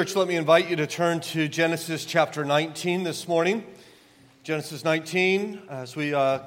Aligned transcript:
Church, 0.00 0.16
let 0.16 0.28
me 0.28 0.36
invite 0.36 0.70
you 0.70 0.76
to 0.76 0.86
turn 0.86 1.20
to 1.20 1.46
Genesis 1.46 2.06
chapter 2.06 2.42
19 2.42 3.02
this 3.02 3.28
morning. 3.28 3.62
Genesis 4.42 4.82
19, 4.82 5.60
as 5.68 5.94
we 5.94 6.14
uh, 6.14 6.38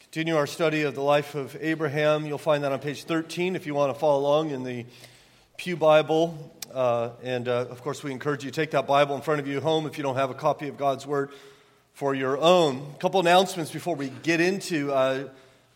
continue 0.00 0.34
our 0.34 0.48
study 0.48 0.82
of 0.82 0.96
the 0.96 1.00
life 1.00 1.36
of 1.36 1.56
Abraham, 1.60 2.26
you'll 2.26 2.38
find 2.38 2.64
that 2.64 2.72
on 2.72 2.80
page 2.80 3.04
13 3.04 3.54
if 3.54 3.66
you 3.66 3.74
want 3.74 3.94
to 3.94 4.00
follow 4.00 4.18
along 4.18 4.50
in 4.50 4.64
the 4.64 4.84
Pew 5.56 5.76
Bible. 5.76 6.52
Uh, 6.74 7.10
and 7.22 7.46
uh, 7.46 7.66
of 7.70 7.82
course, 7.82 8.02
we 8.02 8.10
encourage 8.10 8.42
you 8.42 8.50
to 8.50 8.56
take 8.56 8.72
that 8.72 8.88
Bible 8.88 9.14
in 9.14 9.22
front 9.22 9.38
of 9.38 9.46
you 9.46 9.60
home 9.60 9.86
if 9.86 9.96
you 9.96 10.02
don't 10.02 10.16
have 10.16 10.30
a 10.30 10.34
copy 10.34 10.66
of 10.66 10.76
God's 10.76 11.06
Word 11.06 11.30
for 11.92 12.16
your 12.16 12.36
own. 12.36 12.94
A 12.96 12.98
couple 12.98 13.20
announcements 13.20 13.70
before 13.70 13.94
we 13.94 14.08
get 14.24 14.40
into 14.40 14.90
uh, 14.90 15.28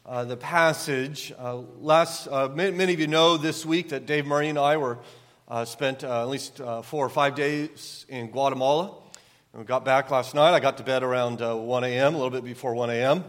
uh, 0.04 0.24
the 0.24 0.36
passage. 0.36 1.32
Uh, 1.38 1.58
last, 1.80 2.28
many 2.56 2.94
of 2.94 2.98
you 2.98 3.06
know 3.06 3.36
this 3.36 3.64
week 3.64 3.90
that 3.90 4.06
Dave 4.06 4.26
Murray 4.26 4.48
and 4.48 4.58
I 4.58 4.76
were 4.76 4.98
uh, 5.48 5.64
spent 5.64 6.02
uh, 6.02 6.22
at 6.22 6.28
least 6.28 6.60
uh, 6.60 6.82
four 6.82 7.06
or 7.06 7.08
five 7.08 7.34
days 7.34 8.04
in 8.08 8.30
Guatemala. 8.30 8.94
And 9.52 9.60
we 9.60 9.64
got 9.64 9.84
back 9.84 10.10
last 10.10 10.34
night. 10.34 10.52
I 10.52 10.60
got 10.60 10.78
to 10.78 10.82
bed 10.82 11.02
around 11.02 11.40
uh, 11.40 11.54
1 11.54 11.84
a.m., 11.84 12.14
a 12.14 12.16
little 12.16 12.30
bit 12.30 12.44
before 12.44 12.74
1 12.74 12.90
a.m. 12.90 13.24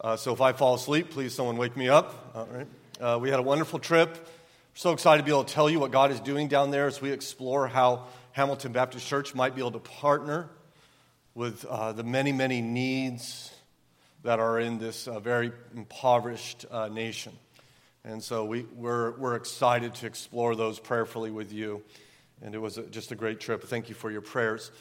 Uh, 0.00 0.16
so 0.16 0.32
if 0.32 0.40
I 0.40 0.52
fall 0.52 0.74
asleep, 0.74 1.10
please 1.10 1.34
someone 1.34 1.56
wake 1.56 1.76
me 1.76 1.88
up. 1.88 2.32
All 2.34 2.48
right. 2.50 2.66
Uh, 3.00 3.18
we 3.18 3.30
had 3.30 3.38
a 3.38 3.42
wonderful 3.42 3.78
trip. 3.78 4.14
We're 4.14 4.28
so 4.74 4.92
excited 4.92 5.18
to 5.18 5.24
be 5.24 5.30
able 5.30 5.44
to 5.44 5.52
tell 5.52 5.68
you 5.68 5.78
what 5.78 5.90
God 5.90 6.10
is 6.10 6.20
doing 6.20 6.48
down 6.48 6.70
there 6.70 6.86
as 6.86 7.00
we 7.02 7.10
explore 7.12 7.68
how 7.68 8.06
Hamilton 8.32 8.72
Baptist 8.72 9.06
Church 9.06 9.34
might 9.34 9.54
be 9.54 9.60
able 9.60 9.72
to 9.72 9.78
partner 9.78 10.48
with 11.34 11.62
the 11.62 12.04
many, 12.04 12.32
many 12.32 12.62
needs 12.62 13.52
that 14.22 14.38
are 14.38 14.58
in 14.58 14.78
this 14.78 15.06
very 15.20 15.52
impoverished 15.74 16.64
nation. 16.90 17.32
And 18.04 18.22
so 18.22 18.44
we, 18.44 18.62
we're, 18.74 19.12
we're 19.12 19.36
excited 19.36 19.94
to 19.96 20.06
explore 20.06 20.56
those 20.56 20.80
prayerfully 20.80 21.30
with 21.30 21.52
you. 21.52 21.82
And 22.42 22.52
it 22.54 22.58
was 22.58 22.76
a, 22.76 22.82
just 22.82 23.12
a 23.12 23.14
great 23.14 23.38
trip. 23.38 23.62
Thank 23.62 23.88
you 23.88 23.94
for 23.94 24.10
your 24.10 24.20
prayers. 24.20 24.72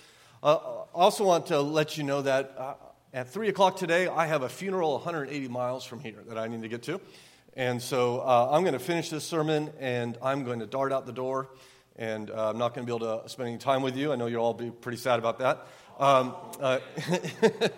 Uh, 0.41 0.55
I 0.55 0.85
also 0.95 1.23
want 1.23 1.45
to 1.47 1.61
let 1.61 1.97
you 1.99 2.03
know 2.03 2.23
that 2.23 2.55
uh, 2.57 2.73
at 3.13 3.29
3 3.29 3.49
o'clock 3.49 3.77
today, 3.77 4.07
I 4.07 4.25
have 4.25 4.41
a 4.41 4.49
funeral 4.49 4.93
180 4.93 5.47
miles 5.49 5.85
from 5.85 5.99
here 5.99 6.23
that 6.29 6.37
I 6.39 6.47
need 6.47 6.63
to 6.63 6.67
get 6.67 6.81
to. 6.83 6.99
And 7.55 7.79
so 7.79 8.21
uh, 8.21 8.49
I'm 8.51 8.63
going 8.63 8.73
to 8.73 8.79
finish 8.79 9.09
this 9.11 9.23
sermon 9.23 9.71
and 9.79 10.17
I'm 10.23 10.43
going 10.43 10.59
to 10.59 10.65
dart 10.65 10.91
out 10.91 11.05
the 11.05 11.13
door. 11.13 11.49
And 11.97 12.31
uh, 12.31 12.49
I'm 12.49 12.57
not 12.57 12.73
going 12.73 12.87
to 12.87 12.91
be 12.91 12.95
able 12.95 13.21
to 13.21 13.29
spend 13.29 13.49
any 13.49 13.59
time 13.59 13.83
with 13.83 13.95
you. 13.95 14.11
I 14.11 14.15
know 14.15 14.25
you'll 14.25 14.43
all 14.43 14.55
be 14.55 14.71
pretty 14.71 14.97
sad 14.97 15.19
about 15.19 15.37
that. 15.39 15.67
Um, 15.99 16.33
uh, 16.59 16.79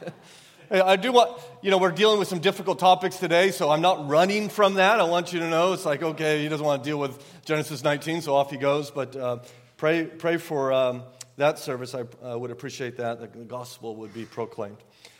I 0.81 0.95
do 0.95 1.11
want, 1.11 1.39
you 1.61 1.69
know, 1.69 1.77
we're 1.77 1.91
dealing 1.91 2.17
with 2.17 2.27
some 2.27 2.39
difficult 2.39 2.79
topics 2.79 3.17
today, 3.17 3.51
so 3.51 3.69
I'm 3.69 3.81
not 3.81 4.09
running 4.09 4.49
from 4.49 4.75
that. 4.75 4.99
I 4.99 5.03
want 5.03 5.31
you 5.31 5.39
to 5.41 5.47
know 5.47 5.73
it's 5.73 5.85
like, 5.85 6.01
okay, 6.01 6.41
he 6.41 6.49
doesn't 6.49 6.65
want 6.65 6.83
to 6.83 6.89
deal 6.89 6.97
with 6.97 7.23
Genesis 7.45 7.83
19, 7.83 8.21
so 8.21 8.33
off 8.33 8.49
he 8.49 8.57
goes. 8.57 8.89
But 8.89 9.15
uh, 9.15 9.37
pray, 9.77 10.05
pray 10.05 10.37
for 10.37 10.73
um, 10.73 11.03
that 11.37 11.59
service. 11.59 11.93
I 11.93 12.05
uh, 12.25 12.39
would 12.39 12.49
appreciate 12.49 12.97
that, 12.97 13.19
that 13.19 13.33
the 13.33 13.43
gospel 13.43 13.95
would 13.97 14.15
be 14.15 14.25
proclaimed. 14.25 14.77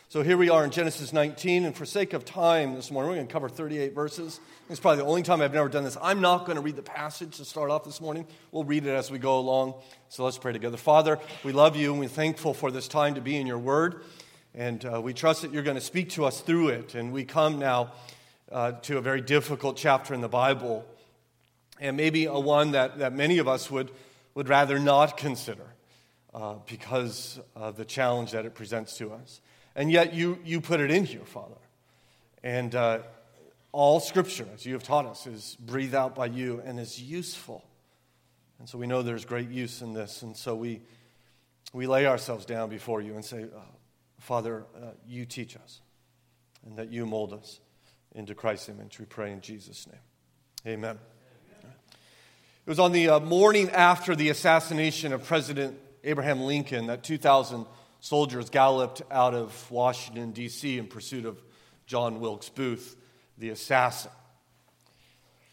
So 0.08 0.22
here 0.22 0.36
we 0.36 0.50
are 0.50 0.64
in 0.64 0.72
Genesis 0.72 1.12
19, 1.12 1.66
and 1.66 1.76
for 1.76 1.84
sake 1.84 2.14
of 2.14 2.24
time 2.24 2.74
this 2.74 2.90
morning, 2.90 3.10
we're 3.10 3.16
going 3.16 3.28
to 3.28 3.32
cover 3.32 3.48
38 3.48 3.94
verses. 3.94 4.40
It's 4.68 4.80
probably 4.80 5.04
the 5.04 5.08
only 5.08 5.22
time 5.22 5.40
I've 5.40 5.54
never 5.54 5.68
done 5.68 5.84
this. 5.84 5.96
I'm 6.02 6.20
not 6.20 6.46
going 6.46 6.56
to 6.56 6.62
read 6.62 6.74
the 6.74 6.82
passage 6.82 7.36
to 7.36 7.44
start 7.44 7.70
off 7.70 7.84
this 7.84 8.00
morning. 8.00 8.26
We'll 8.50 8.64
read 8.64 8.86
it 8.86 8.90
as 8.90 9.08
we 9.08 9.20
go 9.20 9.38
along. 9.38 9.74
So 10.08 10.24
let's 10.24 10.38
pray 10.38 10.52
together. 10.52 10.76
Father, 10.76 11.20
we 11.44 11.52
love 11.52 11.76
you, 11.76 11.92
and 11.92 12.00
we're 12.00 12.08
thankful 12.08 12.54
for 12.54 12.72
this 12.72 12.88
time 12.88 13.14
to 13.14 13.20
be 13.20 13.36
in 13.36 13.46
your 13.46 13.58
word. 13.58 14.02
And 14.54 14.84
uh, 14.84 15.00
we 15.00 15.12
trust 15.14 15.42
that 15.42 15.52
you're 15.52 15.64
going 15.64 15.76
to 15.76 15.80
speak 15.80 16.10
to 16.10 16.24
us 16.24 16.40
through 16.40 16.68
it. 16.68 16.94
And 16.94 17.12
we 17.12 17.24
come 17.24 17.58
now 17.58 17.92
uh, 18.52 18.72
to 18.82 18.98
a 18.98 19.00
very 19.00 19.20
difficult 19.20 19.76
chapter 19.76 20.14
in 20.14 20.20
the 20.20 20.28
Bible, 20.28 20.84
and 21.80 21.96
maybe 21.96 22.26
a 22.26 22.38
one 22.38 22.72
that, 22.72 22.98
that 22.98 23.12
many 23.12 23.38
of 23.38 23.48
us 23.48 23.70
would, 23.70 23.90
would 24.34 24.48
rather 24.48 24.78
not 24.78 25.16
consider 25.16 25.66
uh, 26.32 26.54
because 26.66 27.40
of 27.56 27.76
the 27.76 27.84
challenge 27.84 28.30
that 28.30 28.44
it 28.44 28.54
presents 28.54 28.96
to 28.98 29.12
us. 29.12 29.40
And 29.74 29.90
yet 29.90 30.14
you, 30.14 30.38
you 30.44 30.60
put 30.60 30.80
it 30.80 30.90
in 30.90 31.04
here, 31.04 31.24
Father. 31.24 31.56
And 32.44 32.74
uh, 32.74 32.98
all 33.72 33.98
scripture, 33.98 34.46
as 34.54 34.64
you 34.64 34.74
have 34.74 34.84
taught 34.84 35.06
us, 35.06 35.26
is 35.26 35.56
breathed 35.58 35.96
out 35.96 36.14
by 36.14 36.26
you 36.26 36.62
and 36.64 36.78
is 36.78 37.02
useful. 37.02 37.64
And 38.60 38.68
so 38.68 38.78
we 38.78 38.86
know 38.86 39.02
there's 39.02 39.24
great 39.24 39.50
use 39.50 39.82
in 39.82 39.94
this. 39.94 40.22
And 40.22 40.36
so 40.36 40.54
we, 40.54 40.80
we 41.72 41.88
lay 41.88 42.06
ourselves 42.06 42.46
down 42.46 42.68
before 42.68 43.00
you 43.00 43.14
and 43.14 43.24
say, 43.24 43.46
oh, 43.52 43.62
Father, 44.24 44.64
uh, 44.74 44.86
you 45.06 45.26
teach 45.26 45.54
us 45.54 45.82
and 46.64 46.78
that 46.78 46.90
you 46.90 47.04
mold 47.04 47.34
us 47.34 47.60
into 48.14 48.34
Christ's 48.34 48.70
image. 48.70 48.98
We 48.98 49.04
pray 49.04 49.32
in 49.32 49.42
Jesus' 49.42 49.86
name. 49.86 50.74
Amen. 50.74 50.98
It 51.62 52.70
was 52.70 52.78
on 52.78 52.92
the 52.92 53.10
uh, 53.10 53.20
morning 53.20 53.68
after 53.68 54.16
the 54.16 54.30
assassination 54.30 55.12
of 55.12 55.24
President 55.24 55.78
Abraham 56.04 56.40
Lincoln 56.40 56.86
that 56.86 57.02
2,000 57.02 57.66
soldiers 58.00 58.48
galloped 58.48 59.02
out 59.10 59.34
of 59.34 59.70
Washington, 59.70 60.32
D.C. 60.32 60.78
in 60.78 60.86
pursuit 60.86 61.26
of 61.26 61.38
John 61.84 62.18
Wilkes 62.18 62.48
Booth, 62.48 62.96
the 63.36 63.50
assassin. 63.50 64.10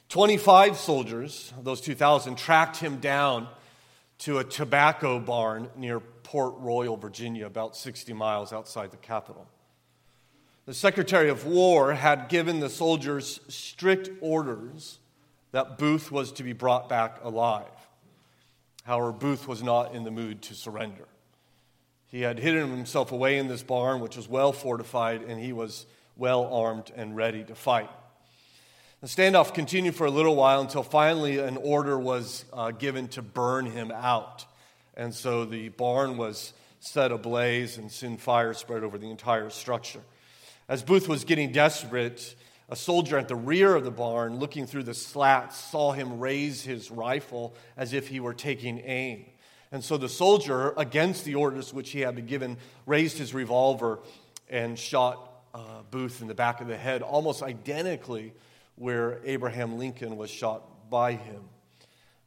25 0.07 0.77
soldiers, 0.77 1.53
those 1.61 1.81
2,000, 1.81 2.37
tracked 2.37 2.77
him 2.77 3.01
down 3.01 3.49
to 4.19 4.37
a 4.37 4.45
tobacco 4.45 5.19
barn 5.19 5.69
near 5.75 6.01
Port 6.31 6.53
Royal, 6.59 6.95
Virginia, 6.95 7.45
about 7.45 7.75
60 7.75 8.13
miles 8.13 8.53
outside 8.53 8.91
the 8.91 8.95
capital. 8.95 9.49
The 10.65 10.73
Secretary 10.73 11.29
of 11.29 11.45
War 11.45 11.93
had 11.93 12.29
given 12.29 12.61
the 12.61 12.69
soldiers 12.69 13.41
strict 13.49 14.09
orders 14.21 14.99
that 15.51 15.77
Booth 15.77 16.09
was 16.09 16.31
to 16.31 16.43
be 16.43 16.53
brought 16.53 16.87
back 16.87 17.19
alive. 17.21 17.65
However, 18.85 19.11
Booth 19.11 19.45
was 19.45 19.61
not 19.61 19.93
in 19.93 20.05
the 20.05 20.09
mood 20.09 20.41
to 20.43 20.53
surrender. 20.53 21.05
He 22.07 22.21
had 22.21 22.39
hidden 22.39 22.69
himself 22.69 23.11
away 23.11 23.37
in 23.37 23.49
this 23.49 23.61
barn, 23.61 23.99
which 23.99 24.15
was 24.15 24.29
well 24.29 24.53
fortified, 24.53 25.23
and 25.23 25.37
he 25.37 25.51
was 25.51 25.85
well 26.15 26.45
armed 26.45 26.93
and 26.95 27.13
ready 27.13 27.43
to 27.43 27.55
fight. 27.55 27.89
The 29.01 29.07
standoff 29.07 29.53
continued 29.53 29.95
for 29.95 30.07
a 30.07 30.11
little 30.11 30.37
while 30.37 30.61
until 30.61 30.83
finally 30.83 31.39
an 31.39 31.57
order 31.57 31.99
was 31.99 32.45
uh, 32.53 32.71
given 32.71 33.09
to 33.09 33.21
burn 33.21 33.65
him 33.65 33.91
out. 33.91 34.45
And 34.95 35.13
so 35.13 35.45
the 35.45 35.69
barn 35.69 36.17
was 36.17 36.53
set 36.79 37.11
ablaze, 37.11 37.77
and 37.77 37.91
soon 37.91 38.17
fire 38.17 38.53
spread 38.53 38.83
over 38.83 38.97
the 38.97 39.09
entire 39.09 39.49
structure. 39.49 40.01
As 40.67 40.83
Booth 40.83 41.07
was 41.07 41.23
getting 41.23 41.51
desperate, 41.51 42.35
a 42.69 42.75
soldier 42.75 43.17
at 43.17 43.27
the 43.27 43.35
rear 43.35 43.75
of 43.75 43.83
the 43.83 43.91
barn, 43.91 44.39
looking 44.39 44.65
through 44.65 44.83
the 44.83 44.93
slats, 44.93 45.57
saw 45.57 45.91
him 45.91 46.19
raise 46.19 46.63
his 46.63 46.89
rifle 46.89 47.53
as 47.77 47.93
if 47.93 48.07
he 48.07 48.19
were 48.19 48.33
taking 48.33 48.79
aim. 48.79 49.25
And 49.71 49.83
so 49.83 49.97
the 49.97 50.09
soldier, 50.09 50.73
against 50.75 51.23
the 51.23 51.35
orders 51.35 51.73
which 51.73 51.91
he 51.91 52.01
had 52.01 52.15
been 52.15 52.25
given, 52.25 52.57
raised 52.85 53.17
his 53.17 53.33
revolver 53.33 53.99
and 54.49 54.77
shot 54.77 55.43
uh, 55.53 55.81
Booth 55.91 56.21
in 56.21 56.27
the 56.27 56.33
back 56.33 56.61
of 56.61 56.67
the 56.67 56.77
head, 56.77 57.01
almost 57.01 57.43
identically 57.43 58.33
where 58.75 59.19
Abraham 59.23 59.77
Lincoln 59.77 60.17
was 60.17 60.29
shot 60.29 60.89
by 60.89 61.13
him. 61.13 61.43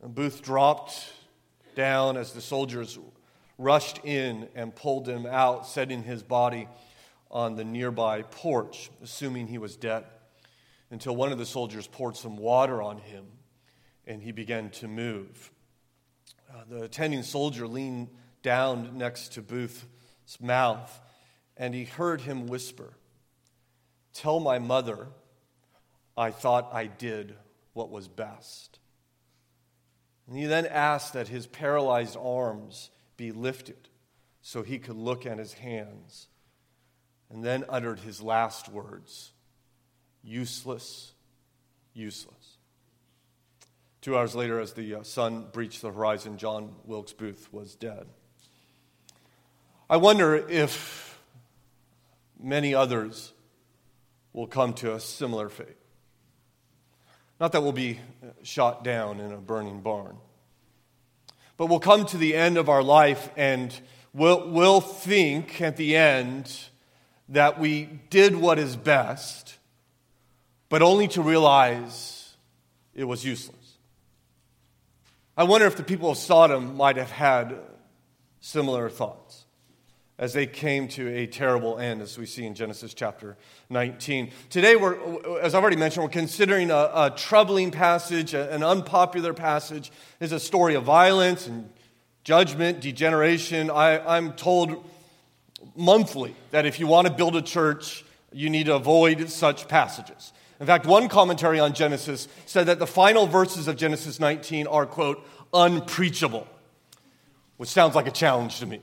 And 0.03 0.15
Booth 0.15 0.43
dropped 0.43 1.11
down 1.75 2.17
as 2.17 2.33
the 2.33 2.41
soldiers 2.41 2.99
rushed 3.59 4.05
in 4.05 4.49
and 4.55 4.75
pulled 4.75 5.09
him 5.09 5.27
out, 5.27 5.67
setting 5.67 6.03
his 6.03 6.23
body 6.23 6.69
on 7.31 7.57
the 7.57 7.65
nearby 7.65 8.23
porch, 8.23 8.91
assuming 9.03 9.47
he 9.47 9.59
was 9.59 9.77
dead, 9.77 10.05
until 10.91 11.15
one 11.17 11.33
of 11.33 11.39
the 11.39 11.47
soldiers 11.47 11.87
poured 11.87 12.17
some 12.17 12.37
water 12.37 12.83
on 12.83 12.99
him 12.99 13.25
and 14.07 14.23
he 14.23 14.33
began 14.33 14.71
to 14.71 14.87
move. 14.87 15.51
Uh, 16.53 16.63
the 16.69 16.83
attending 16.85 17.23
soldier 17.23 17.67
leaned 17.67 18.09
down 18.43 18.97
next 18.97 19.33
to 19.33 19.43
Booth's 19.43 19.87
mouth 20.41 21.01
and 21.57 21.75
he 21.75 21.85
heard 21.85 22.21
him 22.21 22.47
whisper, 22.47 22.95
Tell 24.13 24.39
my 24.39 24.59
mother 24.59 25.09
I 26.17 26.31
thought 26.31 26.71
I 26.73 26.87
did 26.87 27.35
what 27.73 27.91
was 27.91 28.07
best. 28.07 28.74
And 30.27 30.37
he 30.37 30.47
then 30.47 30.67
asked 30.67 31.13
that 31.13 31.29
his 31.29 31.47
paralyzed 31.47 32.17
arms 32.21 32.91
be 33.17 33.33
lifted 33.33 33.89
so 34.41 34.63
he 34.63 34.79
could 34.79 34.97
look 34.97 35.25
at 35.25 35.39
his 35.39 35.55
hands, 35.55 36.29
and 37.31 37.43
then 37.43 37.65
uttered 37.69 38.01
his 38.01 38.21
last 38.21 38.69
words 38.69 39.33
useless, 40.23 41.13
useless. 41.95 42.59
Two 44.01 44.17
hours 44.19 44.35
later, 44.35 44.61
as 44.61 44.75
the 44.75 44.97
uh, 44.97 45.03
sun 45.03 45.47
breached 45.51 45.81
the 45.81 45.91
horizon, 45.91 46.37
John 46.37 46.75
Wilkes 46.85 47.15
Booth 47.15 47.51
was 47.53 47.75
dead. 47.75 48.07
I 49.89 49.97
wonder 49.97 50.35
if 50.35 51.19
many 52.39 52.75
others 52.75 53.33
will 54.35 54.47
come 54.47 54.75
to 54.75 54.95
a 54.95 55.01
similar 55.01 55.49
fate. 55.49 55.77
Not 57.41 57.53
that 57.53 57.63
we'll 57.63 57.73
be 57.73 58.01
shot 58.43 58.85
down 58.85 59.21
in 59.21 59.33
a 59.33 59.39
burning 59.39 59.81
barn, 59.81 60.17
but 61.57 61.67
we'll 61.67 61.81
come 61.81 62.07
to 62.07 62.17
the 62.17 62.35
end 62.35 62.59
of 62.59 62.69
our 62.69 62.83
life 62.83 63.29
and 63.37 63.79
we'll, 64.13 64.49
we'll 64.51 64.81
think 64.81 65.61
at 65.61 65.77
the 65.77 65.97
end 65.97 66.57
that 67.29 67.59
we 67.59 67.85
did 68.11 68.37
what 68.37 68.59
is 68.59 68.77
best, 68.77 69.59
but 70.69 70.83
only 70.83 71.09
to 71.09 71.23
realize 71.23 72.37
it 72.95 73.05
was 73.05 73.25
useless. 73.25 73.79
I 75.37 75.45
wonder 75.45 75.67
if 75.67 75.77
the 75.77 75.83
people 75.83 76.11
of 76.11 76.19
Sodom 76.19 76.77
might 76.77 76.97
have 76.97 77.11
had 77.11 77.59
similar 78.41 78.89
thoughts 78.89 79.44
as 80.19 80.33
they 80.33 80.47
came 80.47 80.87
to 80.87 81.09
a 81.09 81.27
terrible 81.27 81.79
end, 81.79 82.01
as 82.01 82.17
we 82.17 82.27
see 82.27 82.47
in 82.47 82.55
Genesis 82.55 82.95
chapter 82.95 83.37
19. 83.71 84.31
Today, 84.49 84.77
we're, 84.77 85.41
as 85.41 85.55
I've 85.55 85.63
already 85.63 85.77
mentioned, 85.77 86.05
we're 86.05 86.11
considering 86.11 86.71
a, 86.71 86.91
a 86.95 87.15
troubling 87.17 87.73
passage, 87.73 88.33
an 88.33 88.63
unpopular 88.63 89.35
passage. 89.35 89.91
It's 90.21 90.33
a 90.33 90.39
story 90.39 90.75
of 90.77 90.85
violence 90.85 91.49
and 91.49 91.69
judgment, 92.23 92.81
degeneration. 92.81 93.71
I, 93.71 94.17
I'm 94.17 94.35
told 94.35 94.89
monthly 95.75 96.37
that 96.53 96.65
if 96.65 96.79
you 96.79 96.87
want 96.87 97.09
to 97.09 97.13
build 97.13 97.35
a 97.35 97.43
church, 97.43 98.05
you 98.33 98.51
need 98.51 98.67
to 98.67 98.77
avoid 98.77 99.29
such 99.31 99.67
passages. 99.67 100.33
In 100.61 100.67
fact, 100.67 100.87
one 100.87 101.09
commentary 101.09 101.59
on 101.59 101.75
Genesis 101.75 102.29
said 102.47 102.67
that 102.67 102.79
the 102.79 102.87
final 102.87 103.27
verses 103.27 103.67
of 103.67 103.77
Genesis 103.77 104.21
19 104.21 104.69
are, 104.69 104.87
quote, 104.87 105.27
unpreachable, 105.53 106.47
which 107.57 107.69
sounds 107.69 107.97
like 107.97 108.07
a 108.07 108.13
challenge 108.13 108.61
to 108.61 108.67
me. 108.67 108.81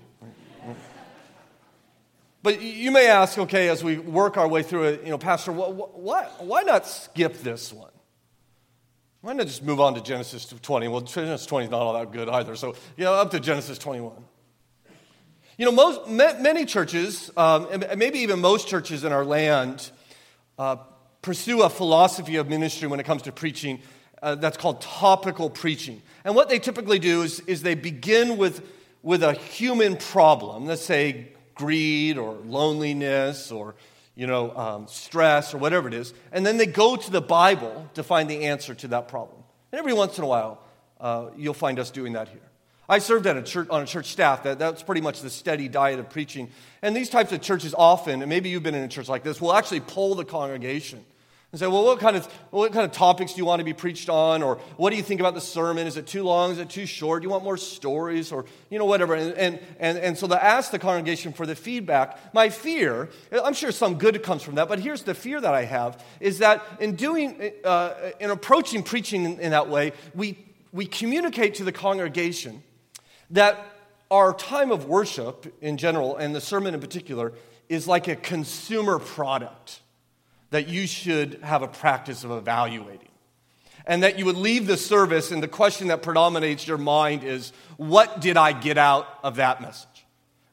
But 2.43 2.61
you 2.61 2.91
may 2.91 3.07
ask, 3.07 3.37
okay, 3.37 3.69
as 3.69 3.83
we 3.83 3.97
work 3.97 4.37
our 4.37 4.47
way 4.47 4.63
through 4.63 4.85
it, 4.85 5.03
you 5.03 5.09
know, 5.09 5.17
Pastor, 5.17 5.51
why, 5.51 6.23
why 6.39 6.63
not 6.63 6.87
skip 6.87 7.35
this 7.41 7.71
one? 7.71 7.91
Why 9.21 9.33
not 9.33 9.45
just 9.45 9.63
move 9.63 9.79
on 9.79 9.93
to 9.93 10.01
Genesis 10.01 10.45
20? 10.45 10.87
Well, 10.87 11.01
Genesis 11.01 11.45
20 11.45 11.65
is 11.65 11.71
not 11.71 11.81
all 11.81 11.93
that 11.93 12.11
good 12.11 12.27
either. 12.27 12.55
So, 12.55 12.75
you 12.97 13.03
know, 13.03 13.13
up 13.13 13.29
to 13.31 13.39
Genesis 13.39 13.77
21. 13.77 14.13
You 15.57 15.65
know, 15.65 15.71
most, 15.71 16.07
many 16.07 16.65
churches, 16.65 17.29
um, 17.37 17.67
and 17.71 17.99
maybe 17.99 18.19
even 18.19 18.39
most 18.39 18.67
churches 18.67 19.03
in 19.03 19.11
our 19.11 19.23
land, 19.23 19.91
uh, 20.57 20.77
pursue 21.21 21.61
a 21.61 21.69
philosophy 21.69 22.37
of 22.37 22.49
ministry 22.49 22.87
when 22.87 22.99
it 22.99 23.05
comes 23.05 23.21
to 23.23 23.31
preaching 23.31 23.79
uh, 24.23 24.33
that's 24.35 24.57
called 24.57 24.81
topical 24.81 25.51
preaching. 25.51 26.01
And 26.23 26.35
what 26.35 26.49
they 26.49 26.57
typically 26.57 26.97
do 26.97 27.21
is, 27.21 27.41
is 27.41 27.61
they 27.61 27.75
begin 27.75 28.37
with, 28.37 28.67
with 29.03 29.21
a 29.21 29.33
human 29.33 29.97
problem, 29.97 30.65
let's 30.65 30.81
say 30.81 31.27
greed 31.61 32.17
or 32.17 32.33
loneliness 32.45 33.51
or 33.51 33.75
you 34.15 34.27
know, 34.27 34.55
um, 34.57 34.87
stress 34.87 35.53
or 35.53 35.57
whatever 35.57 35.87
it 35.87 35.93
is, 35.93 36.13
and 36.31 36.45
then 36.45 36.57
they 36.57 36.65
go 36.65 36.95
to 36.95 37.11
the 37.11 37.21
Bible 37.21 37.89
to 37.93 38.03
find 38.03 38.29
the 38.29 38.45
answer 38.45 38.75
to 38.75 38.87
that 38.89 39.07
problem. 39.07 39.41
And 39.71 39.79
every 39.79 39.93
once 39.93 40.17
in 40.17 40.23
a 40.23 40.27
while, 40.27 40.61
uh, 40.99 41.27
you'll 41.37 41.53
find 41.53 41.79
us 41.79 41.91
doing 41.91 42.13
that 42.13 42.27
here. 42.27 42.41
I 42.89 42.99
served 42.99 43.25
at 43.25 43.37
a 43.37 43.41
church, 43.41 43.69
on 43.69 43.83
a 43.83 43.85
church 43.85 44.07
staff. 44.07 44.43
That, 44.43 44.59
that's 44.59 44.83
pretty 44.83 45.01
much 45.01 45.21
the 45.21 45.29
steady 45.29 45.69
diet 45.69 45.99
of 45.99 46.09
preaching. 46.09 46.49
And 46.81 46.93
these 46.93 47.09
types 47.09 47.31
of 47.31 47.41
churches 47.41 47.73
often, 47.77 48.21
and 48.21 48.29
maybe 48.29 48.49
you've 48.49 48.63
been 48.63 48.75
in 48.75 48.83
a 48.83 48.89
church 48.89 49.07
like 49.07 49.23
this, 49.23 49.39
will 49.39 49.53
actually 49.53 49.79
poll 49.79 50.15
the 50.15 50.25
congregation 50.25 51.05
and 51.51 51.59
say, 51.59 51.67
well, 51.67 51.83
what 51.83 51.99
kind, 51.99 52.15
of, 52.15 52.25
what 52.49 52.71
kind 52.71 52.85
of 52.85 52.93
topics 52.93 53.33
do 53.33 53.39
you 53.39 53.45
want 53.45 53.59
to 53.59 53.65
be 53.65 53.73
preached 53.73 54.07
on? 54.07 54.41
Or 54.41 54.55
what 54.77 54.91
do 54.91 54.95
you 54.95 55.03
think 55.03 55.19
about 55.19 55.33
the 55.33 55.41
sermon? 55.41 55.85
Is 55.85 55.97
it 55.97 56.07
too 56.07 56.23
long? 56.23 56.51
Is 56.51 56.59
it 56.59 56.69
too 56.69 56.85
short? 56.85 57.21
Do 57.21 57.25
you 57.25 57.29
want 57.29 57.43
more 57.43 57.57
stories? 57.57 58.31
Or, 58.31 58.45
you 58.69 58.79
know, 58.79 58.85
whatever. 58.85 59.15
And, 59.15 59.33
and, 59.33 59.59
and, 59.77 59.97
and 59.97 60.17
so 60.17 60.27
to 60.27 60.41
ask 60.41 60.71
the 60.71 60.79
congregation 60.79 61.33
for 61.33 61.45
the 61.45 61.55
feedback. 61.55 62.33
My 62.33 62.47
fear, 62.47 63.09
I'm 63.33 63.53
sure 63.53 63.73
some 63.73 63.95
good 63.95 64.23
comes 64.23 64.43
from 64.43 64.55
that, 64.55 64.69
but 64.69 64.79
here's 64.79 65.03
the 65.03 65.13
fear 65.13 65.41
that 65.41 65.53
I 65.53 65.65
have, 65.65 66.01
is 66.21 66.39
that 66.39 66.63
in 66.79 66.95
doing, 66.95 67.51
uh, 67.65 68.11
in 68.21 68.31
approaching 68.31 68.81
preaching 68.81 69.25
in, 69.25 69.39
in 69.39 69.51
that 69.51 69.67
way, 69.67 69.91
we, 70.15 70.37
we 70.71 70.85
communicate 70.85 71.55
to 71.55 71.65
the 71.65 71.73
congregation 71.73 72.63
that 73.31 73.57
our 74.09 74.33
time 74.33 74.71
of 74.71 74.85
worship 74.85 75.53
in 75.61 75.75
general, 75.75 76.15
and 76.15 76.33
the 76.33 76.41
sermon 76.41 76.73
in 76.73 76.79
particular, 76.79 77.33
is 77.67 77.87
like 77.87 78.07
a 78.07 78.15
consumer 78.15 78.99
product 78.99 79.81
that 80.51 80.67
you 80.67 80.85
should 80.85 81.39
have 81.41 81.63
a 81.63 81.67
practice 81.67 82.23
of 82.23 82.31
evaluating. 82.31 83.07
And 83.85 84.03
that 84.03 84.19
you 84.19 84.25
would 84.25 84.37
leave 84.37 84.67
the 84.67 84.77
service, 84.77 85.31
and 85.31 85.41
the 85.41 85.47
question 85.47 85.87
that 85.87 86.03
predominates 86.03 86.67
your 86.67 86.77
mind 86.77 87.23
is, 87.23 87.51
What 87.77 88.21
did 88.21 88.37
I 88.37 88.53
get 88.53 88.77
out 88.77 89.07
of 89.23 89.37
that 89.37 89.59
message? 89.59 89.87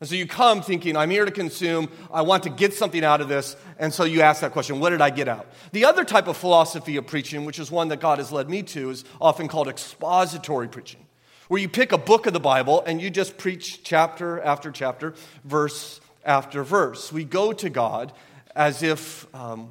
And 0.00 0.08
so 0.08 0.14
you 0.14 0.26
come 0.26 0.62
thinking, 0.62 0.96
I'm 0.96 1.10
here 1.10 1.24
to 1.24 1.30
consume, 1.30 1.90
I 2.12 2.22
want 2.22 2.44
to 2.44 2.50
get 2.50 2.72
something 2.72 3.04
out 3.04 3.20
of 3.20 3.28
this, 3.28 3.56
and 3.78 3.92
so 3.92 4.04
you 4.04 4.22
ask 4.22 4.40
that 4.40 4.52
question, 4.52 4.80
What 4.80 4.90
did 4.90 5.02
I 5.02 5.10
get 5.10 5.28
out? 5.28 5.46
The 5.72 5.84
other 5.84 6.04
type 6.04 6.26
of 6.26 6.38
philosophy 6.38 6.96
of 6.96 7.06
preaching, 7.06 7.44
which 7.44 7.58
is 7.58 7.70
one 7.70 7.88
that 7.88 8.00
God 8.00 8.18
has 8.18 8.32
led 8.32 8.48
me 8.48 8.62
to, 8.62 8.90
is 8.90 9.04
often 9.20 9.46
called 9.46 9.68
expository 9.68 10.68
preaching, 10.68 11.04
where 11.48 11.60
you 11.60 11.68
pick 11.68 11.92
a 11.92 11.98
book 11.98 12.26
of 12.26 12.32
the 12.32 12.40
Bible 12.40 12.82
and 12.86 13.02
you 13.02 13.10
just 13.10 13.36
preach 13.36 13.82
chapter 13.82 14.40
after 14.40 14.70
chapter, 14.70 15.14
verse 15.44 16.00
after 16.24 16.64
verse. 16.64 17.12
We 17.12 17.24
go 17.24 17.52
to 17.52 17.68
God 17.68 18.12
as 18.56 18.82
if 18.82 19.32
um, 19.34 19.70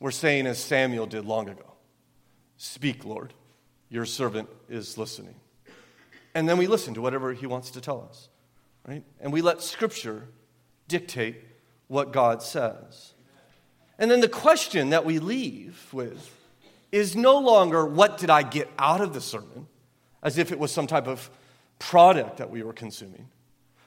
we're 0.00 0.10
saying, 0.10 0.46
as 0.46 0.58
Samuel 0.58 1.06
did 1.06 1.24
long 1.24 1.48
ago 1.48 1.74
Speak, 2.56 3.04
Lord, 3.04 3.34
your 3.88 4.06
servant 4.06 4.48
is 4.68 4.96
listening. 4.96 5.34
And 6.34 6.48
then 6.48 6.58
we 6.58 6.66
listen 6.66 6.94
to 6.94 7.00
whatever 7.00 7.32
he 7.32 7.46
wants 7.46 7.70
to 7.72 7.80
tell 7.80 8.06
us, 8.08 8.28
right? 8.86 9.04
And 9.20 9.32
we 9.32 9.42
let 9.42 9.62
Scripture 9.62 10.28
dictate 10.88 11.36
what 11.88 12.12
God 12.12 12.42
says. 12.42 13.12
And 13.98 14.10
then 14.10 14.20
the 14.20 14.28
question 14.28 14.90
that 14.90 15.04
we 15.04 15.18
leave 15.18 15.88
with 15.92 16.34
is 16.90 17.14
no 17.14 17.38
longer 17.38 17.84
what 17.84 18.18
did 18.18 18.30
I 18.30 18.42
get 18.42 18.70
out 18.78 19.00
of 19.00 19.14
the 19.14 19.20
sermon, 19.20 19.66
as 20.22 20.38
if 20.38 20.50
it 20.50 20.58
was 20.58 20.72
some 20.72 20.86
type 20.86 21.06
of 21.06 21.30
product 21.78 22.38
that 22.38 22.50
we 22.50 22.62
were 22.62 22.72
consuming, 22.72 23.28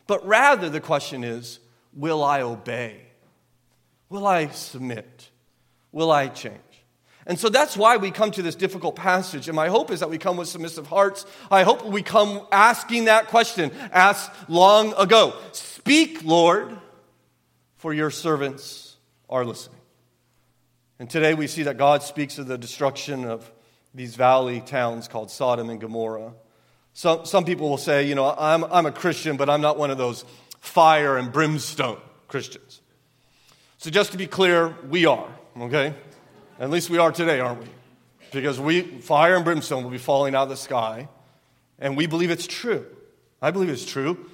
but 0.07 0.25
rather 0.25 0.69
the 0.69 0.81
question 0.81 1.23
is 1.23 1.59
will 1.93 2.23
I 2.23 2.41
obey? 2.41 3.01
Will 4.09 4.27
I 4.27 4.47
submit? 4.47 5.29
Will 5.91 6.11
I 6.11 6.27
change? 6.27 6.57
And 7.27 7.37
so 7.37 7.49
that's 7.49 7.75
why 7.75 7.97
we 7.97 8.09
come 8.09 8.31
to 8.31 8.41
this 8.41 8.55
difficult 8.55 8.95
passage. 8.95 9.49
And 9.49 9.55
my 9.55 9.67
hope 9.67 9.91
is 9.91 9.99
that 9.99 10.09
we 10.09 10.17
come 10.17 10.37
with 10.37 10.47
submissive 10.47 10.87
hearts. 10.87 11.25
I 11.51 11.63
hope 11.63 11.85
we 11.85 12.01
come 12.01 12.47
asking 12.53 13.05
that 13.05 13.27
question 13.27 13.71
asked 13.91 14.31
long 14.49 14.93
ago 14.93 15.35
Speak, 15.51 16.23
Lord, 16.23 16.77
for 17.75 17.93
your 17.93 18.11
servants 18.11 18.95
are 19.29 19.43
listening. 19.43 19.79
And 20.99 21.09
today 21.09 21.33
we 21.33 21.47
see 21.47 21.63
that 21.63 21.77
God 21.77 22.01
speaks 22.01 22.39
of 22.39 22.47
the 22.47 22.57
destruction 22.57 23.25
of 23.25 23.51
these 23.93 24.15
valley 24.15 24.61
towns 24.61 25.07
called 25.09 25.29
Sodom 25.29 25.69
and 25.69 25.81
Gomorrah. 25.81 26.33
Some, 26.93 27.25
some 27.25 27.45
people 27.45 27.69
will 27.69 27.77
say, 27.77 28.07
you 28.07 28.15
know, 28.15 28.33
I'm, 28.37 28.63
I'm 28.63 28.85
a 28.85 28.91
Christian, 28.91 29.37
but 29.37 29.49
I'm 29.49 29.61
not 29.61 29.77
one 29.77 29.91
of 29.91 29.97
those 29.97 30.23
fire 30.59 31.17
and 31.17 31.31
brimstone 31.31 31.99
Christians. 32.27 32.81
So 33.77 33.89
just 33.89 34.13
to 34.13 34.17
be 34.17 34.27
clear, 34.27 34.75
we 34.89 35.05
are 35.05 35.29
okay? 35.63 35.93
At 36.59 36.69
least 36.69 36.89
we 36.89 36.97
are 36.97 37.11
today, 37.11 37.39
aren't 37.39 37.61
we? 37.61 37.67
Because 38.31 38.59
we, 38.59 38.81
fire 39.01 39.35
and 39.35 39.45
brimstone 39.45 39.83
will 39.83 39.91
be 39.91 39.97
falling 39.97 40.35
out 40.35 40.43
of 40.43 40.49
the 40.49 40.57
sky, 40.57 41.07
and 41.79 41.95
we 41.95 42.07
believe 42.07 42.31
it's 42.31 42.47
true. 42.47 42.85
I 43.41 43.51
believe 43.51 43.69
it's 43.69 43.85
true. 43.85 44.29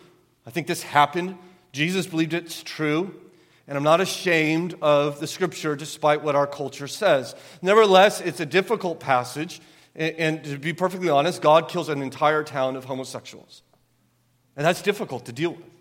I 0.46 0.50
think 0.50 0.68
this 0.68 0.84
happened. 0.84 1.38
Jesus 1.72 2.08
believed 2.08 2.34
it's 2.34 2.64
true, 2.64 3.14
and 3.68 3.78
I'm 3.78 3.84
not 3.84 4.02
ashamed 4.02 4.76
of 4.82 5.20
the 5.20 5.28
scripture 5.28 5.76
despite 5.76 6.22
what 6.22 6.36
our 6.36 6.48
culture 6.48 6.88
says. 6.88 7.36
Nevertheless, 7.62 8.22
it's 8.22 8.40
a 8.40 8.46
difficult 8.46 9.00
passage, 9.00 9.62
and, 9.96 10.44
to 10.46 10.58
be 10.58 10.74
perfectly 10.74 11.10
honest, 11.10 11.42
God 11.42 11.70
kills 11.70 11.90
an 11.90 12.02
entire 12.02 12.44
town 12.44 12.76
of 12.76 12.86
homosexuals. 12.86 13.62
And 14.56 14.66
that's 14.66 14.82
difficult 14.82 15.26
to 15.26 15.32
deal 15.32 15.52
with. 15.52 15.73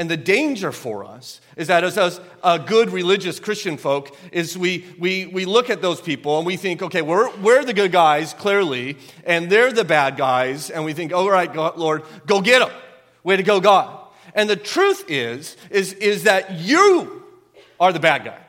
And 0.00 0.10
the 0.10 0.16
danger 0.16 0.72
for 0.72 1.04
us 1.04 1.42
is 1.56 1.68
that 1.68 1.84
as, 1.84 1.98
as 1.98 2.22
a 2.42 2.58
good 2.58 2.88
religious 2.88 3.38
Christian 3.38 3.76
folk, 3.76 4.16
is 4.32 4.56
we, 4.56 4.86
we, 4.98 5.26
we 5.26 5.44
look 5.44 5.68
at 5.68 5.82
those 5.82 6.00
people 6.00 6.38
and 6.38 6.46
we 6.46 6.56
think, 6.56 6.80
okay, 6.80 7.02
we're, 7.02 7.30
we're 7.36 7.66
the 7.66 7.74
good 7.74 7.92
guys, 7.92 8.32
clearly, 8.32 8.96
and 9.26 9.50
they're 9.50 9.70
the 9.70 9.84
bad 9.84 10.16
guys, 10.16 10.70
and 10.70 10.86
we 10.86 10.94
think, 10.94 11.12
all 11.12 11.30
right, 11.30 11.52
God, 11.52 11.76
Lord, 11.76 12.04
go 12.24 12.40
get 12.40 12.60
them. 12.60 12.70
Way 13.24 13.36
to 13.36 13.42
go, 13.42 13.60
God. 13.60 14.06
And 14.34 14.48
the 14.48 14.56
truth 14.56 15.04
is, 15.06 15.58
is, 15.68 15.92
is 15.92 16.22
that 16.22 16.52
you 16.52 17.22
are 17.78 17.92
the 17.92 18.00
bad 18.00 18.24
guy, 18.24 18.40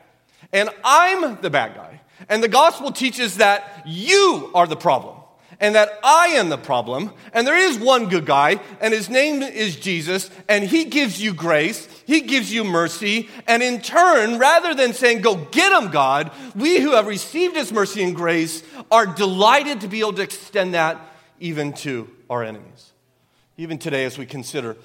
and 0.54 0.70
I'm 0.82 1.38
the 1.42 1.50
bad 1.50 1.74
guy. 1.74 2.00
And 2.30 2.42
the 2.42 2.48
gospel 2.48 2.92
teaches 2.92 3.36
that 3.36 3.82
you 3.84 4.50
are 4.54 4.66
the 4.66 4.76
problem 4.76 5.21
and 5.62 5.76
that 5.76 6.00
I 6.02 6.26
am 6.26 6.48
the 6.48 6.58
problem, 6.58 7.12
and 7.32 7.46
there 7.46 7.56
is 7.56 7.78
one 7.78 8.08
good 8.08 8.26
guy, 8.26 8.58
and 8.80 8.92
his 8.92 9.08
name 9.08 9.42
is 9.42 9.76
Jesus, 9.76 10.28
and 10.48 10.64
he 10.64 10.86
gives 10.86 11.22
you 11.22 11.32
grace, 11.32 11.86
he 12.04 12.22
gives 12.22 12.52
you 12.52 12.64
mercy, 12.64 13.30
and 13.46 13.62
in 13.62 13.80
turn, 13.80 14.40
rather 14.40 14.74
than 14.74 14.92
saying, 14.92 15.22
Go 15.22 15.36
get 15.36 15.72
him, 15.72 15.92
God, 15.92 16.32
we 16.56 16.80
who 16.80 16.90
have 16.90 17.06
received 17.06 17.54
his 17.54 17.72
mercy 17.72 18.02
and 18.02 18.16
grace 18.16 18.64
are 18.90 19.06
delighted 19.06 19.82
to 19.82 19.88
be 19.88 20.00
able 20.00 20.14
to 20.14 20.22
extend 20.22 20.74
that 20.74 21.00
even 21.38 21.72
to 21.74 22.10
our 22.28 22.42
enemies. 22.42 22.92
Even 23.56 23.78
today, 23.78 24.04
as 24.04 24.18
we 24.18 24.26
consider 24.26 24.76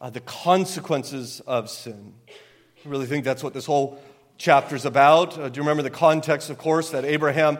uh, 0.00 0.08
the 0.08 0.20
consequences 0.20 1.40
of 1.40 1.68
sin, 1.68 2.14
I 2.28 2.88
really 2.88 3.06
think 3.06 3.26
that's 3.26 3.42
what 3.42 3.52
this 3.52 3.66
whole 3.66 4.02
chapter 4.38 4.74
is 4.74 4.86
about. 4.86 5.38
Uh, 5.38 5.50
do 5.50 5.58
you 5.58 5.62
remember 5.62 5.82
the 5.82 5.90
context, 5.90 6.48
of 6.48 6.56
course, 6.56 6.90
that 6.90 7.04
Abraham 7.04 7.58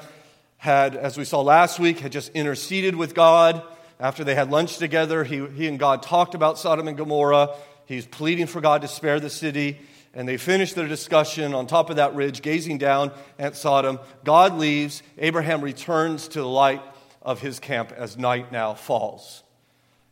had, 0.64 0.97
as 0.97 1.18
we 1.18 1.26
saw 1.26 1.42
last 1.42 1.78
week, 1.78 2.00
had 2.00 2.11
just 2.11 2.30
interceded 2.33 2.97
with 2.97 3.14
God. 3.14 3.62
After 4.00 4.25
they 4.25 4.35
had 4.35 4.50
lunch 4.50 4.78
together, 4.78 5.23
he, 5.23 5.47
he 5.49 5.68
and 5.68 5.78
God 5.78 6.02
talked 6.02 6.35
about 6.35 6.59
Sodom 6.59 6.88
and 6.88 6.97
Gomorrah. 6.97 7.54
He's 7.85 8.06
pleading 8.06 8.47
for 8.47 8.62
God 8.62 8.80
to 8.80 8.88
spare 8.88 9.21
the 9.21 9.28
city. 9.28 9.78
And 10.14 10.26
they 10.26 10.38
finished 10.38 10.75
their 10.75 10.88
discussion 10.88 11.52
on 11.52 11.66
top 11.66 11.90
of 11.90 11.97
that 11.97 12.14
ridge, 12.14 12.40
gazing 12.40 12.78
down 12.78 13.12
at 13.38 13.56
Sodom. 13.56 14.00
God 14.25 14.54
leaves. 14.54 15.02
Abraham 15.18 15.61
returns 15.61 16.28
to 16.28 16.40
the 16.40 16.49
light 16.49 16.80
of 17.21 17.42
his 17.42 17.61
camp 17.61 17.92
as 17.92 18.16
night 18.16 18.50
now 18.50 18.73
falls. 18.73 19.42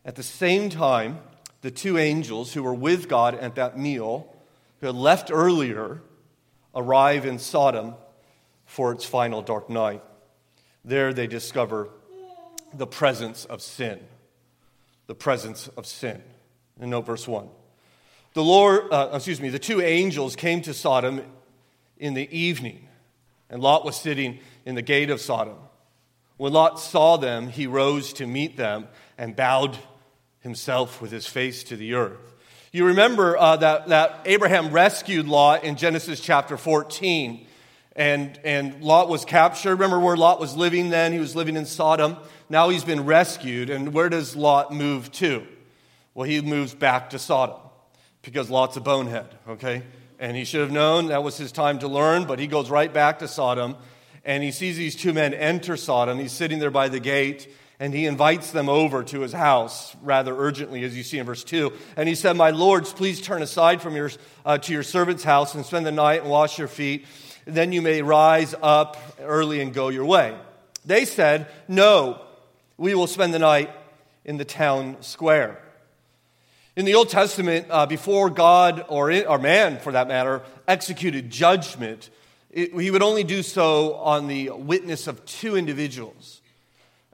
At 0.05 0.13
the 0.13 0.21
same 0.21 0.69
time, 0.69 1.17
the 1.61 1.71
two 1.71 1.97
angels 1.97 2.53
who 2.53 2.61
were 2.61 2.75
with 2.75 3.09
God 3.09 3.33
at 3.33 3.55
that 3.55 3.79
meal, 3.79 4.31
who 4.81 4.85
had 4.85 4.95
left 4.95 5.31
earlier, 5.33 6.03
arrive 6.75 7.25
in 7.25 7.39
Sodom 7.39 7.95
for 8.67 8.91
its 8.91 9.03
final 9.03 9.41
dark 9.41 9.67
night. 9.67 10.03
There 10.85 11.13
they 11.13 11.27
discover 11.27 11.89
the 12.73 12.87
presence 12.87 13.45
of 13.45 13.61
sin. 13.61 13.99
The 15.07 15.15
presence 15.15 15.69
of 15.77 15.85
sin. 15.85 16.21
And 16.79 16.91
note 16.91 17.05
verse 17.05 17.27
1. 17.27 17.47
The 18.33 18.43
Lord, 18.43 18.91
uh, 18.91 19.11
excuse 19.13 19.39
me, 19.39 19.49
the 19.49 19.59
two 19.59 19.81
angels 19.81 20.35
came 20.35 20.61
to 20.63 20.73
Sodom 20.73 21.21
in 21.97 22.15
the 22.15 22.27
evening, 22.35 22.87
and 23.49 23.61
Lot 23.61 23.85
was 23.85 23.95
sitting 23.95 24.39
in 24.65 24.75
the 24.75 24.81
gate 24.81 25.09
of 25.11 25.21
Sodom. 25.21 25.57
When 26.37 26.51
Lot 26.51 26.79
saw 26.79 27.17
them, 27.17 27.47
he 27.47 27.67
rose 27.67 28.11
to 28.13 28.25
meet 28.25 28.57
them 28.57 28.87
and 29.17 29.35
bowed 29.35 29.77
himself 30.39 30.99
with 30.99 31.11
his 31.11 31.27
face 31.27 31.63
to 31.65 31.77
the 31.77 31.93
earth. 31.93 32.33
You 32.71 32.85
remember 32.85 33.37
uh, 33.37 33.57
that, 33.57 33.89
that 33.89 34.21
Abraham 34.25 34.71
rescued 34.71 35.27
Lot 35.27 35.63
in 35.63 35.75
Genesis 35.75 36.19
chapter 36.19 36.57
14, 36.57 37.45
and, 37.95 38.39
and 38.43 38.81
Lot 38.83 39.09
was 39.09 39.25
captured. 39.25 39.71
Remember 39.71 39.99
where 39.99 40.17
Lot 40.17 40.39
was 40.39 40.55
living 40.55 40.89
then? 40.89 41.13
He 41.13 41.19
was 41.19 41.35
living 41.35 41.55
in 41.55 41.65
Sodom. 41.65 42.17
Now 42.49 42.69
he's 42.69 42.83
been 42.83 43.05
rescued, 43.05 43.69
and 43.69 43.93
where 43.93 44.09
does 44.09 44.35
Lot 44.35 44.73
move 44.73 45.11
to? 45.13 45.45
Well, 46.13 46.27
he 46.27 46.41
moves 46.41 46.73
back 46.73 47.11
to 47.11 47.19
Sodom 47.19 47.57
because 48.21 48.49
Lot's 48.49 48.77
a 48.77 48.81
bonehead, 48.81 49.27
okay? 49.47 49.83
And 50.19 50.37
he 50.37 50.45
should 50.45 50.61
have 50.61 50.71
known 50.71 51.07
that 51.07 51.23
was 51.23 51.37
his 51.37 51.51
time 51.51 51.79
to 51.79 51.87
learn, 51.87 52.25
but 52.25 52.39
he 52.39 52.47
goes 52.47 52.69
right 52.69 52.91
back 52.91 53.19
to 53.19 53.27
Sodom 53.27 53.75
and 54.25 54.43
he 54.43 54.51
sees 54.51 54.77
these 54.77 54.95
two 54.95 55.13
men 55.13 55.33
enter 55.33 55.75
Sodom. 55.75 56.17
He's 56.17 56.31
sitting 56.31 56.59
there 56.59 56.71
by 56.71 56.87
the 56.87 56.99
gate 56.99 57.53
and 57.79 57.93
he 57.93 58.05
invites 58.05 58.51
them 58.51 58.69
over 58.69 59.03
to 59.03 59.21
his 59.21 59.33
house 59.33 59.95
rather 60.01 60.33
urgently, 60.37 60.83
as 60.83 60.95
you 60.95 61.03
see 61.03 61.19
in 61.19 61.25
verse 61.25 61.43
2. 61.43 61.73
And 61.97 62.07
he 62.07 62.15
said, 62.15 62.37
My 62.37 62.51
lords, 62.51 62.93
please 62.93 63.19
turn 63.19 63.41
aside 63.41 63.81
from 63.81 63.95
your, 63.95 64.11
uh, 64.45 64.57
to 64.59 64.71
your 64.71 64.83
servant's 64.83 65.23
house 65.23 65.55
and 65.55 65.65
spend 65.65 65.85
the 65.85 65.91
night 65.91 66.21
and 66.21 66.29
wash 66.29 66.57
your 66.57 66.69
feet. 66.69 67.05
Then 67.45 67.71
you 67.71 67.81
may 67.81 68.01
rise 68.01 68.55
up 68.61 68.97
early 69.19 69.61
and 69.61 69.73
go 69.73 69.89
your 69.89 70.05
way. 70.05 70.37
They 70.85 71.05
said, 71.05 71.47
No, 71.67 72.21
we 72.77 72.95
will 72.95 73.07
spend 73.07 73.33
the 73.33 73.39
night 73.39 73.69
in 74.25 74.37
the 74.37 74.45
town 74.45 74.97
square. 75.01 75.59
In 76.75 76.85
the 76.85 76.95
Old 76.95 77.09
Testament, 77.09 77.67
uh, 77.69 77.85
before 77.85 78.29
God, 78.29 78.85
or, 78.89 79.11
or 79.27 79.37
man 79.37 79.77
for 79.79 79.91
that 79.91 80.07
matter, 80.07 80.41
executed 80.67 81.29
judgment, 81.29 82.09
it, 82.49 82.73
he 82.73 82.89
would 82.89 83.03
only 83.03 83.23
do 83.23 83.43
so 83.43 83.95
on 83.95 84.27
the 84.27 84.49
witness 84.49 85.07
of 85.07 85.23
two 85.25 85.55
individuals. 85.55 86.41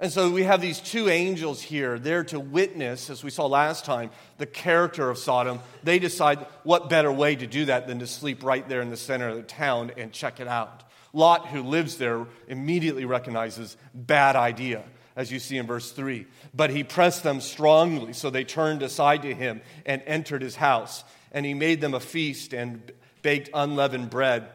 And 0.02 0.12
so 0.12 0.32
we 0.32 0.44
have 0.44 0.62
these 0.62 0.80
two 0.80 1.10
angels 1.10 1.62
here, 1.62 2.00
there 2.00 2.24
to 2.26 2.40
witness, 2.40 3.10
as 3.10 3.22
we 3.22 3.30
saw 3.30 3.48
last 3.48 3.84
time, 3.84 4.12
the 4.38 4.46
character 4.46 5.10
of 5.10 5.18
Sodom. 5.18 5.60
They 5.84 6.00
decide 6.00 6.40
what 6.64 6.90
better 6.90 7.12
way 7.12 7.36
to 7.36 7.46
do 7.46 7.66
that 7.66 7.86
than 7.86 8.00
to 8.00 8.08
sleep 8.08 8.42
right 8.44 8.68
there 8.70 8.82
in 8.82 8.90
the 8.90 8.98
center 8.98 9.28
of 9.28 9.36
the 9.36 9.44
town 9.44 9.92
and 9.98 10.14
check 10.14 10.40
it 10.40 10.48
out. 10.48 10.84
Lot, 11.12 11.48
who 11.48 11.64
lives 11.64 11.98
there, 11.98 12.28
immediately 12.48 13.04
recognizes 13.04 13.76
bad 13.94 14.38
idea 14.38 14.84
as 15.18 15.34
you 15.34 15.40
see 15.40 15.58
in 15.58 15.68
verse 15.68 15.92
3. 15.92 16.26
But 16.54 16.70
he 16.70 16.86
pressed 16.86 17.24
them 17.24 17.42
strongly, 17.42 18.14
so 18.14 18.30
they 18.30 18.46
turned 18.46 18.84
aside 18.84 19.24
to 19.24 19.34
him 19.34 19.60
and 19.86 20.02
entered 20.06 20.42
his 20.42 20.56
house. 20.56 21.04
And 21.34 21.46
he 21.46 21.54
made 21.54 21.82
them 21.82 21.94
a 21.94 22.00
feast 22.00 22.54
and 22.54 22.90
baked 23.22 23.50
unleavened 23.54 24.10
bread, 24.10 24.48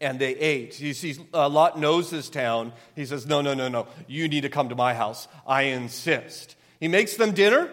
and 0.00 0.18
they 0.18 0.34
ate. 0.36 0.80
You 0.80 0.94
see, 0.94 1.16
uh, 1.34 1.48
Lot 1.48 1.78
knows 1.78 2.10
this 2.10 2.28
town. 2.30 2.72
He 2.94 3.04
says, 3.04 3.26
No, 3.26 3.40
no, 3.40 3.54
no, 3.54 3.68
no. 3.68 3.86
You 4.06 4.28
need 4.28 4.42
to 4.42 4.48
come 4.48 4.68
to 4.68 4.74
my 4.74 4.94
house. 4.94 5.28
I 5.46 5.62
insist. 5.62 6.56
He 6.80 6.88
makes 6.88 7.16
them 7.16 7.32
dinner, 7.32 7.70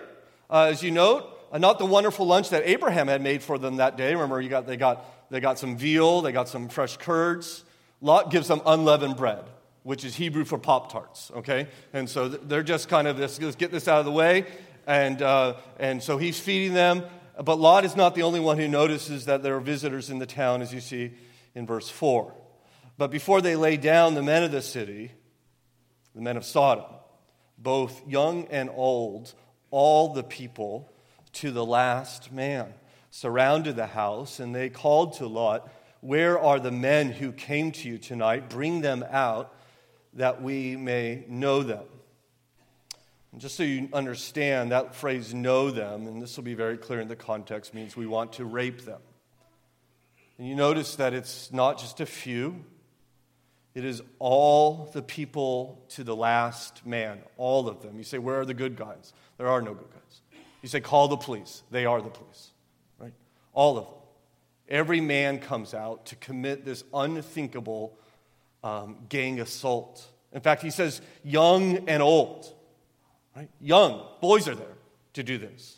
uh, 0.49 0.69
as 0.71 0.81
you 0.81 0.91
note, 0.91 1.29
uh, 1.51 1.57
not 1.57 1.79
the 1.79 1.85
wonderful 1.85 2.25
lunch 2.25 2.49
that 2.49 2.63
Abraham 2.65 3.07
had 3.07 3.21
made 3.21 3.43
for 3.43 3.57
them 3.57 3.77
that 3.77 3.97
day. 3.97 4.13
Remember, 4.13 4.41
you 4.41 4.49
got, 4.49 4.65
they, 4.65 4.77
got, 4.77 5.05
they 5.29 5.39
got 5.39 5.59
some 5.59 5.77
veal, 5.77 6.21
they 6.21 6.31
got 6.31 6.49
some 6.49 6.69
fresh 6.69 6.97
curds. 6.97 7.63
Lot 8.01 8.31
gives 8.31 8.47
them 8.47 8.61
unleavened 8.65 9.17
bread 9.17 9.43
which 9.83 10.03
is 10.03 10.15
Hebrew 10.15 10.45
for 10.45 10.57
Pop 10.57 10.91
Tarts, 10.91 11.31
okay? 11.35 11.67
And 11.93 12.09
so 12.09 12.27
they're 12.27 12.63
just 12.63 12.89
kind 12.89 13.07
of, 13.07 13.19
let's, 13.19 13.39
let's 13.39 13.55
get 13.55 13.69
this 13.69 13.87
out 13.87 13.99
of 13.99 14.05
the 14.05 14.11
way. 14.11 14.47
And, 14.87 15.21
uh, 15.21 15.57
and 15.77 16.01
so 16.01 16.17
he's 16.17 16.39
feeding 16.39 16.73
them. 16.73 17.03
But 17.43 17.59
Lot 17.59 17.85
is 17.85 17.95
not 17.95 18.15
the 18.15 18.23
only 18.23 18.39
one 18.39 18.57
who 18.57 18.67
notices 18.67 19.25
that 19.25 19.43
there 19.43 19.55
are 19.55 19.59
visitors 19.59 20.09
in 20.09 20.17
the 20.17 20.25
town, 20.25 20.63
as 20.63 20.73
you 20.73 20.81
see 20.81 21.11
in 21.55 21.65
verse 21.65 21.89
4. 21.89 22.33
But 22.97 23.09
before 23.09 23.41
they 23.41 23.55
lay 23.55 23.77
down, 23.77 24.13
the 24.13 24.21
men 24.21 24.43
of 24.43 24.51
the 24.51 24.61
city, 24.61 25.11
the 26.13 26.21
men 26.21 26.37
of 26.37 26.45
Sodom, 26.45 26.85
both 27.57 28.05
young 28.07 28.45
and 28.45 28.69
old, 28.73 29.33
all 29.71 30.13
the 30.13 30.23
people 30.23 30.91
to 31.33 31.51
the 31.51 31.65
last 31.65 32.31
man, 32.31 32.73
surrounded 33.09 33.75
the 33.75 33.87
house, 33.87 34.39
and 34.39 34.53
they 34.53 34.69
called 34.69 35.13
to 35.13 35.27
Lot, 35.27 35.69
Where 36.01 36.39
are 36.39 36.59
the 36.59 36.71
men 36.71 37.11
who 37.11 37.31
came 37.31 37.71
to 37.71 37.87
you 37.87 37.97
tonight? 37.97 38.49
Bring 38.49 38.81
them 38.81 39.03
out 39.09 39.53
that 40.13 40.41
we 40.41 40.75
may 40.75 41.25
know 41.27 41.63
them. 41.63 41.83
And 43.33 43.41
just 43.41 43.55
so 43.55 43.63
you 43.63 43.89
understand, 43.91 44.71
that 44.71 44.95
phrase 44.95 45.33
know 45.33 45.69
them, 45.71 46.07
and 46.07 46.21
this 46.21 46.37
will 46.37 46.45
be 46.45 46.53
very 46.53 46.77
clear 46.77 47.01
in 47.01 47.09
the 47.09 47.17
context, 47.17 47.73
means 47.73 47.97
we 47.97 48.07
want 48.07 48.33
to 48.33 48.45
rape 48.45 48.85
them. 48.85 49.01
And 50.37 50.47
you 50.47 50.55
notice 50.55 50.95
that 50.95 51.13
it's 51.13 51.51
not 51.51 51.79
just 51.79 52.01
a 52.01 52.05
few, 52.05 52.65
it 53.73 53.83
is 53.83 54.01
all 54.19 54.89
the 54.93 55.01
people 55.01 55.83
to 55.89 56.03
the 56.03 56.15
last 56.15 56.85
man, 56.85 57.19
all 57.37 57.67
of 57.67 57.81
them. 57.81 57.97
You 57.97 58.03
say, 58.03 58.17
Where 58.17 58.39
are 58.39 58.45
the 58.45 58.53
good 58.53 58.75
guys? 58.75 59.13
There 59.37 59.47
are 59.47 59.61
no 59.61 59.73
good 59.73 59.91
guys. 59.91 60.21
You 60.61 60.69
say, 60.69 60.79
Call 60.79 61.07
the 61.07 61.17
police. 61.17 61.63
They 61.71 61.85
are 61.85 62.01
the 62.01 62.09
police, 62.09 62.51
right? 62.99 63.13
All 63.53 63.77
of 63.77 63.85
them. 63.85 63.93
Every 64.67 65.01
man 65.01 65.39
comes 65.39 65.73
out 65.73 66.07
to 66.07 66.15
commit 66.15 66.65
this 66.65 66.83
unthinkable 66.93 67.97
um, 68.63 68.97
gang 69.09 69.39
assault. 69.39 70.07
In 70.33 70.41
fact, 70.41 70.61
he 70.61 70.71
says 70.71 71.01
young 71.23 71.87
and 71.89 72.01
old. 72.01 72.51
Right? 73.35 73.49
Young, 73.59 74.05
boys 74.21 74.47
are 74.47 74.55
there 74.55 74.77
to 75.13 75.23
do 75.23 75.37
this. 75.37 75.77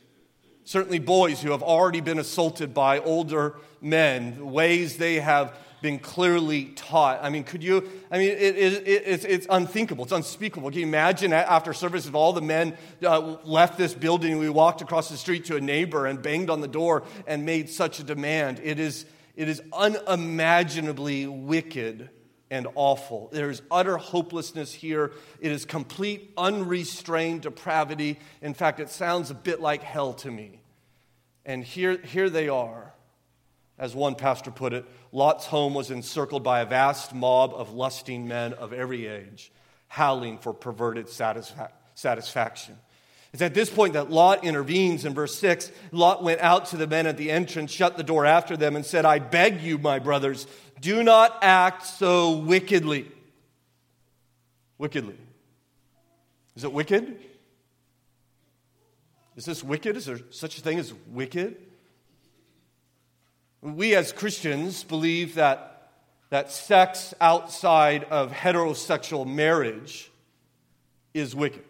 Certainly, 0.68 1.00
boys 1.00 1.42
who 1.42 1.52
have 1.52 1.64
already 1.64 2.02
been 2.02 2.20
assaulted 2.20 2.74
by 2.74 3.00
older 3.00 3.56
men, 3.80 4.52
ways 4.52 4.98
they 4.98 5.22
have 5.22 5.58
been 5.82 5.98
clearly 5.98 6.66
taught. 6.76 7.20
I 7.22 7.30
mean, 7.30 7.46
could 7.46 7.64
you? 7.64 7.90
I 8.12 8.18
mean, 8.18 8.32
it, 8.32 8.58
it, 8.58 8.74
it, 8.86 9.04
it's, 9.06 9.24
it's, 9.24 9.48
unthinkable. 9.50 10.04
It's 10.04 10.12
unspeakable. 10.12 10.70
Can 10.72 10.82
you 10.82 10.86
imagine 10.86 11.32
after 11.32 11.72
service 11.72 12.06
if 12.06 12.16
all 12.16 12.34
the 12.34 12.42
men 12.42 12.78
uh, 13.02 13.38
left 13.46 13.78
this 13.78 13.94
building 13.94 14.40
we 14.40 14.50
walked 14.50 14.82
across 14.82 15.08
the 15.08 15.16
street 15.16 15.46
to 15.46 15.56
a 15.56 15.62
neighbor 15.62 16.06
and 16.06 16.22
banged 16.22 16.50
on 16.50 16.60
the 16.60 16.68
door 16.68 17.04
and 17.26 17.46
made 17.46 17.70
such 17.70 18.02
a 18.02 18.04
demand? 18.04 18.60
It 18.62 18.78
is, 18.78 19.06
it 19.38 19.48
is 19.48 19.62
unimaginably 19.72 21.28
wicked 21.28 22.10
and 22.52 22.68
awful. 22.76 23.30
There 23.32 23.50
is 23.50 23.62
utter 23.72 23.96
hopelessness 23.96 24.74
here. 24.74 25.14
It 25.40 25.54
is 25.54 25.64
complete, 25.64 26.34
unrestrained 26.36 27.44
depravity. 27.44 28.20
In 28.42 28.54
fact, 28.54 28.82
it 28.82 28.90
sounds 28.90 29.32
a 29.32 29.34
bit 29.34 29.62
like 29.62 29.82
hell 29.82 30.12
to 30.16 30.30
me. 30.30 30.57
And 31.48 31.64
here, 31.64 31.98
here 31.98 32.30
they 32.30 32.50
are. 32.50 32.94
As 33.80 33.96
one 33.96 34.16
pastor 34.16 34.52
put 34.52 34.74
it, 34.74 34.86
Lot's 35.12 35.46
home 35.46 35.74
was 35.74 35.92
encircled 35.92 36.44
by 36.44 36.60
a 36.60 36.66
vast 36.66 37.16
mob 37.16 37.54
of 37.54 37.72
lusting 37.72 38.28
men 38.28 38.54
of 38.54 38.74
every 38.74 39.08
age, 39.08 39.52
howling 39.88 40.40
for 40.40 40.54
perverted 40.54 41.08
satisfa- 41.08 41.72
satisfaction. 41.96 42.76
It's 43.32 43.42
at 43.42 43.54
this 43.54 43.70
point 43.70 43.94
that 43.94 44.10
Lot 44.10 44.44
intervenes 44.44 45.06
in 45.06 45.14
verse 45.14 45.38
6. 45.38 45.72
Lot 45.92 46.24
went 46.24 46.42
out 46.42 46.68
to 46.68 46.78
the 46.78 46.88
men 46.88 47.08
at 47.08 47.18
the 47.18 47.32
entrance, 47.32 47.72
shut 47.72 47.98
the 47.98 48.04
door 48.04 48.26
after 48.26 48.58
them, 48.58 48.76
and 48.76 48.86
said, 48.86 49.06
I 49.06 49.20
beg 49.20 49.62
you, 49.62 49.78
my 49.78 50.00
brothers, 50.00 50.48
do 50.82 51.04
not 51.04 51.38
act 51.42 51.86
so 51.86 52.38
wickedly. 52.38 53.10
Wickedly. 54.78 55.16
Is 56.56 56.64
it 56.64 56.74
wicked? 56.74 57.20
Is 59.38 59.46
this 59.46 59.64
wicked? 59.64 59.96
Is 59.96 60.08
there 60.08 60.20
such 60.32 60.58
a 60.58 60.62
thing 60.62 60.80
as 60.80 60.94
wicked? 61.12 61.56
We 63.62 63.96
as 63.96 64.12
Christians 64.12 64.84
believe 64.84 65.36
that, 65.36 65.92
that 66.30 66.52
sex 66.52 67.14
outside 67.22 68.04
of 68.06 68.32
heterosexual 68.32 69.26
marriage 69.26 70.12
is 71.14 71.36
wicked. 71.36 71.64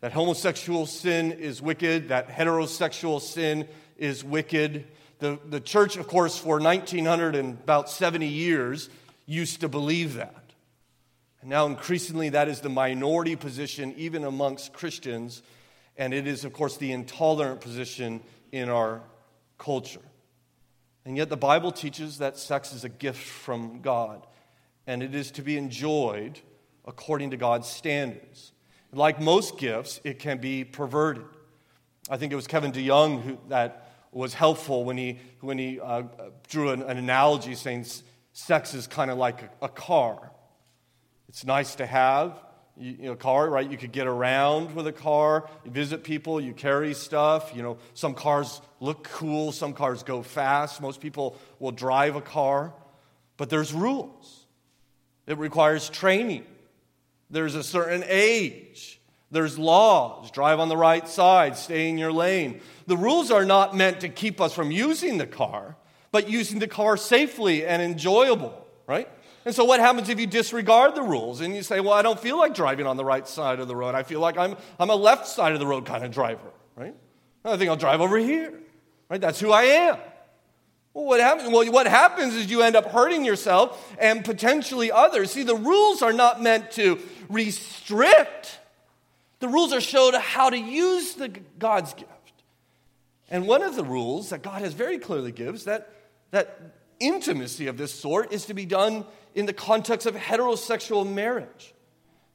That 0.00 0.12
homosexual 0.12 0.86
sin 0.86 1.32
is 1.32 1.60
wicked, 1.60 2.08
that 2.08 2.28
heterosexual 2.28 3.20
sin 3.20 3.68
is 3.98 4.24
wicked, 4.24 4.86
the, 5.18 5.38
the 5.48 5.60
church, 5.60 5.96
of 5.96 6.06
course, 6.06 6.36
for 6.36 6.60
1900 6.60 7.34
and 7.34 7.54
about 7.54 7.88
70 7.88 8.26
years 8.26 8.90
used 9.24 9.60
to 9.60 9.68
believe 9.68 10.14
that. 10.14 10.52
And 11.40 11.48
now, 11.48 11.66
increasingly, 11.66 12.30
that 12.30 12.48
is 12.48 12.60
the 12.60 12.68
minority 12.68 13.34
position, 13.34 13.94
even 13.96 14.24
amongst 14.24 14.72
Christians. 14.72 15.42
And 15.98 16.12
it 16.12 16.26
is, 16.26 16.44
of 16.44 16.52
course, 16.52 16.76
the 16.76 16.92
intolerant 16.92 17.60
position 17.60 18.20
in 18.52 18.68
our 18.68 19.02
culture. 19.58 20.00
And 21.04 21.16
yet, 21.16 21.28
the 21.28 21.36
Bible 21.36 21.72
teaches 21.72 22.18
that 22.18 22.36
sex 22.36 22.72
is 22.72 22.84
a 22.84 22.88
gift 22.88 23.22
from 23.22 23.80
God, 23.80 24.26
and 24.86 25.02
it 25.02 25.14
is 25.14 25.30
to 25.32 25.42
be 25.42 25.56
enjoyed 25.56 26.40
according 26.84 27.30
to 27.30 27.36
God's 27.36 27.68
standards. 27.68 28.52
Like 28.92 29.20
most 29.20 29.58
gifts, 29.58 30.00
it 30.04 30.18
can 30.18 30.38
be 30.38 30.64
perverted. 30.64 31.24
I 32.08 32.16
think 32.16 32.32
it 32.32 32.36
was 32.36 32.46
Kevin 32.46 32.72
DeYoung 32.72 33.22
who, 33.22 33.38
that 33.48 33.92
was 34.12 34.32
helpful 34.32 34.84
when 34.84 34.96
he, 34.96 35.18
when 35.40 35.58
he 35.58 35.80
uh, 35.80 36.04
drew 36.48 36.70
an, 36.70 36.82
an, 36.82 36.96
analogy 36.96 37.54
saying 37.54 37.84
sex 38.32 38.74
is 38.74 38.86
kind 38.86 39.10
of 39.10 39.18
like 39.18 39.42
a, 39.42 39.50
a, 39.62 39.68
car. 39.68 40.30
It's 41.28 41.44
nice 41.44 41.74
to 41.76 41.86
have, 41.86 42.40
you, 42.78 42.96
you 43.00 43.04
know, 43.04 43.16
car, 43.16 43.48
right? 43.48 43.70
You 43.70 43.76
could 43.76 43.92
get 43.92 44.06
around 44.06 44.74
with 44.74 44.86
a 44.86 44.92
car, 44.92 45.48
you 45.64 45.70
visit 45.70 46.04
people, 46.04 46.40
you 46.40 46.52
carry 46.52 46.94
stuff. 46.94 47.52
You 47.54 47.62
know, 47.62 47.78
some 47.94 48.14
cars 48.14 48.60
look 48.80 49.04
cool, 49.04 49.52
some 49.52 49.72
cars 49.72 50.02
go 50.02 50.22
fast. 50.22 50.80
Most 50.80 51.00
people 51.00 51.38
will 51.58 51.72
drive 51.72 52.16
a 52.16 52.20
car, 52.20 52.72
but 53.36 53.50
there's 53.50 53.72
rules. 53.72 54.46
It 55.26 55.38
requires 55.38 55.88
training. 55.88 56.44
There's 57.30 57.54
a 57.54 57.62
certain 57.62 58.04
age. 58.06 59.00
There's 59.30 59.58
laws. 59.58 60.30
Drive 60.30 60.60
on 60.60 60.68
the 60.68 60.76
right 60.76 61.08
side, 61.08 61.56
stay 61.56 61.88
in 61.88 61.98
your 61.98 62.12
lane. 62.12 62.60
The 62.86 62.96
rules 62.96 63.30
are 63.30 63.44
not 63.44 63.74
meant 63.74 64.00
to 64.00 64.08
keep 64.08 64.40
us 64.40 64.52
from 64.52 64.70
using 64.70 65.18
the 65.18 65.26
car, 65.26 65.76
but 66.12 66.28
using 66.28 66.60
the 66.60 66.68
car 66.68 66.96
safely 66.96 67.66
and 67.66 67.82
enjoyable, 67.82 68.66
right? 68.86 69.08
And 69.46 69.54
so, 69.54 69.64
what 69.64 69.78
happens 69.78 70.08
if 70.08 70.18
you 70.18 70.26
disregard 70.26 70.96
the 70.96 71.02
rules 71.02 71.40
and 71.40 71.54
you 71.54 71.62
say, 71.62 71.78
Well, 71.78 71.92
I 71.92 72.02
don't 72.02 72.18
feel 72.18 72.36
like 72.36 72.52
driving 72.52 72.84
on 72.84 72.96
the 72.96 73.04
right 73.04 73.26
side 73.26 73.60
of 73.60 73.68
the 73.68 73.76
road. 73.76 73.94
I 73.94 74.02
feel 74.02 74.18
like 74.18 74.36
I'm, 74.36 74.56
I'm 74.80 74.90
a 74.90 74.96
left 74.96 75.28
side 75.28 75.52
of 75.52 75.60
the 75.60 75.66
road 75.66 75.86
kind 75.86 76.04
of 76.04 76.10
driver, 76.10 76.50
right? 76.74 76.94
I 77.44 77.56
think 77.56 77.70
I'll 77.70 77.76
drive 77.76 78.00
over 78.00 78.18
here, 78.18 78.52
right? 79.08 79.20
That's 79.20 79.38
who 79.38 79.52
I 79.52 79.62
am. 79.62 79.98
Well, 80.94 81.04
what 81.04 81.20
happens? 81.20 81.48
Well, 81.52 81.64
what 81.70 81.86
happens 81.86 82.34
is 82.34 82.50
you 82.50 82.62
end 82.62 82.74
up 82.74 82.86
hurting 82.86 83.24
yourself 83.24 83.94
and 84.00 84.24
potentially 84.24 84.90
others. 84.90 85.30
See, 85.30 85.44
the 85.44 85.54
rules 85.54 86.02
are 86.02 86.12
not 86.12 86.42
meant 86.42 86.72
to 86.72 86.98
restrict. 87.28 88.58
The 89.38 89.46
rules 89.46 89.72
are 89.72 89.80
showed 89.80 90.14
how 90.14 90.50
to 90.50 90.58
use 90.58 91.14
the 91.14 91.28
God's 91.28 91.94
gift. 91.94 92.10
And 93.30 93.46
one 93.46 93.62
of 93.62 93.76
the 93.76 93.84
rules 93.84 94.30
that 94.30 94.42
God 94.42 94.60
has 94.62 94.72
very 94.72 94.98
clearly 94.98 95.30
gives 95.30 95.66
that 95.66 95.92
that 96.32 96.58
intimacy 96.98 97.68
of 97.68 97.76
this 97.76 97.92
sort 97.92 98.32
is 98.32 98.46
to 98.46 98.54
be 98.54 98.64
done 98.64 99.04
in 99.36 99.46
the 99.46 99.52
context 99.52 100.06
of 100.06 100.16
heterosexual 100.16 101.08
marriage. 101.08 101.74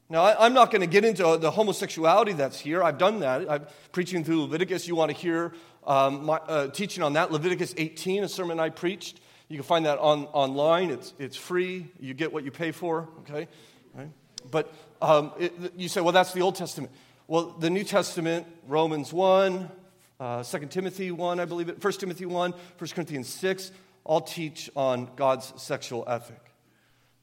Now, 0.08 0.24
I, 0.24 0.46
am 0.46 0.53
not 0.53 0.72
going 0.72 0.81
to 0.81 0.88
get 0.88 1.03
into 1.03 1.38
the 1.38 1.50
homosexuality 1.50 2.34
that's 2.34 2.60
here. 2.60 2.84
I've 2.84 2.98
done 2.98 3.22
that. 3.22 3.50
I'm 3.50 3.65
preaching 3.91 4.24
through 4.24 4.43
Leviticus. 4.43 4.88
You 4.88 4.96
want 4.96 5.10
to 5.10 5.17
hear 5.17 5.53
um, 5.86 6.25
my, 6.25 6.36
uh, 6.36 6.67
teaching 6.67 7.01
on 7.01 7.13
that, 7.13 7.31
Leviticus 7.31 7.74
18, 7.75 8.24
a 8.24 8.29
sermon 8.29 8.60
I 8.60 8.70
preached. 8.70 9.20
You 9.48 9.58
can 9.58 9.63
find 9.63 9.86
that 9.86 9.98
on, 9.98 10.25
online. 10.25 10.91
It's, 10.91 11.13
it's 11.17 11.36
free. 11.36 11.88
You 12.00 12.13
get 12.13 12.31
what 12.31 12.43
you 12.43 12.51
pay 12.51 12.72
for, 12.72 13.10
okay? 13.22 13.48
Right? 13.96 14.12
But 14.50 14.72
um, 15.01 15.31
it, 15.39 15.53
you 15.75 15.89
say, 15.89 16.01
well, 16.01 16.13
that's 16.13 16.34
the 16.34 16.41
Old 16.41 16.55
Testament. 16.55 16.91
Well, 17.27 17.55
the 17.60 17.70
New 17.70 17.84
Testament, 17.84 18.46
Romans 18.67 19.12
1, 19.12 19.72
uh, 20.20 20.43
2 20.43 20.65
Timothy 20.67 21.10
1, 21.10 21.39
I 21.39 21.46
believe 21.46 21.70
it, 21.70 21.84
1 21.84 21.93
Timothy 21.93 22.25
1, 22.25 22.51
1 22.51 22.89
Corinthians 22.89 23.27
6, 23.27 23.72
all 24.03 24.22
teach 24.22 24.70
on 24.75 25.10
God's 25.15 25.53
sexual 25.55 26.03
ethic. 26.05 26.50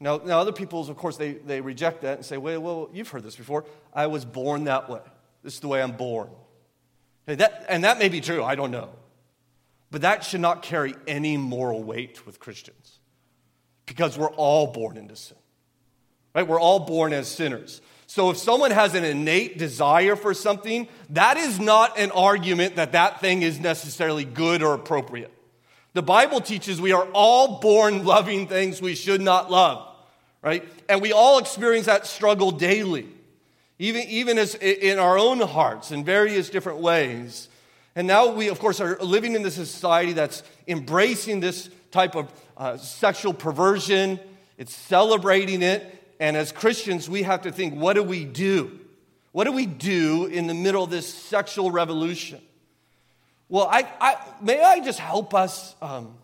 Now, 0.01 0.21
now 0.25 0.39
other 0.39 0.53
peoples, 0.53 0.89
of 0.89 0.97
course, 0.97 1.17
they, 1.17 1.33
they 1.33 1.61
reject 1.61 2.03
that 2.03 2.19
and 2.19 2.25
say, 2.25 2.37
well, 2.37 2.61
well, 2.61 2.91
you've 2.93 3.09
heard 3.09 3.25
this 3.25 3.37
before. 3.37 3.65
I 3.93 4.07
was 4.07 4.25
born 4.25 4.65
that 4.65 4.89
way. 4.89 5.01
This 5.43 5.55
is 5.55 5.61
the 5.61 5.69
way 5.69 5.83
I'm 5.83 5.93
born. 5.93 6.29
That, 7.27 7.67
and 7.69 7.85
that 7.85 7.99
may 7.99 8.09
be 8.09 8.21
true, 8.21 8.43
I 8.43 8.55
don't 8.55 8.71
know. 8.71 8.91
But 9.91 10.03
that 10.03 10.25
should 10.25 10.41
not 10.41 10.63
carry 10.63 10.95
any 11.07 11.37
moral 11.37 11.83
weight 11.83 12.27
with 12.27 12.39
Christians 12.39 12.99
because 13.87 14.19
we're 14.19 14.31
all 14.31 14.69
born 14.69 14.97
into 14.97 15.17
sin. 15.17 15.37
Right? 16.35 16.47
We're 16.47 16.61
all 16.61 16.81
born 16.81 17.13
as 17.13 17.27
sinners. 17.27 17.81
So 18.07 18.31
if 18.31 18.39
someone 18.39 18.71
has 18.71 18.95
an 18.95 19.05
innate 19.05 19.59
desire 19.59 20.17
for 20.17 20.33
something, 20.33 20.89
that 21.11 21.37
is 21.37 21.59
not 21.59 21.99
an 21.99 22.11
argument 22.13 22.77
that 22.77 22.93
that 22.93 23.21
thing 23.21 23.43
is 23.43 23.59
necessarily 23.59 24.25
good 24.25 24.63
or 24.63 24.75
appropriate. 24.75 25.33
The 25.95 26.03
Bible 26.03 26.41
teaches 26.41 26.81
we 26.81 26.93
are 26.93 27.07
all 27.13 27.61
born 27.61 28.05
loving 28.05 28.47
things 28.47 28.81
we 28.81 28.95
should 28.95 29.21
not 29.21 29.51
love, 29.51 29.88
right? 30.43 30.67
And 30.89 31.01
we 31.01 31.13
all 31.13 31.39
experience 31.39 31.87
that 31.87 32.07
struggle 32.07 32.51
daily 32.51 33.09
even, 33.79 34.03
even 34.09 34.39
as 34.39 34.55
in 34.57 34.99
our 34.99 35.19
own 35.19 35.41
hearts 35.41 35.93
in 35.93 36.05
various 36.05 36.51
different 36.51 36.79
ways. 36.79 37.49
And 37.95 38.07
now 38.07 38.33
we, 38.33 38.49
of 38.49 38.59
course, 38.59 38.81
are 38.81 38.97
living 38.99 39.35
in 39.35 39.43
this 39.43 39.55
society 39.55 40.13
that's 40.13 40.43
embracing 40.67 41.41
this 41.41 41.71
type 41.91 42.17
of 42.17 42.31
uh, 42.57 42.77
sexual 42.77 43.33
perversion, 43.33 44.19
it's 44.57 44.75
celebrating 44.75 45.63
it. 45.63 45.95
And 46.21 46.37
as 46.37 46.51
Christians, 46.51 47.09
we 47.09 47.23
have 47.23 47.43
to 47.43 47.53
think 47.53 47.75
what 47.75 47.95
do 47.95 48.03
we 48.03 48.25
do? 48.25 48.79
What 49.31 49.45
do 49.45 49.53
we 49.53 49.67
do 49.67 50.27
in 50.27 50.49
the 50.49 50.55
middle 50.55 50.83
of 50.83 50.91
this 50.91 51.13
sexual 51.13 51.71
revolution? 51.71 52.41
Well, 53.49 53.69
I, 53.71 53.89
I 54.01 54.17
may 54.43 54.61
I 54.61 54.81
just 54.81 54.99
help 54.99 55.33
us? 55.33 55.77
Um, 55.81 56.15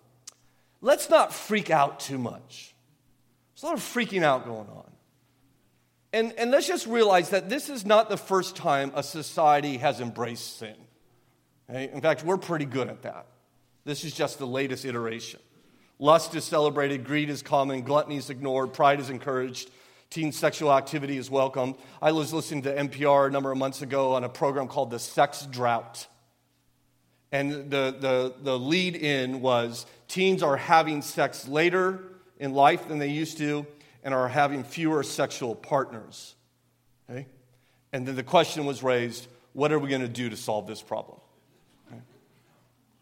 let's 0.81 1.09
not 1.09 1.33
freak 1.33 1.71
out 1.71 2.01
too 2.01 2.19
much. 2.19 2.74
There's 3.55 3.63
a 3.63 3.67
lot 3.67 3.75
of 3.75 3.81
freaking 3.81 4.23
out 4.23 4.45
going 4.45 4.69
on. 4.69 4.91
And, 6.13 6.33
and 6.39 6.51
let's 6.51 6.69
just 6.69 6.87
realize 6.87 7.31
that 7.31 7.49
this 7.49 7.69
is 7.69 7.85
not 7.85 8.09
the 8.09 8.17
first 8.17 8.55
time 8.55 8.93
a 8.95 9.03
society 9.03 9.79
has 9.79 10.01
embraced 10.01 10.59
sin. 10.59 10.77
Okay? 11.69 11.91
In 11.93 12.01
fact, 12.01 12.25
we're 12.25 12.37
pretty 12.37 12.67
good 12.67 12.89
at 12.89 13.03
that. 13.03 13.27
This 13.85 14.05
is 14.05 14.15
just 14.15 14.39
the 14.39 14.47
latest 14.47 14.85
iteration. 14.85 15.41
Lust 15.99 16.35
is 16.35 16.45
celebrated, 16.45 17.05
greed 17.05 17.31
is 17.31 17.43
common, 17.43 17.83
gluttony 17.83 18.17
is 18.17 18.31
ignored, 18.31 18.73
pride 18.73 18.99
is 18.99 19.11
encouraged, 19.11 19.71
teen 20.11 20.33
sexual 20.33 20.73
activity 20.73 21.17
is 21.17 21.31
welcomed. 21.31 21.77
I 22.03 22.13
was 22.13 22.33
listening 22.33 22.63
to 22.63 22.75
NPR 22.75 23.29
a 23.29 23.31
number 23.31 23.53
of 23.53 23.59
months 23.59 23.83
ago 23.83 24.15
on 24.15 24.25
a 24.25 24.29
program 24.29 24.69
called 24.69 24.91
The 24.91 24.99
Sex 24.99 25.47
Drought. 25.51 26.07
And 27.31 27.71
the, 27.71 27.97
the, 27.99 28.35
the 28.41 28.59
lead 28.59 28.97
in 28.97 29.41
was 29.41 29.87
teens 30.07 30.43
are 30.43 30.57
having 30.57 31.03
sex 31.03 31.49
later 31.49 32.01
in 32.39 32.53
life 32.53 32.89
than 32.89 32.99
they 32.99 33.09
used 33.09 33.39
to, 33.39 33.67
and 34.03 34.13
are 34.13 34.29
having 34.29 34.65
fewer 34.65 35.03
sexual 35.03 35.55
partners. 35.55 36.35
Okay? 37.11 37.27
And 37.93 38.07
then 38.07 38.17
the 38.17 38.23
question 38.23 38.67
was 38.67 38.83
raised 38.83 39.29
what 39.53 39.73
are 39.73 39.79
we 39.79 39.89
going 39.89 40.03
to 40.03 40.09
do 40.09 40.29
to 40.29 40.37
solve 40.37 40.67
this 40.67 40.83
problem? 40.83 41.19
Okay? 41.89 42.03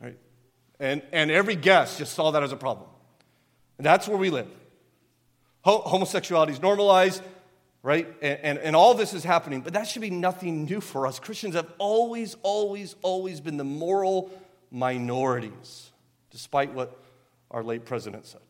Right? 0.00 0.18
And, 0.78 1.02
and 1.12 1.30
every 1.30 1.56
guest 1.56 1.98
just 1.98 2.14
saw 2.14 2.30
that 2.32 2.42
as 2.42 2.52
a 2.52 2.56
problem. 2.56 2.88
And 3.78 3.86
that's 3.86 4.06
where 4.06 4.18
we 4.18 4.30
live. 4.30 4.48
Ho- 5.62 5.80
homosexuality 5.80 6.52
is 6.52 6.60
normalized, 6.60 7.22
right? 7.82 8.06
And, 8.20 8.38
and, 8.42 8.58
and 8.58 8.76
all 8.76 8.94
this 8.94 9.14
is 9.14 9.24
happening, 9.24 9.62
but 9.62 9.72
that 9.72 9.88
should 9.88 10.02
be 10.02 10.10
nothing 10.10 10.64
new 10.64 10.80
for 10.80 11.06
us. 11.06 11.18
Christians 11.18 11.54
have 11.54 11.72
always, 11.78 12.36
always, 12.42 12.94
always 13.02 13.40
been 13.40 13.56
the 13.56 13.64
moral 13.64 14.30
minorities, 14.70 15.90
despite 16.30 16.74
what 16.74 16.98
our 17.50 17.62
late 17.62 17.84
president 17.84 18.26
said. 18.26 18.40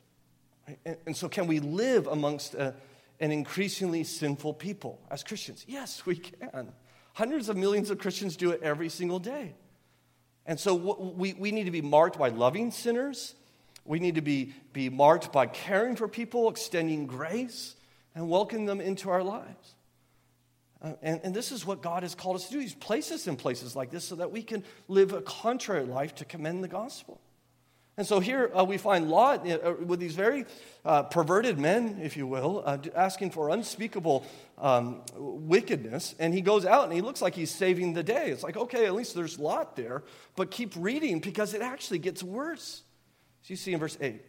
And, 0.85 0.96
and 1.06 1.16
so, 1.16 1.28
can 1.28 1.46
we 1.46 1.61
live 1.61 2.06
amongst 2.06 2.54
a, 2.54 2.74
an 3.20 3.32
increasingly 3.32 4.04
sinful 4.04 4.54
people 4.54 5.00
as 5.11 5.22
Christians? 5.22 5.64
Yes, 5.68 6.04
we 6.06 6.16
can. 6.16 6.72
Hundreds 7.14 7.48
of 7.48 7.56
millions 7.56 7.90
of 7.90 7.98
Christians 7.98 8.37
do 8.37 8.50
it 8.50 8.62
every 8.62 8.88
single 8.88 9.18
day. 9.18 9.54
And 10.46 10.58
so, 10.58 10.74
we, 10.74 11.35
we 11.35 11.52
need 11.52 11.64
to 11.64 11.70
be 11.70 11.82
marked 11.82 12.18
by 12.18 12.28
loving 12.28 12.70
sinners. 12.70 13.35
We 13.85 13.98
need 13.98 14.14
to 14.14 14.22
be, 14.22 14.54
be 14.72 14.88
marked 14.88 15.32
by 15.32 15.46
caring 15.46 15.96
for 15.96 16.08
people, 16.08 16.48
extending 16.48 17.06
grace, 17.06 17.74
and 18.14 18.28
welcoming 18.28 18.66
them 18.66 18.80
into 18.80 19.11
our 19.11 19.22
lives. 19.22 19.74
Uh, 20.80 20.92
and, 21.02 21.20
and 21.22 21.35
this 21.35 21.52
is 21.52 21.64
what 21.64 21.80
God 21.80 22.02
has 22.02 22.14
called 22.14 22.37
us 22.37 22.46
to 22.46 22.52
do. 22.52 22.58
He's 22.58 22.74
placed 22.74 23.12
us 23.12 23.26
in 23.28 23.37
places 23.37 23.76
like 23.76 23.90
this 23.90 24.04
so 24.04 24.16
that 24.16 24.32
we 24.32 24.42
can 24.42 24.64
live 24.88 25.12
a 25.12 25.22
contrary 25.22 25.85
life 25.85 26.16
to 26.16 26.24
commend 26.24 26.62
the 26.62 26.68
gospel. 26.68 27.20
And 28.02 28.06
so 28.08 28.18
here 28.18 28.50
uh, 28.52 28.64
we 28.64 28.78
find 28.78 29.08
Lot 29.08 29.48
uh, 29.48 29.74
with 29.86 30.00
these 30.00 30.16
very 30.16 30.44
uh, 30.84 31.04
perverted 31.04 31.56
men, 31.56 32.00
if 32.02 32.16
you 32.16 32.26
will, 32.26 32.64
uh, 32.66 32.78
asking 32.96 33.30
for 33.30 33.50
unspeakable 33.50 34.26
um, 34.58 35.02
wickedness. 35.14 36.16
And 36.18 36.34
he 36.34 36.40
goes 36.40 36.66
out 36.66 36.82
and 36.82 36.92
he 36.92 37.00
looks 37.00 37.22
like 37.22 37.36
he's 37.36 37.52
saving 37.52 37.92
the 37.92 38.02
day. 38.02 38.30
It's 38.30 38.42
like, 38.42 38.56
okay, 38.56 38.86
at 38.86 38.94
least 38.94 39.14
there's 39.14 39.38
Lot 39.38 39.76
there, 39.76 40.02
but 40.34 40.50
keep 40.50 40.72
reading 40.74 41.20
because 41.20 41.54
it 41.54 41.62
actually 41.62 42.00
gets 42.00 42.24
worse. 42.24 42.82
So 43.42 43.50
you 43.50 43.56
see 43.56 43.72
in 43.72 43.78
verse 43.78 43.96
8, 44.00 44.20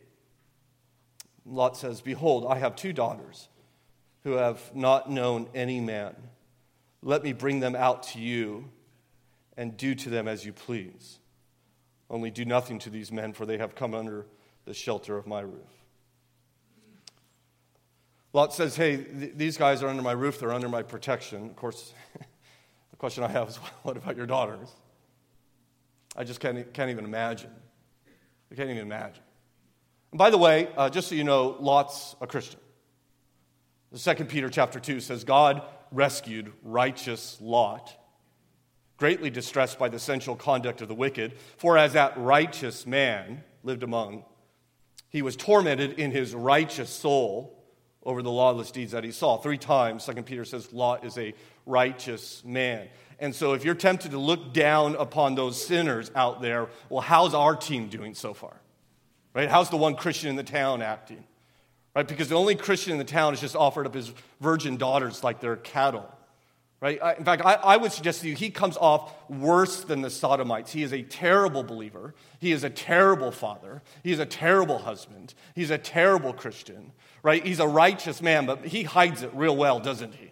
Lot 1.44 1.76
says, 1.76 2.00
Behold, 2.00 2.46
I 2.48 2.60
have 2.60 2.76
two 2.76 2.94
daughters 2.94 3.48
who 4.24 4.34
have 4.34 4.62
not 4.76 5.10
known 5.10 5.50
any 5.56 5.80
man. 5.80 6.16
Let 7.02 7.24
me 7.24 7.34
bring 7.34 7.60
them 7.60 7.76
out 7.76 8.04
to 8.10 8.20
you 8.20 8.70
and 9.58 9.76
do 9.76 9.96
to 9.96 10.12
them 10.12 10.28
as 10.28 10.46
you 10.46 10.54
please. 10.54 11.18
Only 12.14 12.30
do 12.30 12.46
nothing 12.46 12.78
to 12.78 12.92
these 12.92 13.12
men, 13.12 13.34
for 13.34 13.44
they 13.48 13.58
have 13.58 13.74
come 13.74 13.96
under 13.96 14.28
the 14.66 14.74
shelter 14.76 15.18
of 15.18 15.26
my 15.26 15.42
roof. 15.42 15.84
Lot 18.34 18.54
says, 18.54 18.76
Hey, 18.76 18.98
th- 18.98 19.32
these 19.36 19.58
guys 19.58 19.82
are 19.82 19.88
under 19.88 20.04
my 20.04 20.12
roof, 20.12 20.40
they're 20.40 20.54
under 20.54 20.70
my 20.70 20.84
protection. 20.84 21.48
Of 21.48 21.56
course, 21.56 21.92
the 22.92 22.98
question 22.98 23.24
I 23.24 23.30
have 23.30 23.50
is, 23.50 23.56
What 23.82 23.98
about 23.98 24.16
your 24.16 24.28
daughters? 24.28 24.70
I 26.16 26.24
just 26.24 26.40
can't, 26.40 26.72
can't 26.72 26.92
even 26.92 27.04
imagine. 27.04 27.50
I 28.52 28.56
can't 28.56 28.70
even 28.70 28.84
imagine. 28.84 29.24
And 30.12 30.20
by 30.20 30.30
the 30.30 30.38
way, 30.38 30.70
uh, 30.78 30.92
just 30.92 31.08
so 31.08 31.16
you 31.16 31.24
know, 31.24 31.58
Lot's 31.60 32.16
a 32.22 32.28
Christian. 32.28 32.60
The 33.92 33.98
second 33.98 34.28
Peter 34.28 34.50
chapter 34.50 34.80
2 34.80 35.00
says, 35.00 35.24
God 35.24 35.64
rescued 35.92 36.54
righteous 36.62 37.40
Lot, 37.42 37.92
greatly 38.98 39.30
distressed 39.30 39.80
by 39.80 39.90
the 39.90 40.00
sensual 40.00 40.36
conduct 40.36 40.82
of 40.82 40.88
the 40.88 40.96
wicked, 40.96 41.34
for 41.58 41.78
as 41.78 41.94
that 41.94 42.18
righteous 42.18 42.86
man 42.86 43.44
lived 43.64 43.84
among, 43.84 44.24
he 45.10 45.22
was 45.22 45.36
tormented 45.36 46.00
in 46.00 46.12
his 46.12 46.34
righteous 46.34 46.90
soul 46.90 47.60
over 48.04 48.22
the 48.22 48.32
lawless 48.32 48.72
deeds 48.72 48.92
that 48.92 49.04
he 49.04 49.12
saw. 49.12 49.38
Three 49.38 49.58
times, 49.58 50.04
Second 50.04 50.26
Peter 50.26 50.44
says, 50.46 50.74
Lot 50.74 51.06
is 51.06 51.18
a 51.18 51.34
righteous 51.66 52.44
man. 52.44 52.90
And 53.20 53.34
so 53.34 53.54
if 53.54 53.64
you're 53.64 53.76
tempted 53.76 54.12
to 54.12 54.18
look 54.18 54.54
down 54.54 54.96
upon 54.96 55.36
those 55.36 55.64
sinners 55.64 56.12
out 56.16 56.42
there, 56.42 56.68
well, 56.90 57.02
how's 57.02 57.34
our 57.34 57.56
team 57.56 57.88
doing 57.88 58.16
so 58.16 58.34
far? 58.34 58.60
Right? 59.34 59.50
How's 59.50 59.70
the 59.70 59.78
one 59.78 59.96
Christian 59.96 60.30
in 60.30 60.36
the 60.36 60.44
town 60.44 60.82
acting? 60.82 61.24
right? 61.96 62.08
Because 62.08 62.30
the 62.30 62.36
only 62.36 62.56
Christian 62.56 62.94
in 62.94 62.98
the 62.98 63.04
town 63.04 63.34
has 63.34 63.42
just 63.42 63.56
offered 63.56 63.86
up 63.86 63.94
his 63.94 64.12
virgin 64.42 64.78
daughters 64.78 65.24
like 65.24 65.40
they're 65.40 65.56
cattle, 65.56 66.10
right? 66.84 67.02
I, 67.02 67.14
in 67.14 67.24
fact, 67.24 67.44
I, 67.46 67.54
I, 67.54 67.78
would 67.78 67.94
suggest 67.94 68.22
to 68.22 68.28
you 68.28 68.36
he 68.36 68.50
comes 68.50 68.76
off 68.76 69.14
worse 69.30 69.86
than 69.86 70.02
the 70.02 70.10
Sodomites. 70.10 70.74
He 70.74 70.84
is 70.84 70.92
a 70.92 71.02
terrible 71.02 71.64
believer. 71.64 72.14
He 72.40 72.52
is 72.52 72.66
a 72.66 72.70
terrible 72.70 73.32
father. 73.32 73.82
He 74.04 74.12
is 74.12 74.20
a 74.20 74.26
terrible 74.26 74.80
husband. 74.80 75.34
He's 75.56 75.72
a 75.72 75.78
terrible 75.78 76.34
Christian, 76.34 76.92
right? 77.24 77.44
He's 77.44 77.62
a 77.62 77.68
righteous 77.68 78.22
man, 78.22 78.46
but 78.46 78.66
he 78.66 78.84
hides 78.84 79.24
it 79.24 79.32
real 79.34 79.56
well, 79.56 79.80
doesn't 79.80 80.14
he? 80.14 80.32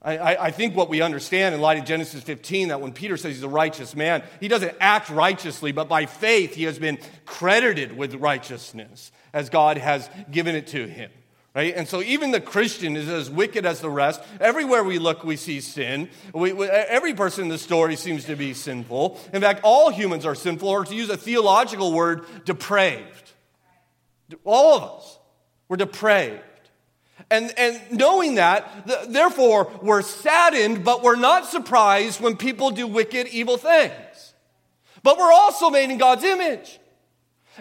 I, 0.00 0.36
I, 0.36 0.50
think 0.50 0.76
what 0.76 0.90
we 0.90 1.00
understand 1.00 1.54
in 1.54 1.62
light 1.62 1.78
of 1.78 1.86
Genesis 1.86 2.22
15 2.22 2.68
that 2.68 2.80
when 2.80 2.92
Peter 2.92 3.16
says 3.16 3.36
he's 3.36 3.42
a 3.42 3.48
righteous 3.48 3.96
man, 3.96 4.22
he 4.38 4.48
doesn't 4.48 4.76
act 4.78 5.08
righteously, 5.08 5.72
but 5.72 5.88
by 5.88 6.04
faith 6.04 6.54
he 6.54 6.64
has 6.64 6.78
been 6.78 6.98
credited 7.24 7.96
with 7.96 8.14
righteousness 8.16 9.10
as 9.32 9.48
God 9.48 9.78
has 9.78 10.08
given 10.30 10.54
it 10.54 10.66
to 10.68 10.86
him. 10.86 11.10
Right? 11.54 11.72
And 11.76 11.86
so 11.86 12.02
even 12.02 12.32
the 12.32 12.40
Christian 12.40 12.96
is 12.96 13.08
as 13.08 13.30
wicked 13.30 13.64
as 13.64 13.80
the 13.80 13.88
rest. 13.88 14.20
Everywhere 14.40 14.82
we 14.82 14.98
look, 14.98 15.22
we 15.22 15.36
see 15.36 15.60
sin. 15.60 16.08
We, 16.32 16.52
we, 16.52 16.66
every 16.66 17.14
person 17.14 17.44
in 17.44 17.48
the 17.48 17.58
story 17.58 17.94
seems 17.94 18.24
to 18.24 18.34
be 18.34 18.54
sinful. 18.54 19.20
In 19.32 19.40
fact, 19.40 19.60
all 19.62 19.90
humans 19.90 20.26
are 20.26 20.34
sinful, 20.34 20.68
or 20.68 20.84
to 20.84 20.94
use 20.94 21.10
a 21.10 21.16
theological 21.16 21.92
word, 21.92 22.24
depraved. 22.44 23.32
All 24.42 24.76
of 24.76 24.82
us. 24.98 25.18
We're 25.68 25.76
depraved. 25.76 26.42
And, 27.30 27.56
and 27.56 27.80
knowing 27.92 28.34
that, 28.34 28.86
th- 28.88 29.08
therefore, 29.10 29.70
we're 29.80 30.02
saddened, 30.02 30.84
but 30.84 31.04
we're 31.04 31.14
not 31.14 31.46
surprised 31.46 32.20
when 32.20 32.36
people 32.36 32.72
do 32.72 32.88
wicked, 32.88 33.28
evil 33.28 33.56
things. 33.58 34.34
But 35.04 35.18
we're 35.18 35.32
also 35.32 35.70
made 35.70 35.90
in 35.90 35.98
God's 35.98 36.24
image. 36.24 36.80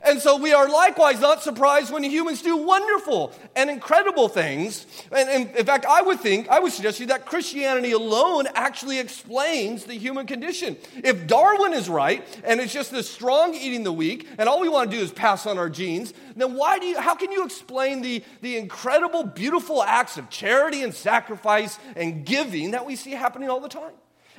And 0.01 0.19
so 0.19 0.37
we 0.37 0.53
are 0.53 0.67
likewise 0.67 1.19
not 1.19 1.43
surprised 1.43 1.93
when 1.93 2.03
humans 2.03 2.41
do 2.41 2.57
wonderful 2.57 3.31
and 3.55 3.69
incredible 3.69 4.27
things. 4.27 4.87
And, 5.11 5.55
in 5.55 5.65
fact, 5.65 5.85
I 5.85 6.01
would 6.01 6.19
think, 6.19 6.49
I 6.49 6.59
would 6.59 6.71
suggest 6.71 6.97
to 6.97 7.03
you 7.03 7.07
that 7.07 7.25
Christianity 7.25 7.91
alone 7.91 8.47
actually 8.55 8.99
explains 8.99 9.83
the 9.83 9.93
human 9.93 10.25
condition. 10.25 10.77
If 11.03 11.27
Darwin 11.27 11.73
is 11.73 11.89
right 11.89 12.25
and 12.43 12.59
it's 12.59 12.73
just 12.73 12.91
the 12.91 13.03
strong 13.03 13.53
eating 13.53 13.83
the 13.83 13.93
weak 13.93 14.27
and 14.37 14.49
all 14.49 14.59
we 14.59 14.69
want 14.69 14.89
to 14.89 14.97
do 14.97 15.03
is 15.03 15.11
pass 15.11 15.45
on 15.45 15.57
our 15.59 15.69
genes, 15.69 16.13
then 16.35 16.55
why 16.55 16.79
do 16.79 16.87
you, 16.87 16.99
how 16.99 17.13
can 17.13 17.31
you 17.31 17.45
explain 17.45 18.01
the, 18.01 18.23
the 18.41 18.57
incredible, 18.57 19.23
beautiful 19.23 19.83
acts 19.83 20.17
of 20.17 20.29
charity 20.29 20.81
and 20.81 20.93
sacrifice 20.93 21.77
and 21.95 22.25
giving 22.25 22.71
that 22.71 22.85
we 22.85 22.95
see 22.95 23.11
happening 23.11 23.49
all 23.49 23.59
the 23.59 23.69
time? 23.69 23.93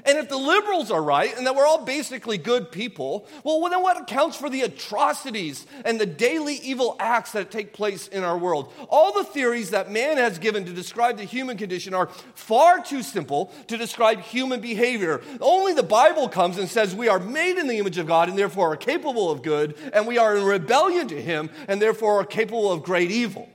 And 0.07 0.19
if 0.19 0.29
the 0.29 0.37
liberals 0.37 0.91
are 0.91 1.03
right 1.03 1.35
and 1.37 1.47
that 1.47 1.57
we're 1.57 1.67
all 1.67 1.85
basically 1.85 2.37
good 2.37 2.71
people, 2.71 3.27
well, 3.43 3.61
then 3.71 3.83
what 3.83 4.01
accounts 4.01 4.37
for 4.37 4.51
the 4.51 4.61
atrocities 4.63 5.67
and 5.85 5.99
the 5.99 6.07
daily 6.07 6.57
evil 6.57 6.95
acts 7.01 7.33
that 7.33 7.51
take 7.51 7.73
place 7.73 8.07
in 8.09 8.23
our 8.23 8.37
world? 8.37 8.71
All 8.91 9.15
the 9.15 9.25
theories 9.25 9.71
that 9.71 9.91
man 9.91 10.19
has 10.19 10.39
given 10.39 10.67
to 10.67 10.73
describe 10.73 11.17
the 11.17 11.25
human 11.25 11.57
condition 11.57 11.95
are 11.95 12.09
far 12.35 12.83
too 12.83 13.03
simple 13.03 13.51
to 13.69 13.79
describe 13.79 14.21
human 14.21 14.61
behavior. 14.61 15.23
Only 15.41 15.73
the 15.73 15.83
Bible 15.83 16.29
comes 16.29 16.59
and 16.59 16.69
says 16.69 16.95
we 16.95 17.09
are 17.09 17.19
made 17.19 17.57
in 17.57 17.67
the 17.67 17.79
image 17.79 17.97
of 17.97 18.07
God 18.07 18.29
and 18.29 18.37
therefore 18.37 18.73
are 18.73 18.77
capable 18.77 19.31
of 19.31 19.43
good, 19.43 19.75
and 19.95 20.07
we 20.07 20.19
are 20.19 20.37
in 20.37 20.45
rebellion 20.45 21.09
to 21.09 21.21
Him 21.21 21.49
and 21.67 21.81
therefore 21.81 22.21
are 22.21 22.27
capable 22.27 22.71
of 22.71 22.83
great 22.83 23.11
evil. 23.11 23.49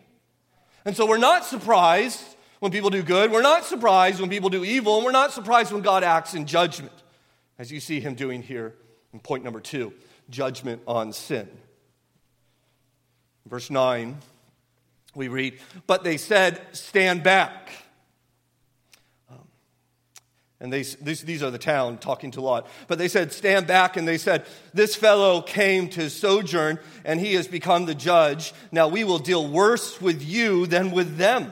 And 0.83 0.95
so 0.97 1.05
we're 1.05 1.17
not 1.17 1.45
surprised 1.45 2.23
when 2.59 2.71
people 2.71 2.89
do 2.89 3.01
good. 3.01 3.31
We're 3.31 3.41
not 3.41 3.65
surprised 3.65 4.19
when 4.19 4.29
people 4.29 4.49
do 4.49 4.63
evil, 4.63 4.97
and 4.97 5.05
we're 5.05 5.11
not 5.11 5.31
surprised 5.31 5.71
when 5.71 5.81
God 5.81 6.03
acts 6.03 6.33
in 6.33 6.45
judgment, 6.45 6.93
as 7.57 7.71
you 7.71 7.79
see 7.79 7.99
him 7.99 8.15
doing 8.15 8.41
here 8.41 8.75
in 9.13 9.19
point 9.19 9.43
number 9.43 9.59
two 9.59 9.93
judgment 10.29 10.81
on 10.87 11.11
sin. 11.11 11.49
Verse 13.47 13.71
9, 13.71 14.17
we 15.15 15.27
read, 15.27 15.59
But 15.87 16.03
they 16.03 16.17
said, 16.17 16.61
Stand 16.71 17.23
back. 17.23 17.71
Um, 19.29 19.47
and 20.59 20.71
they, 20.71 20.83
these, 20.83 21.23
these 21.23 21.41
are 21.41 21.49
the 21.49 21.57
town 21.57 21.97
talking 21.97 22.29
to 22.31 22.41
Lot. 22.41 22.67
But 22.87 22.99
they 22.99 23.07
said, 23.07 23.33
Stand 23.33 23.65
back. 23.65 23.97
And 23.97 24.07
they 24.07 24.19
said, 24.19 24.45
This 24.73 24.95
fellow 24.95 25.41
came 25.41 25.89
to 25.89 26.11
sojourn, 26.11 26.77
and 27.03 27.19
he 27.19 27.33
has 27.33 27.47
become 27.47 27.85
the 27.85 27.95
judge. 27.95 28.53
Now 28.71 28.87
we 28.87 29.03
will 29.03 29.19
deal 29.19 29.47
worse 29.47 29.99
with 29.99 30.21
you 30.21 30.67
than 30.67 30.91
with 30.91 31.17
them. 31.17 31.51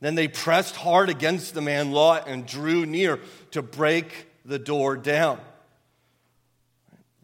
Then 0.00 0.14
they 0.14 0.28
pressed 0.28 0.76
hard 0.76 1.08
against 1.08 1.54
the 1.54 1.60
man 1.60 1.90
Lot 1.90 2.28
and 2.28 2.46
drew 2.46 2.86
near 2.86 3.20
to 3.50 3.62
break 3.62 4.28
the 4.44 4.58
door 4.58 4.96
down. 4.96 5.40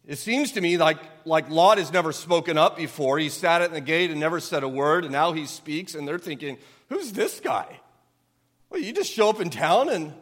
It 0.06 0.16
seems 0.16 0.52
to 0.52 0.60
me 0.60 0.76
like, 0.76 0.98
like 1.24 1.48
Lot 1.48 1.78
has 1.78 1.92
never 1.92 2.12
spoken 2.12 2.58
up 2.58 2.76
before. 2.76 3.18
He 3.18 3.30
sat 3.30 3.62
at 3.62 3.72
the 3.72 3.80
gate 3.80 4.10
and 4.10 4.20
never 4.20 4.38
said 4.38 4.62
a 4.62 4.68
word, 4.68 5.04
and 5.04 5.12
now 5.12 5.32
he 5.32 5.46
speaks, 5.46 5.94
and 5.94 6.06
they're 6.06 6.18
thinking, 6.18 6.58
who's 6.88 7.12
this 7.12 7.40
guy? 7.40 7.80
Well, 8.68 8.80
you 8.80 8.92
just 8.92 9.10
show 9.10 9.30
up 9.30 9.40
in 9.40 9.50
town 9.50 9.88
and, 9.88 10.12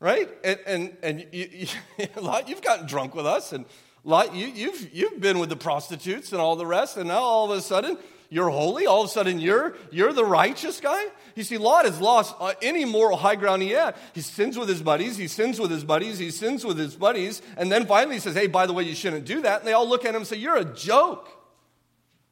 right? 0.00 0.28
And, 0.44 0.58
and, 0.66 0.96
and 1.02 1.26
you, 1.32 1.68
you, 1.98 2.06
Lot, 2.20 2.48
you've 2.48 2.60
gotten 2.60 2.86
drunk 2.86 3.14
with 3.14 3.26
us, 3.26 3.52
and 3.52 3.64
Lot, 4.04 4.34
you, 4.34 4.46
you've, 4.46 4.94
you've 4.94 5.20
been 5.20 5.38
with 5.38 5.48
the 5.48 5.56
prostitutes 5.56 6.32
and 6.32 6.40
all 6.40 6.56
the 6.56 6.66
rest, 6.66 6.96
and 6.96 7.08
now 7.08 7.20
all 7.20 7.50
of 7.50 7.56
a 7.56 7.62
sudden, 7.62 7.96
you're 8.30 8.50
holy. 8.50 8.86
All 8.86 9.02
of 9.02 9.08
a 9.08 9.12
sudden, 9.12 9.40
you're, 9.40 9.74
you're 9.90 10.12
the 10.12 10.24
righteous 10.24 10.80
guy. 10.80 11.02
You 11.34 11.44
see, 11.44 11.56
Lot 11.56 11.86
has 11.86 12.00
lost 12.00 12.34
uh, 12.38 12.52
any 12.60 12.84
moral 12.84 13.16
high 13.16 13.36
ground 13.36 13.62
he 13.62 13.70
had. 13.70 13.94
He 14.14 14.20
sins 14.20 14.58
with 14.58 14.68
his 14.68 14.82
buddies, 14.82 15.16
he 15.16 15.28
sins 15.28 15.58
with 15.58 15.70
his 15.70 15.84
buddies, 15.84 16.18
he 16.18 16.30
sins 16.30 16.64
with 16.64 16.78
his 16.78 16.94
buddies, 16.94 17.40
and 17.56 17.72
then 17.72 17.86
finally 17.86 18.16
he 18.16 18.20
says, 18.20 18.34
Hey, 18.34 18.46
by 18.46 18.66
the 18.66 18.72
way, 18.72 18.82
you 18.82 18.94
shouldn't 18.94 19.24
do 19.24 19.40
that. 19.42 19.60
And 19.60 19.68
they 19.68 19.72
all 19.72 19.88
look 19.88 20.04
at 20.04 20.10
him 20.10 20.16
and 20.16 20.26
say, 20.26 20.36
You're 20.36 20.56
a 20.56 20.64
joke. 20.64 21.28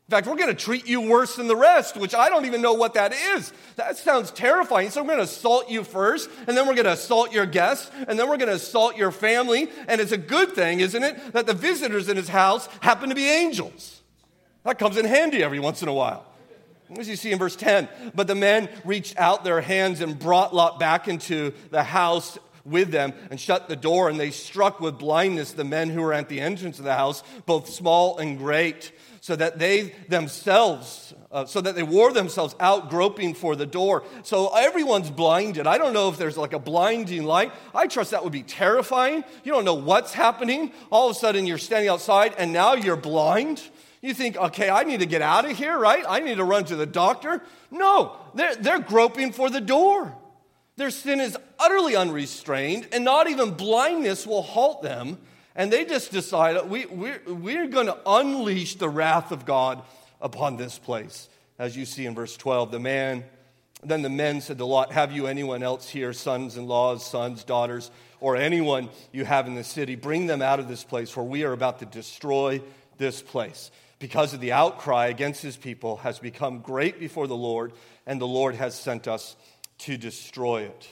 In 0.09 0.11
fact, 0.12 0.28
we're 0.28 0.37
going 0.37 0.54
to 0.54 0.54
treat 0.54 0.87
you 0.87 1.00
worse 1.00 1.35
than 1.35 1.48
the 1.48 1.56
rest, 1.56 1.96
which 1.96 2.14
I 2.14 2.28
don't 2.28 2.44
even 2.44 2.62
know 2.62 2.74
what 2.74 2.94
that 2.94 3.12
is. 3.12 3.52
That 3.74 3.96
sounds 3.96 4.30
terrifying. 4.30 4.90
So 4.90 5.02
we're 5.02 5.09
going 5.09 5.18
to 5.18 5.24
assault 5.24 5.68
you 5.68 5.82
first, 5.82 6.30
and 6.46 6.56
then 6.56 6.68
we're 6.68 6.74
going 6.74 6.85
to 6.85 6.92
assault 6.92 7.32
your 7.32 7.44
guests, 7.44 7.90
and 8.06 8.16
then 8.16 8.28
we're 8.28 8.37
going 8.37 8.50
to 8.50 8.54
assault 8.54 8.96
your 8.96 9.11
family. 9.11 9.68
And 9.88 10.00
it's 10.00 10.12
a 10.12 10.18
good 10.18 10.52
thing, 10.52 10.78
isn't 10.78 11.02
it, 11.02 11.32
that 11.32 11.46
the 11.46 11.54
visitors 11.54 12.09
in 12.09 12.16
his 12.16 12.28
house 12.28 12.68
happen 12.82 13.09
to 13.09 13.16
be 13.16 13.28
angels. 13.28 13.95
That 14.66 14.81
comes 14.81 14.96
in 14.96 15.05
handy 15.05 15.44
every 15.44 15.61
once 15.61 15.81
in 15.83 15.87
a 15.87 15.92
while. 15.92 16.26
As 16.98 17.09
you 17.09 17.14
see 17.14 17.31
in 17.31 17.38
verse 17.38 17.55
10, 17.55 17.88
but 18.16 18.26
the 18.26 18.35
men 18.35 18.68
reached 18.85 19.16
out 19.16 19.44
their 19.44 19.61
hands 19.61 20.00
and 20.00 20.18
brought 20.18 20.52
Lot 20.52 20.81
back 20.81 21.07
into 21.07 21.52
the 21.70 21.85
house 21.85 22.37
with 22.64 22.90
them 22.90 23.12
and 23.31 23.38
shut 23.38 23.68
the 23.68 23.76
door, 23.76 24.09
and 24.09 24.18
they 24.18 24.33
struck 24.33 24.81
with 24.81 24.98
blindness 24.98 25.52
the 25.52 25.62
men 25.62 25.88
who 25.88 26.02
were 26.02 26.12
at 26.12 26.29
the 26.29 26.40
entrance 26.40 26.81
of 26.81 26.85
the 26.85 26.94
house, 26.94 27.22
both 27.46 27.68
small 27.68 28.18
and 28.18 28.38
great, 28.38 28.90
so 29.20 29.37
that 29.37 29.61
they 29.61 29.94
themselves, 30.09 31.14
uh, 31.31 31.44
so 31.44 31.61
that 31.61 31.76
they 31.76 31.85
wore 31.85 32.12
themselves 32.12 32.57
out 32.59 32.90
groping 32.90 33.35
for 33.35 33.55
the 33.55 33.66
door. 33.66 34.02
So 34.24 34.52
everyone's 34.52 35.11
blinded. 35.11 35.68
I 35.68 35.79
don't 35.79 35.92
know 35.92 36.09
if 36.09 36.18
there's 36.18 36.37
like 36.37 36.52
a 36.52 36.59
blinding 36.59 37.22
light. 37.22 37.52
I 37.72 37.87
trust 37.87 38.11
that 38.11 38.24
would 38.24 38.33
be 38.33 38.42
terrifying. 38.42 39.22
You 39.44 39.52
don't 39.52 39.64
know 39.64 39.74
what's 39.74 40.12
happening. 40.12 40.72
All 40.90 41.09
of 41.09 41.16
a 41.16 41.18
sudden 41.18 41.46
you're 41.46 41.59
standing 41.59 41.88
outside 41.88 42.35
and 42.37 42.52
now 42.52 42.74
you're 42.74 42.96
blind. 42.96 43.62
You 44.07 44.14
think, 44.14 44.37
okay, 44.37 44.71
I 44.71 44.85
need 44.85 45.01
to 45.01 45.07
get 45.07 45.21
out 45.21 45.51
of 45.51 45.57
here, 45.59 45.77
right? 45.77 46.05
I 46.09 46.21
need 46.21 46.37
to 46.37 46.45
run 46.45 46.64
to 46.66 46.77
the 46.77 46.87
doctor. 46.87 47.42
No, 47.73 48.14
they're, 48.37 48.55
they're 48.55 48.79
groping 48.79 49.33
for 49.33 49.51
the 49.51 49.61
door. 49.61 50.14
Their 50.77 50.90
sin 50.90 51.19
is 51.19 51.37
utterly 51.59 51.97
unrestrained, 51.97 52.87
and 52.92 53.05
not 53.05 53.29
even 53.29 53.55
blindness 53.55 54.25
will 54.25 54.42
halt 54.42 54.81
them. 54.81 55.19
And 55.57 55.73
they 55.73 55.85
just 55.85 56.12
decide, 56.12 56.71
we, 56.71 56.87
we're, 56.87 57.21
we're 57.27 57.66
going 57.66 57.87
to 57.87 57.99
unleash 58.07 58.77
the 58.77 58.88
wrath 58.88 59.33
of 59.33 59.45
God 59.45 59.83
upon 60.21 60.57
this 60.57 60.79
place. 60.79 61.29
As 61.59 61.77
you 61.77 61.85
see 61.85 62.07
in 62.07 62.14
verse 62.14 62.37
12, 62.37 62.71
the 62.71 62.79
man, 62.79 63.25
then 63.83 64.03
the 64.03 64.09
men 64.09 64.40
said 64.40 64.59
to 64.59 64.66
Lot, 64.66 64.92
Have 64.92 65.11
you 65.11 65.27
anyone 65.27 65.64
else 65.64 65.88
here, 65.88 66.12
sons 66.12 66.57
in 66.57 66.69
laws, 66.69 67.05
sons, 67.05 67.42
daughters, 67.42 67.90
or 68.21 68.37
anyone 68.37 68.88
you 69.11 69.25
have 69.25 69.49
in 69.49 69.57
the 69.57 69.64
city? 69.64 69.97
Bring 69.97 70.29
them 70.29 70.42
out 70.42 70.61
of 70.61 70.69
this 70.69 70.85
place, 70.85 71.11
for 71.11 71.25
we 71.25 71.42
are 71.42 71.53
about 71.53 71.81
to 71.81 71.87
destroy 71.87 72.62
this 72.99 73.21
place 73.21 73.73
because 73.98 74.35
of 74.35 74.40
the 74.40 74.52
outcry 74.52 75.06
against 75.06 75.42
his 75.42 75.56
people, 75.56 75.96
has 75.98 76.18
become 76.18 76.61
great 76.61 77.00
before 77.00 77.26
the 77.26 77.37
Lord, 77.37 77.72
and 78.06 78.20
the 78.20 78.26
Lord 78.26 78.54
has 78.54 78.74
sent 78.74 79.09
us 79.09 79.37
to 79.78 79.96
destroy 79.96 80.62
it. 80.62 80.88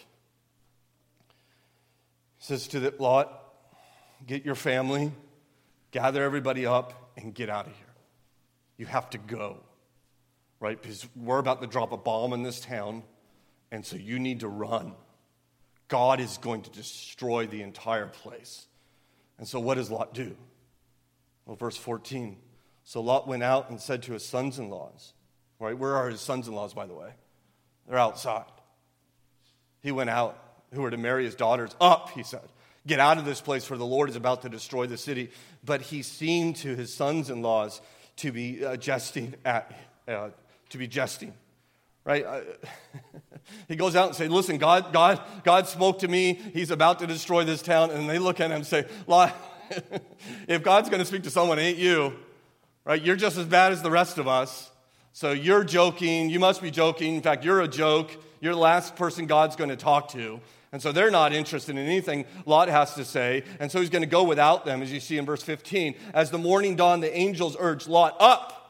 He 2.39 2.45
says 2.45 2.69
to 2.69 2.81
the 2.81 2.95
Lot, 2.99 3.33
get 4.27 4.45
your 4.45 4.55
family, 4.55 5.13
gather 5.91 6.23
everybody 6.23 6.67
up, 6.67 7.13
and 7.17 7.35
get 7.35 7.49
out 7.51 7.67
of 7.67 7.73
here. 7.73 7.85
You 8.77 8.87
have 8.87 9.11
to 9.11 9.19
go, 9.19 9.59
right? 10.61 10.81
Because 10.81 11.07
we're 11.15 11.39
about 11.39 11.61
to 11.61 11.67
drop 11.67 11.93
a 11.93 11.97
bomb 11.97 12.33
in 12.33 12.43
this 12.43 12.61
town. 12.61 13.03
And 13.71 13.85
so 13.85 13.97
you 13.97 14.19
need 14.19 14.41
to 14.41 14.49
run. 14.49 14.95
God 15.89 16.21
is 16.21 16.39
going 16.39 16.63
to 16.63 16.71
destroy 16.71 17.47
the 17.47 17.63
entire 17.63 18.07
place. 18.07 18.67
And 19.39 19.47
so 19.47 19.61
what 19.61 19.77
does 19.77 19.91
Lot 19.91 20.15
do? 20.15 20.37
Well, 21.47 21.57
verse 21.57 21.77
14. 21.77 22.37
So 22.85 23.01
Lot 23.01 23.27
went 23.27 23.43
out 23.43 23.71
and 23.71 23.81
said 23.81 24.03
to 24.05 24.13
his 24.13 24.25
sons 24.25 24.59
in 24.59 24.69
laws, 24.69 25.13
right? 25.59 25.77
Where 25.77 25.97
are 25.97 26.11
his 26.11 26.21
sons 26.21 26.49
in 26.49 26.55
laws, 26.55 26.75
by 26.75 26.87
the 26.87 26.95
way? 26.95 27.11
They're 27.89 27.99
outside. 27.99 28.45
He 29.83 29.91
went 29.91 30.11
out, 30.11 30.39
who 30.73 30.83
were 30.83 30.91
to 30.91 30.97
marry 30.97 31.25
his 31.25 31.35
daughters. 31.35 31.75
Up, 31.81 32.11
he 32.11 32.23
said. 32.23 32.49
Get 32.87 33.01
out 33.01 33.17
of 33.17 33.25
this 33.25 33.41
place, 33.41 33.65
for 33.65 33.79
the 33.79 33.87
Lord 33.87 34.11
is 34.11 34.17
about 34.17 34.43
to 34.43 34.49
destroy 34.49 34.87
the 34.87 34.99
city. 34.99 35.31
But 35.65 35.81
he 35.81 36.03
seemed 36.03 36.57
to 36.57 36.77
his 36.77 36.93
sons 36.93 37.31
in 37.31 37.41
laws 37.41 37.81
to 38.17 38.31
be 38.31 38.65
uh, 38.65 38.77
jesting 38.77 39.35
at, 39.45 39.73
uh, 40.07 40.31
to 40.71 40.79
be 40.79 40.87
jesting 40.87 41.33
right? 42.05 42.27
he 43.69 43.77
goes 43.77 43.97
out 43.97 44.09
and 44.09 44.17
says, 44.17 44.31
listen, 44.31 44.59
God, 44.59 44.93
God, 44.93 45.21
God 45.43 45.67
spoke 45.67 46.01
to 46.01 46.09
me. 46.09 46.35
He's 46.53 46.71
about 46.71 46.99
to 47.01 47.07
destroy 47.07 47.45
this 47.45 47.63
town. 47.63 47.91
And 47.91 48.09
they 48.09 48.19
look 48.19 48.41
at 48.41 48.51
him 48.51 48.57
and 48.57 48.67
say, 48.67 48.87
Lot, 49.07 49.35
if 50.49 50.63
God's 50.63 50.89
going 50.89 51.01
to 51.01 51.07
speak 51.07 51.23
to 51.25 51.31
someone, 51.31 51.59
ain't 51.59 51.79
you, 51.79 52.15
right? 52.85 53.01
You're 53.01 53.17
just 53.17 53.37
as 53.37 53.47
bad 53.47 53.73
as 53.73 53.83
the 53.83 53.91
rest 53.91 54.19
of 54.19 54.29
us. 54.29 54.71
So 55.13 55.33
you're 55.33 55.65
joking. 55.65 56.29
You 56.29 56.41
must 56.41 56.61
be 56.61 56.71
joking. 56.71 57.15
In 57.15 57.23
fact, 57.23 57.45
you're 57.45 57.61
a 57.61 57.69
joke. 57.69 58.11
You're 58.41 58.55
the 58.55 58.61
last 58.61 58.97
person 58.97 59.27
God's 59.27 59.57
going 59.57 59.71
to 59.71 59.77
talk 59.77 60.11
to. 60.11 60.41
And 60.73 60.83
so 60.83 60.91
they're 60.91 61.11
not 61.11 61.33
interested 61.33 61.77
in 61.77 61.87
anything 61.87 62.25
Lot 62.47 62.69
has 62.69 62.95
to 62.95 63.05
say. 63.05 63.45
And 63.61 63.71
so 63.71 63.79
he's 63.79 63.91
going 63.91 64.03
to 64.03 64.09
go 64.09 64.25
without 64.25 64.65
them, 64.65 64.83
as 64.83 64.93
you 64.93 64.99
see 64.99 65.19
in 65.19 65.25
verse 65.25 65.43
15. 65.43 65.95
As 66.13 66.33
the 66.33 66.39
morning 66.39 66.75
dawned, 66.75 67.03
the 67.03 67.17
angels 67.17 67.57
urged 67.59 67.87
Lot, 67.87 68.17
Up! 68.19 68.61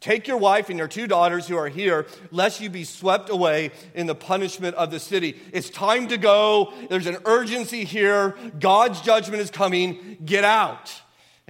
Take 0.00 0.26
your 0.26 0.38
wife 0.38 0.70
and 0.70 0.78
your 0.78 0.88
two 0.88 1.06
daughters 1.06 1.46
who 1.46 1.58
are 1.58 1.68
here, 1.68 2.06
lest 2.30 2.62
you 2.62 2.70
be 2.70 2.84
swept 2.84 3.28
away 3.28 3.70
in 3.94 4.06
the 4.06 4.14
punishment 4.14 4.74
of 4.76 4.90
the 4.90 4.98
city. 4.98 5.38
It's 5.52 5.68
time 5.68 6.08
to 6.08 6.16
go. 6.16 6.72
There's 6.88 7.06
an 7.06 7.18
urgency 7.26 7.84
here. 7.84 8.34
God's 8.58 9.02
judgment 9.02 9.42
is 9.42 9.50
coming. 9.50 10.16
Get 10.24 10.44
out. 10.44 10.90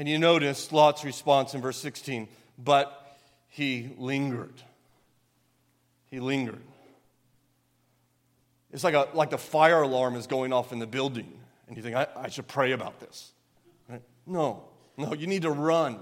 And 0.00 0.08
you 0.08 0.16
notice 0.16 0.72
Lot's 0.72 1.04
response 1.04 1.52
in 1.52 1.60
verse 1.60 1.76
16. 1.76 2.26
But 2.56 3.18
he 3.48 3.90
lingered. 3.98 4.54
He 6.10 6.20
lingered. 6.20 6.62
It's 8.72 8.82
like, 8.82 8.94
a, 8.94 9.08
like 9.12 9.28
the 9.28 9.36
fire 9.36 9.82
alarm 9.82 10.16
is 10.16 10.26
going 10.26 10.54
off 10.54 10.72
in 10.72 10.78
the 10.78 10.86
building, 10.86 11.30
and 11.68 11.76
you 11.76 11.82
think, 11.82 11.96
I, 11.96 12.06
I 12.16 12.28
should 12.30 12.48
pray 12.48 12.72
about 12.72 12.98
this. 12.98 13.30
Right? 13.90 14.00
No, 14.26 14.64
no, 14.96 15.12
you 15.12 15.26
need 15.26 15.42
to 15.42 15.50
run. 15.50 15.98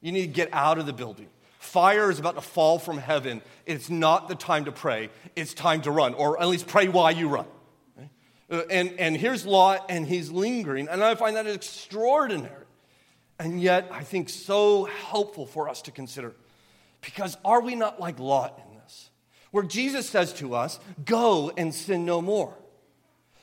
You 0.00 0.10
need 0.10 0.22
to 0.22 0.28
get 0.28 0.48
out 0.54 0.78
of 0.78 0.86
the 0.86 0.94
building. 0.94 1.28
Fire 1.58 2.10
is 2.10 2.18
about 2.18 2.36
to 2.36 2.40
fall 2.40 2.78
from 2.78 2.96
heaven. 2.96 3.42
It's 3.66 3.90
not 3.90 4.28
the 4.28 4.36
time 4.36 4.64
to 4.64 4.72
pray, 4.72 5.10
it's 5.36 5.52
time 5.52 5.82
to 5.82 5.90
run, 5.90 6.14
or 6.14 6.40
at 6.40 6.48
least 6.48 6.66
pray 6.66 6.88
while 6.88 7.12
you 7.12 7.28
run. 7.28 7.46
Uh, 8.50 8.62
and, 8.70 8.98
and 8.98 9.14
here's 9.14 9.44
Lot, 9.44 9.84
and 9.90 10.06
he's 10.06 10.30
lingering, 10.30 10.88
and 10.88 11.04
I 11.04 11.14
find 11.14 11.36
that 11.36 11.46
extraordinary. 11.46 12.64
And 13.38 13.60
yet, 13.60 13.88
I 13.92 14.02
think 14.02 14.28
so 14.28 14.84
helpful 14.84 15.46
for 15.46 15.68
us 15.68 15.82
to 15.82 15.90
consider. 15.90 16.34
Because 17.00 17.36
are 17.44 17.60
we 17.60 17.74
not 17.74 18.00
like 18.00 18.18
Lot 18.18 18.60
in 18.66 18.78
this? 18.78 19.10
Where 19.50 19.64
Jesus 19.64 20.08
says 20.08 20.32
to 20.34 20.54
us, 20.54 20.80
Go 21.04 21.52
and 21.56 21.74
sin 21.74 22.04
no 22.04 22.20
more. 22.20 22.54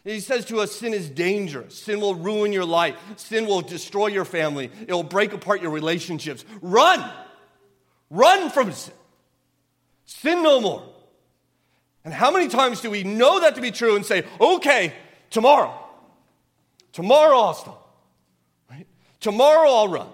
He 0.05 0.19
says 0.19 0.45
to 0.45 0.59
us, 0.59 0.71
sin 0.71 0.93
is 0.93 1.09
dangerous. 1.09 1.75
Sin 1.75 1.99
will 1.99 2.13
ruin 2.13 2.53
your 2.53 2.63
life. 2.63 2.95
Sin 3.15 3.47
will 3.47 3.61
destroy 3.61 4.07
your 4.07 4.23
family. 4.23 4.69
It 4.87 4.93
will 4.93 5.01
break 5.01 5.33
apart 5.33 5.63
your 5.63 5.71
relationships. 5.71 6.45
Run! 6.61 7.03
Run 8.11 8.51
from 8.51 8.71
sin. 8.71 8.93
Sin 10.05 10.43
no 10.43 10.61
more. 10.61 10.87
And 12.03 12.13
how 12.13 12.29
many 12.29 12.49
times 12.49 12.81
do 12.81 12.91
we 12.91 13.03
know 13.03 13.39
that 13.39 13.55
to 13.55 13.61
be 13.61 13.71
true 13.71 13.95
and 13.95 14.05
say, 14.05 14.25
okay, 14.39 14.93
tomorrow, 15.31 15.75
tomorrow 16.91 17.39
I'll 17.39 17.53
stop? 17.55 17.84
Tomorrow 19.25 19.67
I'll 19.67 19.87
run. 19.87 20.07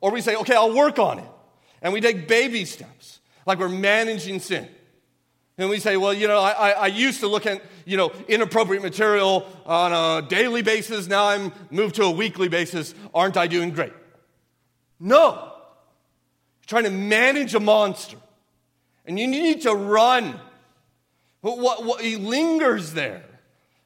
Or 0.00 0.12
we 0.12 0.20
say, 0.20 0.36
okay, 0.36 0.54
I'll 0.54 0.72
work 0.72 1.00
on 1.00 1.18
it. 1.18 1.28
And 1.82 1.92
we 1.92 2.00
take 2.00 2.28
baby 2.28 2.64
steps, 2.64 3.18
like 3.46 3.58
we're 3.58 3.68
managing 3.68 4.38
sin. 4.38 4.68
And 5.58 5.68
we 5.68 5.80
say, 5.80 5.96
well, 5.96 6.14
you 6.14 6.28
know, 6.28 6.38
I, 6.38 6.70
I, 6.70 6.86
used 6.86 7.18
to 7.18 7.26
look 7.26 7.46
at, 7.46 7.60
you 7.84 7.96
know, 7.96 8.12
inappropriate 8.28 8.80
material 8.80 9.44
on 9.66 9.92
a 9.92 10.24
daily 10.28 10.62
basis. 10.62 11.08
Now 11.08 11.30
I'm 11.30 11.50
moved 11.72 11.96
to 11.96 12.04
a 12.04 12.10
weekly 12.12 12.46
basis. 12.46 12.94
Aren't 13.12 13.36
I 13.36 13.48
doing 13.48 13.72
great? 13.72 13.92
No 15.00 15.32
You're 15.32 16.68
trying 16.68 16.84
to 16.84 16.90
manage 16.90 17.56
a 17.56 17.60
monster. 17.60 18.18
And 19.04 19.18
you 19.18 19.26
need 19.26 19.62
to 19.62 19.74
run. 19.74 20.38
But 21.42 21.58
what, 21.58 21.84
what 21.84 22.02
he 22.02 22.14
lingers 22.14 22.92
there. 22.92 23.24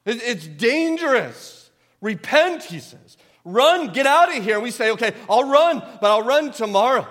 It, 0.04 0.22
it's 0.22 0.46
dangerous. 0.46 1.70
Repent, 2.02 2.64
he 2.64 2.80
says. 2.80 3.16
Run, 3.44 3.92
get 3.92 4.06
out 4.06 4.36
of 4.36 4.42
here. 4.42 4.60
We 4.60 4.70
say, 4.70 4.92
okay, 4.92 5.14
I'll 5.28 5.48
run, 5.48 5.80
but 6.00 6.10
I'll 6.10 6.22
run 6.22 6.52
tomorrow. 6.52 7.06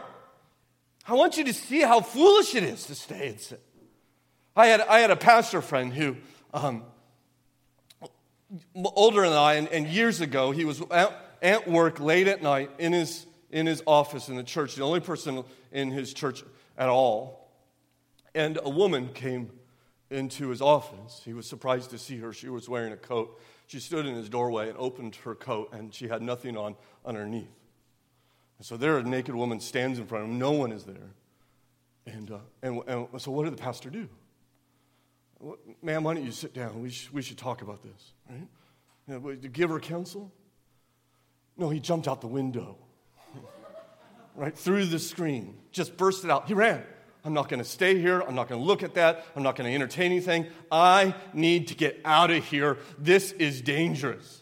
I 1.07 1.13
want 1.13 1.37
you 1.37 1.43
to 1.45 1.53
see 1.53 1.81
how 1.81 2.01
foolish 2.01 2.55
it 2.55 2.63
is 2.63 2.85
to 2.85 2.95
stay 2.95 3.29
and 3.29 3.39
sit. 3.39 3.61
I 4.55 4.67
had, 4.67 4.81
I 4.81 4.99
had 4.99 5.11
a 5.11 5.15
pastor 5.15 5.61
friend 5.61 5.93
who, 5.93 6.17
um, 6.53 6.83
older 8.75 9.23
than 9.23 9.33
I, 9.33 9.55
and, 9.55 9.67
and, 9.69 9.87
years 9.87 10.21
ago, 10.21 10.51
he 10.51 10.65
was 10.65 10.81
at, 10.91 11.37
at 11.41 11.67
work 11.67 11.99
late 11.99 12.27
at 12.27 12.41
night 12.41 12.69
in 12.77 12.93
his, 12.93 13.25
in 13.49 13.65
his 13.65 13.81
office 13.85 14.29
in 14.29 14.35
the 14.35 14.43
church, 14.43 14.75
the 14.75 14.83
only 14.83 14.99
person 14.99 15.43
in 15.71 15.91
his 15.91 16.13
church 16.13 16.43
at 16.77 16.89
all. 16.89 17.49
And 18.35 18.59
a 18.63 18.69
woman 18.69 19.09
came 19.13 19.51
into 20.11 20.49
his 20.49 20.61
office. 20.61 21.21
He 21.23 21.33
was 21.33 21.47
surprised 21.47 21.89
to 21.91 21.97
see 21.97 22.17
her. 22.19 22.33
She 22.33 22.49
was 22.49 22.69
wearing 22.69 22.91
a 22.91 22.97
coat. 22.97 23.39
She 23.67 23.79
stood 23.79 24.05
in 24.05 24.13
his 24.13 24.29
doorway 24.29 24.69
and 24.69 24.77
opened 24.77 25.15
her 25.23 25.33
coat, 25.33 25.69
and 25.71 25.93
she 25.93 26.07
had 26.07 26.21
nothing 26.21 26.57
on 26.57 26.75
underneath. 27.05 27.47
And 28.57 28.65
so 28.65 28.77
there, 28.77 28.97
a 28.97 29.03
naked 29.03 29.33
woman 29.33 29.59
stands 29.59 29.97
in 29.97 30.05
front 30.05 30.25
of 30.25 30.29
him. 30.29 30.37
No 30.37 30.51
one 30.51 30.71
is 30.71 30.83
there. 30.83 31.09
And, 32.05 32.29
uh, 32.29 32.37
and, 32.61 32.81
and 32.87 33.21
so, 33.21 33.31
what 33.31 33.45
did 33.45 33.53
the 33.53 33.61
pastor 33.61 33.89
do? 33.89 34.09
Ma'am, 35.81 36.03
why 36.03 36.13
don't 36.13 36.25
you 36.25 36.31
sit 36.31 36.53
down? 36.53 36.81
We, 36.81 36.89
sh- 36.89 37.09
we 37.11 37.21
should 37.21 37.37
talk 37.37 37.61
about 37.61 37.81
this, 37.81 38.13
right? 38.29 38.47
You 39.07 39.19
know, 39.19 39.35
give 39.35 39.69
her 39.69 39.79
counsel? 39.79 40.31
No, 41.57 41.69
he 41.69 41.79
jumped 41.79 42.07
out 42.07 42.21
the 42.21 42.27
window 42.27 42.77
right 44.35 44.55
through 44.55 44.85
the 44.85 44.99
screen, 44.99 45.57
just 45.71 45.97
bursted 45.97 46.29
out. 46.29 46.47
He 46.47 46.53
ran. 46.53 46.83
I'm 47.23 47.33
not 47.33 47.49
going 47.49 47.59
to 47.59 47.69
stay 47.69 47.99
here. 47.99 48.21
I'm 48.21 48.35
not 48.35 48.49
going 48.49 48.59
to 48.59 48.65
look 48.65 48.81
at 48.81 48.95
that. 48.95 49.25
I'm 49.35 49.43
not 49.43 49.55
going 49.55 49.69
to 49.69 49.75
entertain 49.75 50.11
anything. 50.11 50.47
I 50.71 51.13
need 51.33 51.67
to 51.67 51.75
get 51.75 51.99
out 52.03 52.31
of 52.31 52.43
here. 52.45 52.77
This 52.97 53.31
is 53.33 53.61
dangerous. 53.61 54.41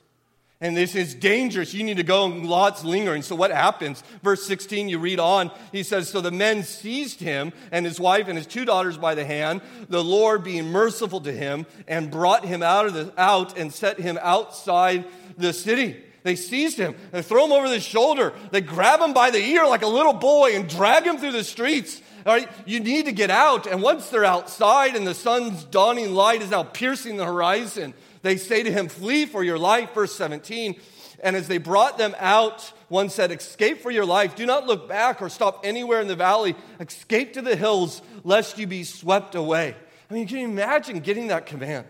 And 0.61 0.75
this 0.75 0.93
is 0.93 1.15
dangerous. 1.15 1.73
You 1.73 1.85
need 1.85 1.97
to 1.97 2.03
go, 2.03 2.25
and 2.25 2.45
Lot's 2.45 2.83
lingering. 2.83 3.21
So, 3.21 3.33
what 3.33 3.51
happens? 3.51 4.03
Verse 4.21 4.45
16, 4.45 4.89
you 4.89 4.99
read 4.99 5.19
on. 5.19 5.51
He 5.71 5.83
says, 5.83 6.09
So 6.09 6.19
the 6.19 6.31
men 6.31 6.63
seized 6.63 7.21
him 7.21 7.53
and 7.71 7.85
his 7.85 7.97
wife 7.97 8.27
and 8.27 8.37
his 8.37 8.47
two 8.47 8.65
daughters 8.65 8.97
by 8.97 9.15
the 9.15 9.23
hand, 9.23 9.61
the 9.87 10.03
Lord 10.03 10.43
being 10.43 10.69
merciful 10.69 11.21
to 11.21 11.31
him, 11.31 11.65
and 11.87 12.11
brought 12.11 12.43
him 12.43 12.61
out, 12.61 12.87
of 12.87 12.93
the, 12.93 13.13
out 13.17 13.57
and 13.57 13.73
set 13.73 13.99
him 13.99 14.19
outside 14.21 15.05
the 15.37 15.53
city. 15.53 16.03
They 16.23 16.35
seized 16.35 16.77
him, 16.77 16.95
they 17.11 17.21
throw 17.21 17.45
him 17.45 17.53
over 17.53 17.69
the 17.69 17.79
shoulder, 17.79 18.33
they 18.51 18.59
grab 18.59 18.99
him 18.99 19.13
by 19.13 19.31
the 19.31 19.39
ear 19.39 19.65
like 19.65 19.83
a 19.83 19.87
little 19.87 20.13
boy 20.13 20.55
and 20.55 20.67
drag 20.67 21.05
him 21.05 21.17
through 21.17 21.31
the 21.31 21.45
streets. 21.45 22.01
All 22.25 22.33
right, 22.33 22.49
you 22.65 22.79
need 22.79 23.05
to 23.05 23.11
get 23.11 23.29
out. 23.29 23.65
And 23.67 23.81
once 23.81 24.09
they're 24.09 24.25
outside 24.25 24.95
and 24.95 25.05
the 25.05 25.13
sun's 25.13 25.63
dawning 25.63 26.13
light 26.13 26.41
is 26.41 26.51
now 26.51 26.63
piercing 26.63 27.17
the 27.17 27.25
horizon, 27.25 27.93
they 28.21 28.37
say 28.37 28.63
to 28.63 28.71
him, 28.71 28.87
Flee 28.87 29.25
for 29.25 29.43
your 29.43 29.57
life, 29.57 29.93
verse 29.93 30.13
17. 30.15 30.79
And 31.21 31.35
as 31.35 31.47
they 31.47 31.57
brought 31.57 31.97
them 31.97 32.15
out, 32.17 32.71
one 32.87 33.09
said, 33.09 33.31
Escape 33.31 33.81
for 33.81 33.91
your 33.91 34.05
life. 34.05 34.35
Do 34.35 34.45
not 34.45 34.67
look 34.67 34.87
back 34.87 35.21
or 35.21 35.29
stop 35.29 35.61
anywhere 35.63 36.01
in 36.01 36.07
the 36.07 36.15
valley. 36.15 36.55
Escape 36.79 37.33
to 37.33 37.41
the 37.41 37.55
hills, 37.55 38.01
lest 38.23 38.57
you 38.57 38.67
be 38.67 38.83
swept 38.83 39.35
away. 39.35 39.75
I 40.09 40.13
mean, 40.13 40.27
can 40.27 40.37
you 40.37 40.45
imagine 40.45 40.99
getting 40.99 41.27
that 41.27 41.45
command? 41.45 41.85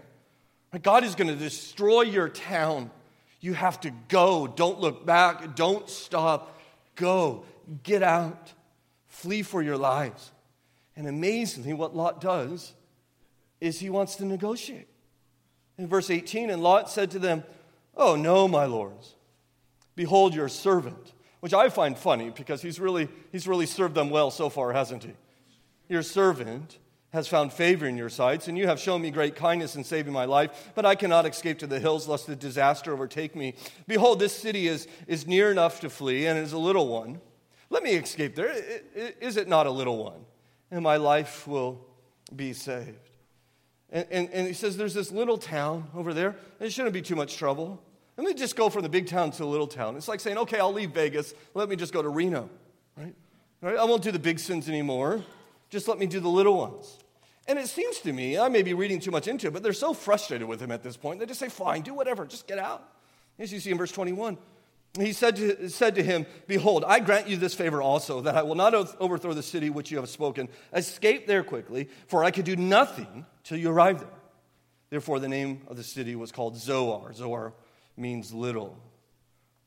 God 0.81 1.03
is 1.03 1.15
going 1.15 1.29
to 1.29 1.35
destroy 1.35 2.01
your 2.01 2.29
town. 2.29 2.91
You 3.39 3.53
have 3.53 3.79
to 3.81 3.91
go. 4.09 4.47
Don't 4.47 4.79
look 4.79 5.05
back. 5.05 5.55
Don't 5.55 5.89
stop. 5.89 6.59
Go. 6.95 7.43
Get 7.83 8.03
out. 8.03 8.53
Flee 9.19 9.41
for 9.41 9.61
your 9.61 9.75
lives. 9.75 10.31
And 10.95 11.05
amazingly, 11.05 11.73
what 11.73 11.93
Lot 11.93 12.21
does 12.21 12.73
is 13.59 13.77
he 13.77 13.89
wants 13.89 14.15
to 14.15 14.25
negotiate. 14.25 14.87
In 15.77 15.87
verse 15.87 16.09
18, 16.09 16.49
and 16.49 16.63
Lot 16.63 16.89
said 16.89 17.11
to 17.11 17.19
them, 17.19 17.43
Oh, 17.97 18.15
no, 18.15 18.47
my 18.47 18.63
lords. 18.63 19.15
Behold 19.93 20.33
your 20.33 20.47
servant, 20.47 21.11
which 21.41 21.53
I 21.53 21.67
find 21.67 21.97
funny 21.97 22.29
because 22.29 22.61
he's 22.61 22.79
really, 22.79 23.09
he's 23.33 23.45
really 23.45 23.65
served 23.65 23.93
them 23.93 24.09
well 24.09 24.31
so 24.31 24.47
far, 24.47 24.71
hasn't 24.71 25.03
he? 25.03 25.11
Your 25.89 26.01
servant 26.01 26.77
has 27.11 27.27
found 27.27 27.51
favor 27.51 27.85
in 27.85 27.97
your 27.97 28.07
sights, 28.07 28.47
and 28.47 28.57
you 28.57 28.67
have 28.67 28.79
shown 28.79 29.01
me 29.01 29.11
great 29.11 29.35
kindness 29.35 29.75
in 29.75 29.83
saving 29.83 30.13
my 30.13 30.23
life, 30.23 30.71
but 30.75 30.85
I 30.85 30.95
cannot 30.95 31.25
escape 31.25 31.59
to 31.59 31.67
the 31.67 31.81
hills 31.81 32.07
lest 32.07 32.25
the 32.25 32.37
disaster 32.37 32.93
overtake 32.93 33.35
me. 33.35 33.55
Behold, 33.85 34.19
this 34.19 34.33
city 34.33 34.69
is, 34.69 34.87
is 35.07 35.27
near 35.27 35.51
enough 35.51 35.81
to 35.81 35.89
flee, 35.89 36.25
and 36.25 36.39
is 36.39 36.53
a 36.53 36.57
little 36.57 36.87
one. 36.87 37.19
Let 37.69 37.83
me 37.83 37.91
escape 37.91 38.35
there. 38.35 38.53
Is 39.21 39.37
it 39.37 39.47
not 39.47 39.67
a 39.67 39.71
little 39.71 40.03
one? 40.03 40.25
And 40.71 40.83
my 40.83 40.97
life 40.97 41.47
will 41.47 41.85
be 42.35 42.53
saved. 42.53 43.09
And, 43.91 44.07
and, 44.11 44.29
and 44.31 44.47
he 44.47 44.53
says, 44.53 44.77
There's 44.77 44.93
this 44.93 45.11
little 45.11 45.37
town 45.37 45.87
over 45.95 46.13
there. 46.13 46.35
It 46.59 46.71
shouldn't 46.71 46.93
be 46.93 47.01
too 47.01 47.15
much 47.15 47.37
trouble. 47.37 47.81
Let 48.17 48.27
me 48.27 48.33
just 48.33 48.55
go 48.55 48.69
from 48.69 48.83
the 48.83 48.89
big 48.89 49.07
town 49.07 49.31
to 49.31 49.37
the 49.37 49.45
little 49.45 49.67
town. 49.67 49.95
It's 49.95 50.07
like 50.07 50.19
saying, 50.19 50.37
Okay, 50.37 50.59
I'll 50.59 50.73
leave 50.73 50.91
Vegas. 50.91 51.33
Let 51.53 51.69
me 51.69 51.75
just 51.75 51.93
go 51.93 52.01
to 52.01 52.09
Reno. 52.09 52.49
Right? 52.97 53.15
right? 53.61 53.77
I 53.77 53.83
won't 53.85 54.03
do 54.03 54.11
the 54.11 54.19
big 54.19 54.39
sins 54.39 54.67
anymore. 54.69 55.23
Just 55.69 55.87
let 55.87 55.99
me 55.99 56.05
do 56.05 56.19
the 56.19 56.29
little 56.29 56.57
ones. 56.57 56.97
And 57.47 57.57
it 57.57 57.67
seems 57.67 57.99
to 58.01 58.13
me, 58.13 58.37
I 58.37 58.47
may 58.47 58.61
be 58.61 58.75
reading 58.75 58.99
too 58.99 59.09
much 59.11 59.27
into 59.27 59.47
it, 59.47 59.53
but 59.53 59.63
they're 59.63 59.73
so 59.73 59.93
frustrated 59.93 60.47
with 60.47 60.61
him 60.61 60.71
at 60.71 60.83
this 60.83 60.97
point, 60.97 61.19
they 61.19 61.25
just 61.25 61.39
say, 61.39 61.49
Fine, 61.49 61.81
do 61.81 61.93
whatever, 61.93 62.25
just 62.25 62.47
get 62.47 62.59
out. 62.59 62.87
As 63.39 63.53
you 63.53 63.59
see 63.59 63.71
in 63.71 63.77
verse 63.77 63.91
21, 63.91 64.37
he 64.97 65.13
said 65.13 65.35
to, 65.35 65.69
said 65.69 65.95
to 65.95 66.03
him, 66.03 66.25
Behold, 66.47 66.83
I 66.87 66.99
grant 66.99 67.27
you 67.27 67.37
this 67.37 67.53
favor 67.53 67.81
also, 67.81 68.21
that 68.21 68.35
I 68.35 68.41
will 68.41 68.55
not 68.55 68.73
overthrow 68.99 69.33
the 69.33 69.43
city 69.43 69.69
which 69.69 69.91
you 69.91 69.97
have 69.97 70.09
spoken. 70.09 70.49
Escape 70.73 71.27
there 71.27 71.43
quickly, 71.43 71.89
for 72.07 72.23
I 72.23 72.31
could 72.31 72.45
do 72.45 72.55
nothing 72.55 73.25
till 73.43 73.57
you 73.57 73.69
arrive 73.69 73.99
there. 73.99 74.09
Therefore, 74.89 75.19
the 75.19 75.27
name 75.27 75.61
of 75.67 75.77
the 75.77 75.83
city 75.83 76.15
was 76.15 76.31
called 76.31 76.57
Zoar. 76.57 77.13
Zoar 77.13 77.53
means 77.95 78.33
little. 78.33 78.77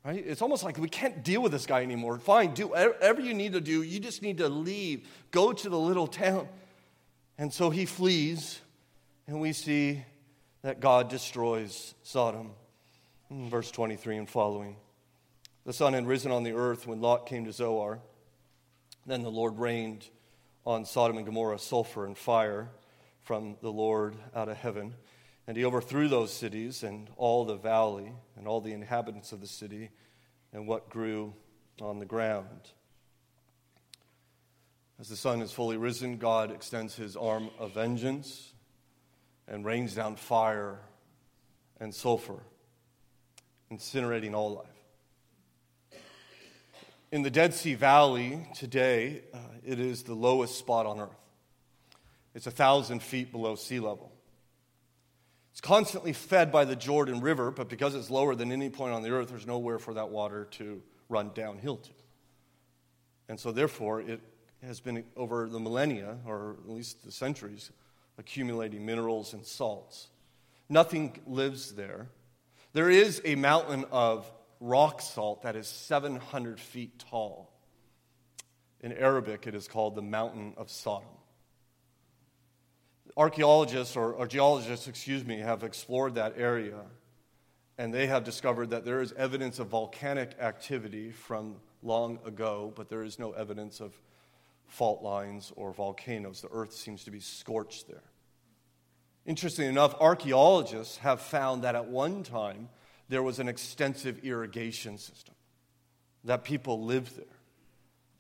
Right? 0.05 0.25
It's 0.27 0.43
almost 0.43 0.65
like 0.65 0.79
we 0.79 0.89
can't 0.89 1.23
deal 1.23 1.41
with 1.41 1.53
this 1.53 1.67
guy 1.67 1.83
anymore. 1.83 2.19
Fine, 2.19 2.55
do 2.55 2.69
whatever 2.69 3.21
you 3.21 3.35
need 3.35 3.53
to 3.53 3.61
do. 3.61 3.83
You 3.83 4.01
just 4.01 4.23
need 4.23 4.39
to 4.39 4.49
leave. 4.49 5.07
Go 5.31 5.53
to 5.53 5.69
the 5.69 5.79
little 5.79 6.09
town. 6.09 6.49
And 7.39 7.53
so 7.53 7.71
he 7.71 7.87
flees, 7.87 8.61
and 9.29 9.41
we 9.41 9.53
see 9.53 10.03
that 10.63 10.81
God 10.81 11.09
destroys 11.09 11.95
Sodom. 12.03 12.51
Hmm, 13.29 13.49
verse 13.49 13.71
23 13.71 14.17
and 14.17 14.29
following. 14.29 14.77
The 15.65 15.73
sun 15.73 15.93
had 15.93 16.07
risen 16.07 16.33
on 16.33 16.43
the 16.43 16.53
earth 16.53 16.87
when 16.87 17.01
Lot 17.01 17.27
came 17.27 17.45
to 17.45 17.53
Zoar. 17.53 18.01
Then 19.07 19.23
the 19.23 19.31
Lord 19.31 19.59
rained 19.59 20.09
on 20.67 20.85
Sodom 20.85 21.17
and 21.17 21.27
Gomorrah 21.27 21.59
sulfur 21.59 22.05
and 22.05 22.19
fire 22.19 22.69
from 23.23 23.57
the 23.63 23.71
Lord 23.71 24.17
out 24.35 24.49
of 24.49 24.57
heaven. 24.57 24.95
And 25.47 25.57
he 25.57 25.65
overthrew 25.65 26.09
those 26.09 26.33
cities 26.33 26.83
and 26.83 27.09
all 27.17 27.45
the 27.45 27.57
valley 27.57 28.13
and 28.37 28.47
all 28.49 28.61
the 28.61 28.73
inhabitants 28.73 29.33
of 29.33 29.41
the 29.41 29.47
city 29.47 29.91
and 30.53 30.67
what 30.67 30.89
grew 30.89 31.35
on 31.81 31.99
the 31.99 32.07
ground. 32.07 32.73
As 35.01 35.09
the 35.09 35.17
sun 35.17 35.43
is 35.43 35.53
fully 35.53 35.77
risen, 35.77 36.19
God 36.19 36.53
extends 36.53 36.95
his 36.95 37.17
arm 37.17 37.51
of 37.59 37.75
vengeance 37.75 38.53
and 39.49 39.65
rains 39.65 39.95
down 39.95 40.17
fire 40.17 40.79
and 41.81 41.93
sulfur, 41.93 42.41
incinerating 43.71 44.35
all 44.35 44.55
life. 44.55 44.72
In 47.13 47.21
the 47.21 47.31
Dead 47.31 47.53
Sea 47.53 47.75
Valley 47.75 48.49
today, 48.55 49.21
uh, 49.35 49.39
it 49.63 49.79
is 49.79 50.05
the 50.05 50.15
lowest 50.15 50.57
spot 50.59 50.87
on 50.87 50.99
earth. 50.99 51.11
It's 52.35 52.47
a 52.47 52.51
thousand 52.51 53.03
feet 53.03 53.31
below 53.31 53.55
sea 53.55 53.81
level. 53.81 54.11
It's 55.51 55.61
constantly 55.61 56.15
fed 56.15 56.51
by 56.51 56.65
the 56.65 56.75
Jordan 56.75 57.21
River, 57.21 57.51
but 57.51 57.69
because 57.69 57.95
it's 57.95 58.09
lower 58.09 58.35
than 58.35 58.51
any 58.51 58.71
point 58.71 58.95
on 58.95 59.03
the 59.03 59.11
earth, 59.11 59.29
there's 59.29 59.47
nowhere 59.47 59.79
for 59.79 59.93
that 59.93 60.09
water 60.09 60.47
to 60.53 60.83
run 61.11 61.33
downhill 61.35 61.77
to. 61.77 61.91
And 63.29 63.39
so, 63.39 63.53
therefore, 63.53 64.01
it 64.01 64.23
has 64.63 64.81
been 64.81 65.05
over 65.15 65.51
the 65.51 65.61
millennia, 65.61 66.17
or 66.27 66.57
at 66.65 66.71
least 66.71 67.05
the 67.05 67.13
centuries, 67.13 67.73
accumulating 68.17 68.87
minerals 68.87 69.35
and 69.35 69.45
salts. 69.45 70.09
Nothing 70.71 71.21
lives 71.27 71.73
there. 71.73 72.07
There 72.73 72.89
is 72.89 73.21
a 73.27 73.35
mountain 73.35 73.85
of 73.93 74.33
rock 74.63 75.01
salt 75.01 75.43
that 75.43 75.57
is 75.57 75.67
700 75.67 76.59
feet 76.61 76.99
tall. 77.11 77.53
In 78.81 78.93
Arabic, 78.93 79.47
it 79.47 79.55
is 79.55 79.69
called 79.69 79.97
the 79.97 80.03
Mountain 80.03 80.55
of 80.57 80.71
Sodom. 80.71 81.09
Archaeologists, 83.17 83.97
or, 83.97 84.13
or 84.15 84.27
geologists, 84.27 84.89
excuse 84.89 85.25
me, 85.25 85.41
have 85.41 85.65
explored 85.65 86.15
that 86.15 86.35
area, 86.37 86.81
and 87.77 87.93
they 87.93 88.07
have 88.07 88.25
discovered 88.25 88.71
that 88.71 88.85
there 88.85 89.03
is 89.03 89.13
evidence 89.13 89.59
of 89.59 89.67
volcanic 89.67 90.31
activity 90.41 91.11
from 91.11 91.57
long 91.83 92.19
ago, 92.25 92.73
but 92.75 92.89
there 92.89 93.03
is 93.03 93.19
no 93.19 93.33
evidence 93.33 93.81
of 93.81 93.93
fault 94.67 95.03
lines 95.03 95.53
or 95.57 95.73
volcanoes. 95.73 96.41
The 96.41 96.49
earth 96.53 96.73
seems 96.73 97.05
to 97.05 97.11
be 97.11 97.21
scorched 97.21 97.89
there. 97.89 98.05
Interestingly 99.27 99.69
enough, 99.69 99.95
archaeologists 100.01 100.97
have 100.99 101.21
found 101.21 101.63
that 101.63 101.75
at 101.75 101.87
one 101.87 102.23
time 102.23 102.69
there 103.13 103.23
was 103.23 103.39
an 103.39 103.47
extensive 103.47 104.25
irrigation 104.25 104.97
system, 104.97 105.35
that 106.25 106.45
people 106.45 106.83
lived 106.83 107.15
there. 107.15 107.27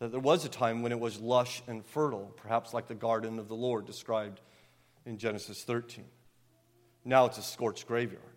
That 0.01 0.11
there 0.11 0.21
was 0.21 0.45
a 0.45 0.51
time 0.51 0.83
when 0.83 0.93
it 0.93 1.01
was 1.01 1.19
lush 1.19 1.63
and 1.67 1.83
fertile, 1.87 2.31
perhaps 2.37 2.75
like 2.75 2.89
the 2.89 2.95
garden 2.95 3.39
of 3.39 3.49
the 3.49 3.55
Lord 3.55 3.87
described 3.87 4.43
in 5.07 5.17
Genesis 5.17 5.65
13. 5.65 6.05
Now 7.07 7.25
it's 7.25 7.39
a 7.39 7.43
scorched 7.43 7.89
graveyard. 7.89 8.37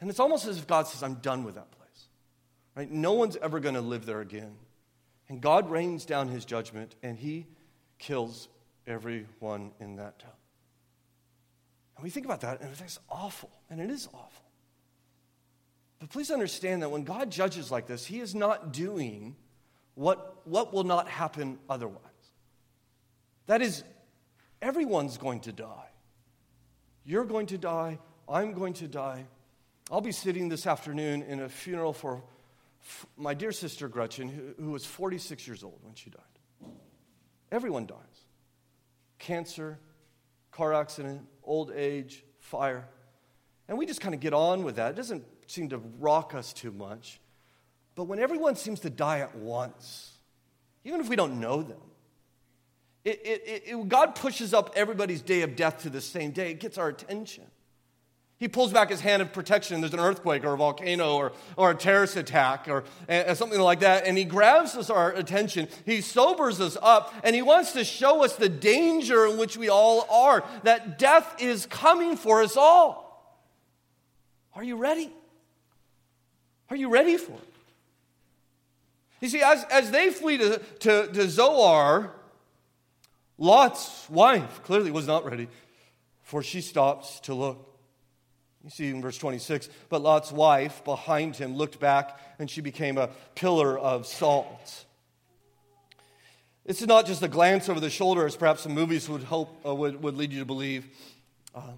And 0.00 0.08
it's 0.08 0.20
almost 0.20 0.46
as 0.46 0.56
if 0.56 0.66
God 0.66 0.86
says, 0.86 1.02
I'm 1.02 1.16
done 1.16 1.44
with 1.44 1.56
that 1.56 1.70
place. 1.70 2.08
Right? 2.74 2.90
No 2.90 3.12
one's 3.12 3.36
ever 3.36 3.60
going 3.60 3.74
to 3.74 3.82
live 3.82 4.06
there 4.06 4.22
again. 4.22 4.54
And 5.28 5.38
God 5.42 5.68
rains 5.68 6.06
down 6.06 6.28
his 6.28 6.46
judgment 6.46 6.94
and 7.02 7.18
he 7.18 7.46
kills 7.98 8.48
everyone 8.86 9.72
in 9.80 9.96
that 9.96 10.18
town. 10.18 10.30
And 11.96 12.04
we 12.04 12.08
think 12.08 12.24
about 12.24 12.40
that 12.40 12.62
and 12.62 12.70
it's 12.70 12.98
awful. 13.10 13.50
And 13.68 13.82
it 13.82 13.90
is 13.90 14.08
awful. 14.14 14.43
But 16.04 16.10
please 16.10 16.30
understand 16.30 16.82
that 16.82 16.90
when 16.90 17.04
God 17.04 17.30
judges 17.30 17.70
like 17.70 17.86
this, 17.86 18.04
He 18.04 18.20
is 18.20 18.34
not 18.34 18.74
doing 18.74 19.36
what, 19.94 20.46
what 20.46 20.70
will 20.70 20.84
not 20.84 21.08
happen 21.08 21.58
otherwise. 21.66 22.02
That 23.46 23.62
is, 23.62 23.82
everyone's 24.60 25.16
going 25.16 25.40
to 25.40 25.52
die. 25.52 25.88
You're 27.06 27.24
going 27.24 27.46
to 27.46 27.56
die. 27.56 27.98
I'm 28.28 28.52
going 28.52 28.74
to 28.74 28.86
die. 28.86 29.24
I'll 29.90 30.02
be 30.02 30.12
sitting 30.12 30.50
this 30.50 30.66
afternoon 30.66 31.22
in 31.22 31.40
a 31.40 31.48
funeral 31.48 31.94
for 31.94 32.22
my 33.16 33.32
dear 33.32 33.50
sister 33.50 33.88
Gretchen, 33.88 34.28
who, 34.28 34.62
who 34.62 34.72
was 34.72 34.84
46 34.84 35.46
years 35.46 35.64
old 35.64 35.78
when 35.80 35.94
she 35.94 36.10
died. 36.10 36.70
Everyone 37.50 37.86
dies 37.86 37.98
cancer, 39.18 39.78
car 40.50 40.74
accident, 40.74 41.22
old 41.42 41.72
age, 41.74 42.24
fire. 42.40 42.90
And 43.68 43.78
we 43.78 43.86
just 43.86 44.02
kind 44.02 44.14
of 44.14 44.20
get 44.20 44.34
on 44.34 44.64
with 44.64 44.76
that. 44.76 44.90
It 44.90 44.96
doesn't 44.96 45.24
seem 45.46 45.68
to 45.70 45.78
rock 45.98 46.34
us 46.34 46.52
too 46.52 46.72
much. 46.72 47.20
But 47.94 48.04
when 48.04 48.18
everyone 48.18 48.56
seems 48.56 48.80
to 48.80 48.90
die 48.90 49.20
at 49.20 49.36
once, 49.36 50.12
even 50.84 51.00
if 51.00 51.08
we 51.08 51.16
don't 51.16 51.40
know 51.40 51.62
them, 51.62 51.80
it, 53.04 53.20
it, 53.24 53.62
it, 53.66 53.88
God 53.88 54.14
pushes 54.14 54.54
up 54.54 54.72
everybody's 54.74 55.20
day 55.20 55.42
of 55.42 55.56
death 55.56 55.82
to 55.82 55.90
the 55.90 56.00
same 56.00 56.30
day. 56.30 56.52
It 56.52 56.60
gets 56.60 56.78
our 56.78 56.88
attention. 56.88 57.44
He 58.38 58.48
pulls 58.48 58.72
back 58.72 58.90
his 58.90 59.00
hand 59.00 59.22
of 59.22 59.32
protection. 59.32 59.80
There's 59.80 59.94
an 59.94 60.00
earthquake 60.00 60.44
or 60.44 60.54
a 60.54 60.56
volcano 60.56 61.16
or, 61.16 61.32
or 61.56 61.70
a 61.70 61.74
terrorist 61.74 62.16
attack 62.16 62.66
or 62.68 62.84
uh, 63.08 63.34
something 63.34 63.60
like 63.60 63.80
that. 63.80 64.06
And 64.06 64.18
he 64.18 64.24
grabs 64.24 64.74
us 64.74 64.90
our 64.90 65.12
attention. 65.12 65.68
He 65.86 66.00
sobers 66.00 66.60
us 66.60 66.76
up 66.82 67.14
and 67.22 67.34
he 67.34 67.42
wants 67.42 67.72
to 67.72 67.84
show 67.84 68.24
us 68.24 68.36
the 68.36 68.48
danger 68.48 69.26
in 69.26 69.38
which 69.38 69.56
we 69.56 69.68
all 69.68 70.06
are, 70.10 70.44
that 70.64 70.98
death 70.98 71.36
is 71.40 71.66
coming 71.66 72.16
for 72.16 72.42
us 72.42 72.56
all. 72.56 73.04
Are 74.54 74.64
you 74.64 74.76
ready? 74.76 75.12
Are 76.70 76.76
you 76.76 76.88
ready 76.88 77.16
for 77.16 77.32
it? 77.32 77.54
You 79.20 79.28
see, 79.28 79.42
as, 79.42 79.64
as 79.70 79.90
they 79.90 80.10
flee 80.10 80.38
to, 80.38 80.58
to, 80.80 81.06
to 81.08 81.28
Zoar, 81.28 82.12
Lot's 83.38 84.08
wife 84.10 84.62
clearly 84.64 84.90
was 84.90 85.06
not 85.06 85.24
ready, 85.24 85.48
for 86.22 86.42
she 86.42 86.60
stops 86.60 87.20
to 87.20 87.34
look. 87.34 87.70
You 88.64 88.70
see 88.70 88.88
in 88.88 89.02
verse 89.02 89.18
26, 89.18 89.68
but 89.88 90.02
Lot's 90.02 90.32
wife 90.32 90.82
behind 90.84 91.36
him 91.36 91.54
looked 91.54 91.80
back 91.80 92.18
and 92.38 92.50
she 92.50 92.60
became 92.60 92.96
a 92.96 93.08
pillar 93.34 93.78
of 93.78 94.06
salt. 94.06 94.86
This 96.64 96.80
is 96.80 96.88
not 96.88 97.04
just 97.04 97.22
a 97.22 97.28
glance 97.28 97.68
over 97.68 97.78
the 97.78 97.90
shoulder, 97.90 98.26
as 98.26 98.36
perhaps 98.36 98.62
some 98.62 98.72
movies 98.72 99.06
would, 99.08 99.22
hope, 99.22 99.60
uh, 99.66 99.74
would, 99.74 100.02
would 100.02 100.16
lead 100.16 100.32
you 100.32 100.38
to 100.38 100.46
believe. 100.46 100.86
Uh, 101.54 101.72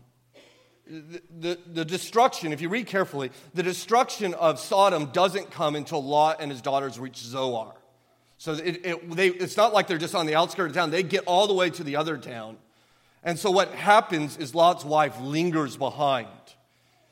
the, 0.87 1.59
the, 1.67 1.85
destruction, 1.85 2.53
if 2.53 2.61
you 2.61 2.69
read 2.69 2.87
carefully, 2.87 3.31
the 3.55 3.63
destruction 3.63 4.35
of 4.35 4.61
Sodom 4.61 5.07
doesn't 5.07 5.51
come 5.51 5.75
until 5.75 6.03
Lot 6.03 6.41
and 6.41 6.51
his 6.51 6.63
daughters 6.63 6.99
reach 6.99 7.17
Zoar. 7.17 7.75
So 8.39 8.53
it, 8.53 8.81
it, 8.85 9.11
they, 9.17 9.29
it's 9.29 9.57
not 9.57 9.73
like 9.73 9.89
they're 9.89 9.99
just 9.99 10.15
on 10.15 10.27
the 10.27 10.37
outskirts 10.37 10.71
of 10.71 10.77
town, 10.77 10.91
they 10.91 11.03
get 11.03 11.25
all 11.27 11.47
the 11.47 11.55
way 11.55 11.71
to 11.71 11.83
the 11.83 11.97
other 11.97 12.19
town. 12.19 12.57
And 13.25 13.39
so 13.39 13.51
what 13.51 13.73
happens 13.73 14.37
is 14.37 14.55
Lot's 14.55 14.85
wife 14.85 15.19
lingers 15.21 15.77
behind. 15.77 16.29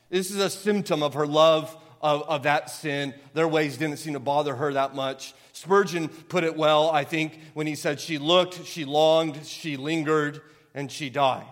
This 0.09 0.31
is 0.31 0.37
a 0.37 0.49
symptom 0.49 1.03
of 1.03 1.15
her 1.15 1.27
love 1.27 1.75
of, 2.01 2.23
of 2.23 2.43
that 2.43 2.69
sin. 2.69 3.13
Their 3.33 3.47
ways 3.47 3.77
didn't 3.77 3.97
seem 3.97 4.13
to 4.13 4.19
bother 4.19 4.55
her 4.55 4.71
that 4.73 4.95
much. 4.95 5.33
Spurgeon 5.51 6.07
put 6.07 6.43
it 6.43 6.55
well, 6.55 6.89
I 6.89 7.03
think, 7.03 7.39
when 7.53 7.67
he 7.67 7.75
said, 7.75 7.99
She 7.99 8.17
looked, 8.17 8.65
she 8.65 8.85
longed, 8.85 9.45
she 9.45 9.75
lingered, 9.75 10.41
and 10.73 10.89
she 10.89 11.09
died. 11.09 11.47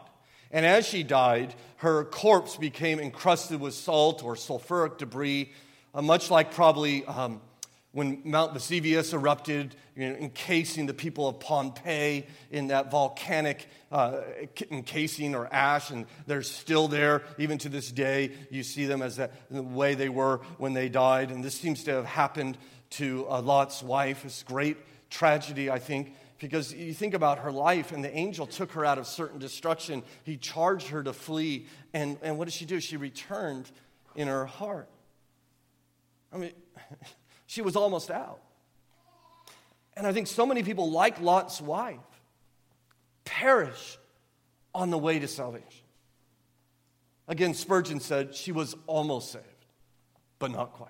And 0.51 0.65
as 0.65 0.85
she 0.85 1.01
died, 1.01 1.55
her 1.83 2.05
corpse 2.05 2.55
became 2.55 2.97
encrusted 2.97 3.59
with 3.59 3.73
salt 3.73 4.23
or 4.23 4.35
sulfuric 4.35 4.97
debris, 4.97 5.51
uh, 5.93 6.01
much 6.01 6.31
like 6.31 6.53
probably 6.53 7.05
um, 7.05 7.41
when 7.91 8.21
Mount 8.23 8.53
Vesuvius 8.53 9.11
erupted, 9.11 9.75
you 9.93 10.09
know, 10.09 10.15
encasing 10.15 10.85
the 10.85 10.93
people 10.93 11.27
of 11.27 11.41
Pompeii 11.41 12.25
in 12.51 12.67
that 12.67 12.89
volcanic 12.89 13.67
uh, 13.91 14.21
encasing 14.71 15.35
or 15.35 15.53
ash, 15.53 15.89
and 15.89 16.05
they're 16.25 16.41
still 16.41 16.87
there 16.87 17.21
even 17.37 17.57
to 17.57 17.67
this 17.67 17.91
day. 17.91 18.31
You 18.49 18.63
see 18.63 18.85
them 18.85 19.01
as 19.01 19.17
the 19.17 19.29
way 19.51 19.93
they 19.93 20.07
were 20.07 20.37
when 20.57 20.71
they 20.71 20.87
died. 20.87 21.31
And 21.31 21.43
this 21.43 21.53
seems 21.53 21.83
to 21.83 21.91
have 21.91 22.05
happened 22.05 22.57
to 22.91 23.27
uh, 23.29 23.41
Lot's 23.41 23.83
wife. 23.83 24.23
It's 24.23 24.41
great 24.43 24.77
tragedy, 25.09 25.69
I 25.69 25.79
think, 25.79 26.15
because 26.43 26.73
you 26.73 26.93
think 26.93 27.13
about 27.13 27.39
her 27.39 27.53
life, 27.53 27.93
and 27.93 28.03
the 28.03 28.13
angel 28.13 28.45
took 28.45 28.73
her 28.73 28.83
out 28.83 28.97
of 28.97 29.07
certain 29.07 29.39
destruction. 29.39 30.03
He 30.25 30.35
charged 30.35 30.89
her 30.89 31.01
to 31.01 31.13
flee. 31.13 31.67
And, 31.93 32.17
and 32.21 32.37
what 32.37 32.45
did 32.45 32.53
she 32.53 32.65
do? 32.65 32.81
She 32.81 32.97
returned 32.97 33.71
in 34.13 34.27
her 34.27 34.45
heart. 34.45 34.89
I 36.33 36.37
mean, 36.37 36.51
she 37.45 37.61
was 37.61 37.77
almost 37.77 38.11
out. 38.11 38.41
And 39.95 40.05
I 40.05 40.11
think 40.11 40.27
so 40.27 40.45
many 40.45 40.63
people, 40.63 40.91
like 40.91 41.21
Lot's 41.21 41.61
wife, 41.61 41.99
perish 43.23 43.97
on 44.75 44.89
the 44.89 44.97
way 44.97 45.19
to 45.19 45.29
salvation. 45.29 45.85
Again, 47.29 47.53
Spurgeon 47.53 48.01
said 48.01 48.35
she 48.35 48.51
was 48.51 48.75
almost 48.85 49.31
saved, 49.31 49.45
but 50.39 50.51
not 50.51 50.73
quite. 50.73 50.89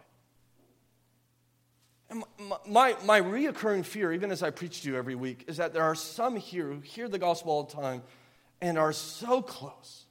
My, 2.67 2.95
my 3.03 3.21
reoccurring 3.21 3.85
fear, 3.85 4.13
even 4.13 4.31
as 4.31 4.43
I 4.43 4.49
preach 4.49 4.81
to 4.81 4.89
you 4.89 4.97
every 4.97 5.15
week, 5.15 5.45
is 5.47 5.57
that 5.57 5.73
there 5.73 5.83
are 5.83 5.95
some 5.95 6.35
here 6.35 6.67
who 6.67 6.79
hear 6.79 7.07
the 7.07 7.19
gospel 7.19 7.51
all 7.51 7.63
the 7.63 7.73
time 7.73 8.03
and 8.61 8.77
are 8.77 8.93
so 8.93 9.41
close, 9.41 10.05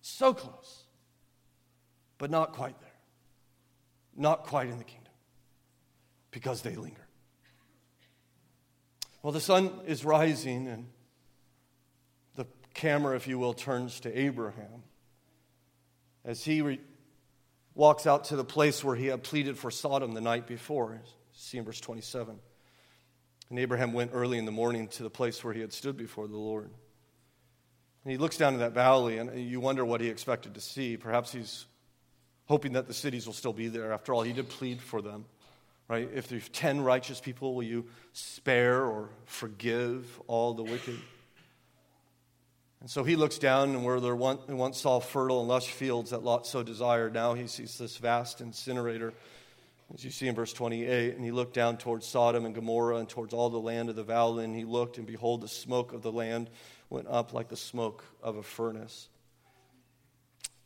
so 0.00 0.32
close, 0.32 0.84
but 2.18 2.30
not 2.30 2.52
quite 2.52 2.80
there, 2.80 2.90
not 4.16 4.44
quite 4.44 4.68
in 4.68 4.78
the 4.78 4.84
kingdom 4.84 5.12
because 6.30 6.62
they 6.62 6.74
linger. 6.74 7.06
Well, 9.22 9.32
the 9.32 9.40
sun 9.40 9.70
is 9.86 10.04
rising, 10.04 10.66
and 10.66 10.86
the 12.34 12.46
camera, 12.74 13.14
if 13.14 13.28
you 13.28 13.38
will, 13.38 13.54
turns 13.54 14.00
to 14.00 14.18
Abraham 14.18 14.82
as 16.24 16.42
he 16.44 16.62
re- 16.62 16.80
walks 17.74 18.06
out 18.06 18.24
to 18.24 18.36
the 18.36 18.44
place 18.44 18.82
where 18.82 18.96
he 18.96 19.06
had 19.06 19.22
pleaded 19.22 19.58
for 19.58 19.70
Sodom 19.70 20.14
the 20.14 20.20
night 20.20 20.46
before. 20.46 21.00
See 21.34 21.58
in 21.58 21.64
verse 21.64 21.80
27. 21.80 22.38
And 23.50 23.58
Abraham 23.58 23.92
went 23.92 24.12
early 24.14 24.38
in 24.38 24.44
the 24.44 24.52
morning 24.52 24.88
to 24.88 25.02
the 25.02 25.10
place 25.10 25.42
where 25.42 25.52
he 25.52 25.60
had 25.60 25.72
stood 25.72 25.96
before 25.96 26.26
the 26.26 26.36
Lord. 26.36 26.70
And 28.04 28.10
he 28.10 28.18
looks 28.18 28.36
down 28.36 28.54
in 28.54 28.60
that 28.60 28.72
valley, 28.72 29.18
and 29.18 29.38
you 29.38 29.60
wonder 29.60 29.84
what 29.84 30.00
he 30.00 30.08
expected 30.08 30.54
to 30.54 30.60
see. 30.60 30.96
Perhaps 30.96 31.32
he's 31.32 31.66
hoping 32.46 32.72
that 32.72 32.88
the 32.88 32.94
cities 32.94 33.26
will 33.26 33.34
still 33.34 33.52
be 33.52 33.68
there. 33.68 33.92
After 33.92 34.12
all, 34.12 34.22
he 34.22 34.32
did 34.32 34.48
plead 34.48 34.80
for 34.80 35.00
them 35.00 35.24
right? 35.92 36.08
If 36.14 36.28
there's 36.28 36.48
10 36.48 36.80
righteous 36.80 37.20
people, 37.20 37.54
will 37.54 37.64
you 37.64 37.84
spare 38.14 38.82
or 38.82 39.10
forgive 39.26 40.20
all 40.26 40.54
the 40.54 40.62
wicked? 40.62 40.98
And 42.82 42.90
so 42.90 43.04
he 43.04 43.16
looks 43.16 43.38
down, 43.38 43.70
and 43.70 43.84
where 43.84 44.00
there 44.00 44.14
once, 44.14 44.46
once 44.48 44.80
saw 44.80 44.98
fertile 44.98 45.38
and 45.38 45.48
lush 45.48 45.68
fields 45.68 46.10
that 46.10 46.22
Lot 46.22 46.46
so 46.46 46.62
desired, 46.62 47.14
now 47.14 47.32
he 47.32 47.46
sees 47.46 47.78
this 47.78 47.96
vast 47.96 48.40
incinerator, 48.40 49.14
as 49.94 50.04
you 50.04 50.10
see 50.10 50.28
in 50.28 50.34
verse 50.34 50.52
28. 50.52 51.14
And 51.14 51.24
he 51.24 51.30
looked 51.30 51.54
down 51.54 51.78
towards 51.78 52.06
Sodom 52.06 52.44
and 52.44 52.54
Gomorrah 52.54 52.96
and 52.96 53.08
towards 53.08 53.32
all 53.32 53.48
the 53.48 53.58
land 53.58 53.88
of 53.88 53.96
the 53.96 54.02
valley, 54.02 54.44
and 54.44 54.54
he 54.54 54.64
looked, 54.64 54.98
and 54.98 55.06
behold, 55.06 55.40
the 55.40 55.48
smoke 55.48 55.92
of 55.92 56.02
the 56.02 56.12
land 56.12 56.50
went 56.90 57.06
up 57.06 57.32
like 57.32 57.48
the 57.48 57.56
smoke 57.56 58.04
of 58.22 58.36
a 58.36 58.42
furnace 58.42 59.08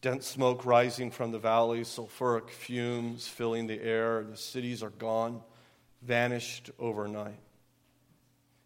dense 0.06 0.26
smoke 0.26 0.64
rising 0.64 1.10
from 1.10 1.32
the 1.32 1.38
valley, 1.38 1.80
sulfuric 1.80 2.48
fumes 2.48 3.26
filling 3.26 3.66
the 3.66 3.82
air. 3.82 4.22
The 4.22 4.36
cities 4.36 4.82
are 4.84 4.90
gone, 4.90 5.42
vanished 6.00 6.70
overnight. 6.78 7.40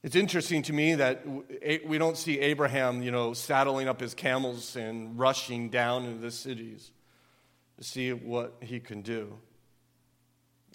It's 0.02 0.16
interesting 0.16 0.62
to 0.62 0.72
me 0.72 0.94
that 0.94 1.26
we 1.84 1.98
don't 1.98 2.16
see 2.16 2.40
Abraham, 2.40 3.02
you 3.02 3.10
know, 3.10 3.34
saddling 3.34 3.86
up 3.86 4.00
his 4.00 4.14
camels 4.14 4.74
and 4.74 5.18
rushing 5.18 5.68
down 5.68 6.06
into 6.06 6.20
the 6.20 6.30
cities 6.30 6.90
to 7.76 7.84
see 7.84 8.12
what 8.12 8.54
he 8.60 8.80
can 8.80 9.02
do. 9.02 9.38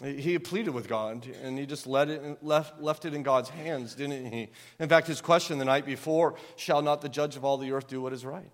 He 0.03 0.37
pleaded 0.37 0.71
with 0.71 0.87
God, 0.87 1.25
and 1.41 1.57
he 1.57 1.65
just 1.65 1.87
let 1.87 2.09
it, 2.09 2.43
left, 2.43 2.81
left 2.81 3.05
it 3.05 3.13
in 3.13 3.23
God's 3.23 3.49
hands, 3.49 3.95
didn't 3.95 4.31
he? 4.31 4.49
In 4.77 4.89
fact, 4.89 5.07
his 5.07 5.21
question 5.21 5.57
the 5.57 5.65
night 5.65 5.85
before, 5.85 6.35
shall 6.57 6.81
not 6.81 7.01
the 7.01 7.09
judge 7.09 7.37
of 7.37 7.45
all 7.45 7.57
the 7.57 7.71
earth 7.71 7.87
do 7.87 8.01
what 8.01 8.11
is 8.11 8.25
right? 8.25 8.51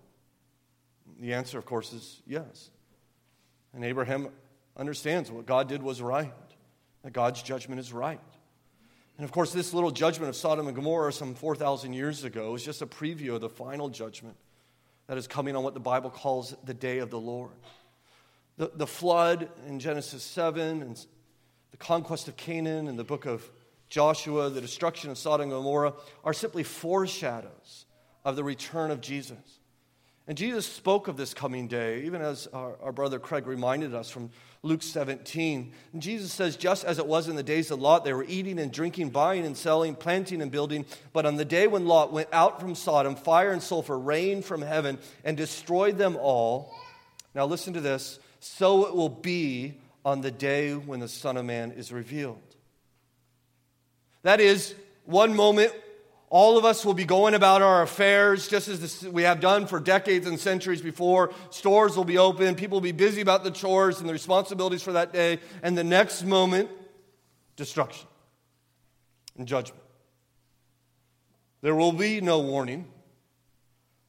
The 1.20 1.34
answer, 1.34 1.58
of 1.58 1.66
course, 1.66 1.92
is 1.92 2.22
yes. 2.26 2.70
And 3.74 3.84
Abraham 3.84 4.28
understands 4.76 5.30
what 5.30 5.44
God 5.44 5.68
did 5.68 5.82
was 5.82 6.00
right, 6.00 6.32
that 7.02 7.12
God's 7.12 7.42
judgment 7.42 7.80
is 7.80 7.92
right. 7.92 8.20
And 9.22 9.28
of 9.28 9.30
course, 9.30 9.52
this 9.52 9.72
little 9.72 9.92
judgment 9.92 10.30
of 10.30 10.34
Sodom 10.34 10.66
and 10.66 10.74
Gomorrah 10.74 11.12
some 11.12 11.36
4,000 11.36 11.92
years 11.92 12.24
ago 12.24 12.56
is 12.56 12.64
just 12.64 12.82
a 12.82 12.88
preview 12.88 13.36
of 13.36 13.40
the 13.40 13.48
final 13.48 13.88
judgment 13.88 14.34
that 15.06 15.16
is 15.16 15.28
coming 15.28 15.54
on 15.54 15.62
what 15.62 15.74
the 15.74 15.80
Bible 15.80 16.10
calls 16.10 16.56
the 16.64 16.74
day 16.74 16.98
of 16.98 17.10
the 17.10 17.20
Lord. 17.20 17.52
The, 18.56 18.72
the 18.74 18.84
flood 18.84 19.48
in 19.68 19.78
Genesis 19.78 20.24
7 20.24 20.82
and 20.82 21.06
the 21.70 21.76
conquest 21.76 22.26
of 22.26 22.36
Canaan 22.36 22.88
in 22.88 22.96
the 22.96 23.04
book 23.04 23.24
of 23.24 23.48
Joshua, 23.88 24.50
the 24.50 24.60
destruction 24.60 25.08
of 25.08 25.16
Sodom 25.16 25.42
and 25.44 25.52
Gomorrah 25.52 25.94
are 26.24 26.32
simply 26.32 26.64
foreshadows 26.64 27.86
of 28.24 28.34
the 28.34 28.42
return 28.42 28.90
of 28.90 29.00
Jesus. 29.00 29.60
And 30.28 30.38
Jesus 30.38 30.66
spoke 30.66 31.08
of 31.08 31.16
this 31.16 31.34
coming 31.34 31.66
day, 31.66 32.02
even 32.04 32.22
as 32.22 32.46
our, 32.52 32.76
our, 32.80 32.92
brother 32.92 33.18
Craig 33.18 33.46
reminded 33.46 33.92
us 33.92 34.08
from 34.08 34.30
Luke 34.62 34.82
17. 34.84 35.72
And 35.92 36.00
Jesus 36.00 36.32
says, 36.32 36.56
just 36.56 36.84
as 36.84 37.00
it 37.00 37.06
was 37.06 37.26
in 37.26 37.34
the 37.34 37.42
days 37.42 37.72
of 37.72 37.80
Lot, 37.80 38.04
they 38.04 38.12
were 38.12 38.24
eating 38.28 38.60
and 38.60 38.72
drinking, 38.72 39.10
buying 39.10 39.44
and 39.44 39.56
selling, 39.56 39.96
planting 39.96 40.40
and 40.40 40.52
building. 40.52 40.86
But 41.12 41.26
on 41.26 41.36
the 41.36 41.44
day 41.44 41.66
when 41.66 41.86
Lot 41.86 42.12
went 42.12 42.28
out 42.32 42.60
from 42.60 42.76
Sodom, 42.76 43.16
fire 43.16 43.50
and 43.50 43.60
sulfur 43.60 43.98
rained 43.98 44.44
from 44.44 44.62
heaven 44.62 44.98
and 45.24 45.36
destroyed 45.36 45.98
them 45.98 46.16
all. 46.16 46.72
Now 47.34 47.46
listen 47.46 47.72
to 47.72 47.80
this. 47.80 48.20
So 48.38 48.86
it 48.86 48.94
will 48.94 49.08
be 49.08 49.74
on 50.04 50.20
the 50.20 50.30
day 50.30 50.72
when 50.72 51.00
the 51.00 51.08
Son 51.08 51.36
of 51.36 51.44
Man 51.44 51.72
is 51.72 51.90
revealed. 51.90 52.38
That 54.22 54.40
is, 54.40 54.76
one 55.04 55.34
moment 55.34 55.72
all 56.32 56.56
of 56.56 56.64
us 56.64 56.82
will 56.82 56.94
be 56.94 57.04
going 57.04 57.34
about 57.34 57.60
our 57.60 57.82
affairs 57.82 58.48
just 58.48 58.66
as 58.66 59.06
we 59.06 59.24
have 59.24 59.38
done 59.38 59.66
for 59.66 59.78
decades 59.78 60.26
and 60.26 60.40
centuries 60.40 60.80
before. 60.80 61.30
Stores 61.50 61.94
will 61.94 62.06
be 62.06 62.16
open. 62.16 62.54
People 62.54 62.76
will 62.76 62.80
be 62.80 62.90
busy 62.90 63.20
about 63.20 63.44
the 63.44 63.50
chores 63.50 64.00
and 64.00 64.08
the 64.08 64.14
responsibilities 64.14 64.82
for 64.82 64.92
that 64.92 65.12
day. 65.12 65.40
And 65.62 65.76
the 65.76 65.84
next 65.84 66.24
moment, 66.24 66.70
destruction 67.54 68.08
and 69.36 69.46
judgment. 69.46 69.82
There 71.60 71.74
will 71.74 71.92
be 71.92 72.22
no 72.22 72.38
warning. 72.40 72.86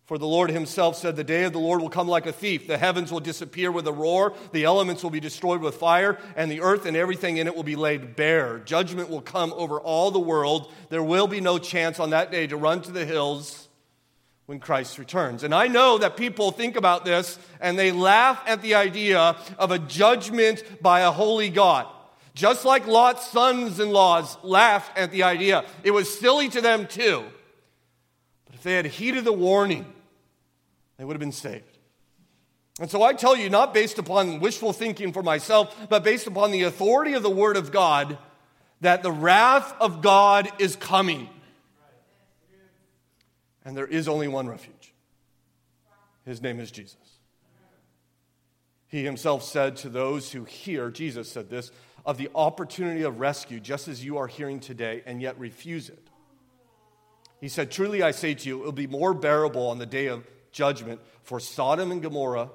For 0.06 0.18
the 0.18 0.28
Lord 0.28 0.52
himself 0.52 0.98
said, 0.98 1.16
The 1.16 1.24
day 1.24 1.46
of 1.46 1.54
the 1.54 1.60
Lord 1.60 1.82
will 1.82 1.90
come 1.90 2.10
like 2.10 2.26
a 2.26 2.34
thief. 2.34 2.68
The 2.68 2.78
heavens 2.78 3.12
will 3.12 3.22
disappear 3.22 3.72
with 3.72 3.88
a 3.88 3.94
roar, 3.94 4.34
the 4.52 4.66
elements 4.66 5.02
will 5.02 5.10
be 5.10 5.22
destroyed 5.22 5.62
with 5.62 5.76
fire, 5.76 6.18
and 6.36 6.52
the 6.52 6.62
earth 6.62 6.86
and 6.86 6.98
everything 6.98 7.38
in 7.38 7.48
it 7.48 7.56
will 7.56 7.64
be 7.64 7.78
laid 7.78 8.16
bare. 8.18 8.60
Judgment 8.60 9.10
will 9.10 9.22
come 9.22 9.54
over 9.54 9.80
all 9.80 10.12
the 10.12 10.20
world. 10.20 10.74
There 10.90 11.04
will 11.04 11.28
be 11.28 11.40
no 11.40 11.58
chance 11.58 12.00
on 12.00 12.10
that 12.10 12.32
day 12.32 12.48
to 12.48 12.58
run 12.58 12.82
to 12.82 12.92
the 12.92 13.06
hills 13.06 13.70
when 14.46 14.60
Christ 14.60 15.00
returns. 15.00 15.44
And 15.44 15.56
I 15.56 15.68
know 15.68 15.98
that 15.98 16.18
people 16.18 16.52
think 16.52 16.76
about 16.76 17.06
this 17.06 17.40
and 17.62 17.80
they 17.80 17.94
laugh 17.94 18.44
at 18.46 18.62
the 18.62 18.76
idea 18.76 19.38
of 19.58 19.72
a 19.72 19.80
judgment 19.80 20.64
by 20.82 21.02
a 21.02 21.12
holy 21.12 21.50
God. 21.50 21.88
Just 22.36 22.66
like 22.66 22.88
Lot's 22.88 23.28
sons 23.28 23.80
in 23.80 23.92
laws 23.92 24.38
laughed 24.44 24.98
at 24.98 25.12
the 25.12 25.24
idea. 25.24 25.64
It 25.84 25.92
was 25.92 26.20
silly 26.20 26.50
to 26.50 26.62
them 26.62 26.88
too. 26.88 27.24
If 28.64 28.68
they 28.68 28.76
had 28.76 28.86
heeded 28.86 29.26
the 29.26 29.34
warning, 29.34 29.86
they 30.96 31.04
would 31.04 31.16
have 31.16 31.20
been 31.20 31.34
saved. 31.34 31.78
And 32.80 32.90
so 32.90 33.04
I 33.04 33.12
tell 33.12 33.36
you, 33.36 33.50
not 33.50 33.74
based 33.74 34.00
upon 34.00 34.40
wishful 34.40 34.72
thinking 34.72 35.12
for 35.12 35.22
myself, 35.22 35.76
but 35.90 36.06
based 36.06 36.28
upon 36.28 36.52
the 36.52 36.64
authority 36.64 37.12
of 37.12 37.24
the 37.24 37.30
Word 37.30 37.58
of 37.58 37.74
God, 37.74 38.18
that 38.80 39.04
the 39.04 39.12
wrath 39.12 39.76
of 39.82 40.02
God 40.02 40.50
is 40.60 40.78
coming. 40.78 41.28
And 43.66 43.76
there 43.76 43.86
is 43.86 44.08
only 44.08 44.30
one 44.30 44.48
refuge. 44.48 44.94
His 46.24 46.42
name 46.42 46.62
is 46.62 46.72
Jesus. 46.72 46.96
He 48.88 49.04
himself 49.04 49.44
said 49.44 49.76
to 49.78 49.90
those 49.90 50.32
who 50.32 50.46
hear, 50.46 50.90
Jesus 50.90 51.30
said 51.30 51.50
this, 51.50 51.70
of 52.06 52.18
the 52.18 52.30
opportunity 52.34 53.02
of 53.02 53.20
rescue, 53.20 53.60
just 53.60 53.90
as 53.90 54.06
you 54.06 54.20
are 54.20 54.28
hearing 54.28 54.62
today, 54.62 55.04
and 55.06 55.22
yet 55.22 55.38
refuse 55.38 55.90
it. 55.90 56.03
He 57.44 57.50
said, 57.50 57.72
Truly 57.72 58.02
I 58.02 58.12
say 58.12 58.34
to 58.36 58.48
you, 58.48 58.62
it 58.62 58.64
will 58.64 58.72
be 58.72 58.88
more 58.88 59.14
bearable 59.14 59.68
on 59.68 59.78
the 59.78 59.86
day 59.86 60.06
of 60.06 60.26
judgment 60.54 61.02
for 61.24 61.42
Sodom 61.42 61.92
and 61.92 62.02
Gomorrah 62.02 62.50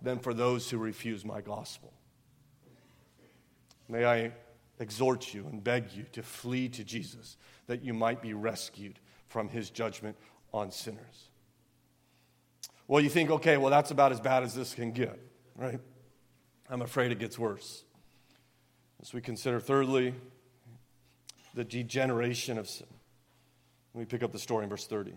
than 0.00 0.20
for 0.20 0.32
those 0.32 0.70
who 0.70 0.78
refuse 0.78 1.22
my 1.22 1.42
gospel. 1.42 1.92
May 3.90 4.06
I 4.06 4.32
exhort 4.78 5.34
you 5.34 5.44
and 5.52 5.62
beg 5.62 5.92
you 5.92 6.06
to 6.12 6.22
flee 6.22 6.70
to 6.70 6.82
Jesus 6.82 7.36
that 7.66 7.84
you 7.84 7.92
might 7.92 8.22
be 8.22 8.32
rescued 8.32 8.98
from 9.28 9.50
his 9.50 9.68
judgment 9.68 10.16
on 10.54 10.70
sinners. 10.70 11.28
Well, 12.88 13.02
you 13.02 13.10
think, 13.10 13.30
okay, 13.30 13.58
well, 13.58 13.68
that's 13.68 13.90
about 13.90 14.12
as 14.12 14.20
bad 14.20 14.44
as 14.44 14.54
this 14.54 14.72
can 14.72 14.92
get, 14.92 15.20
right? 15.56 15.78
I'm 16.70 16.80
afraid 16.80 17.12
it 17.12 17.18
gets 17.18 17.38
worse. 17.38 17.84
As 19.02 19.12
we 19.12 19.20
consider, 19.20 19.60
thirdly, 19.60 20.14
the 21.52 21.64
degeneration 21.64 22.56
of 22.56 22.66
sin. 22.66 22.86
Let 23.94 24.00
me 24.00 24.06
pick 24.06 24.22
up 24.22 24.32
the 24.32 24.38
story 24.38 24.64
in 24.64 24.70
verse 24.70 24.86
30. 24.86 25.12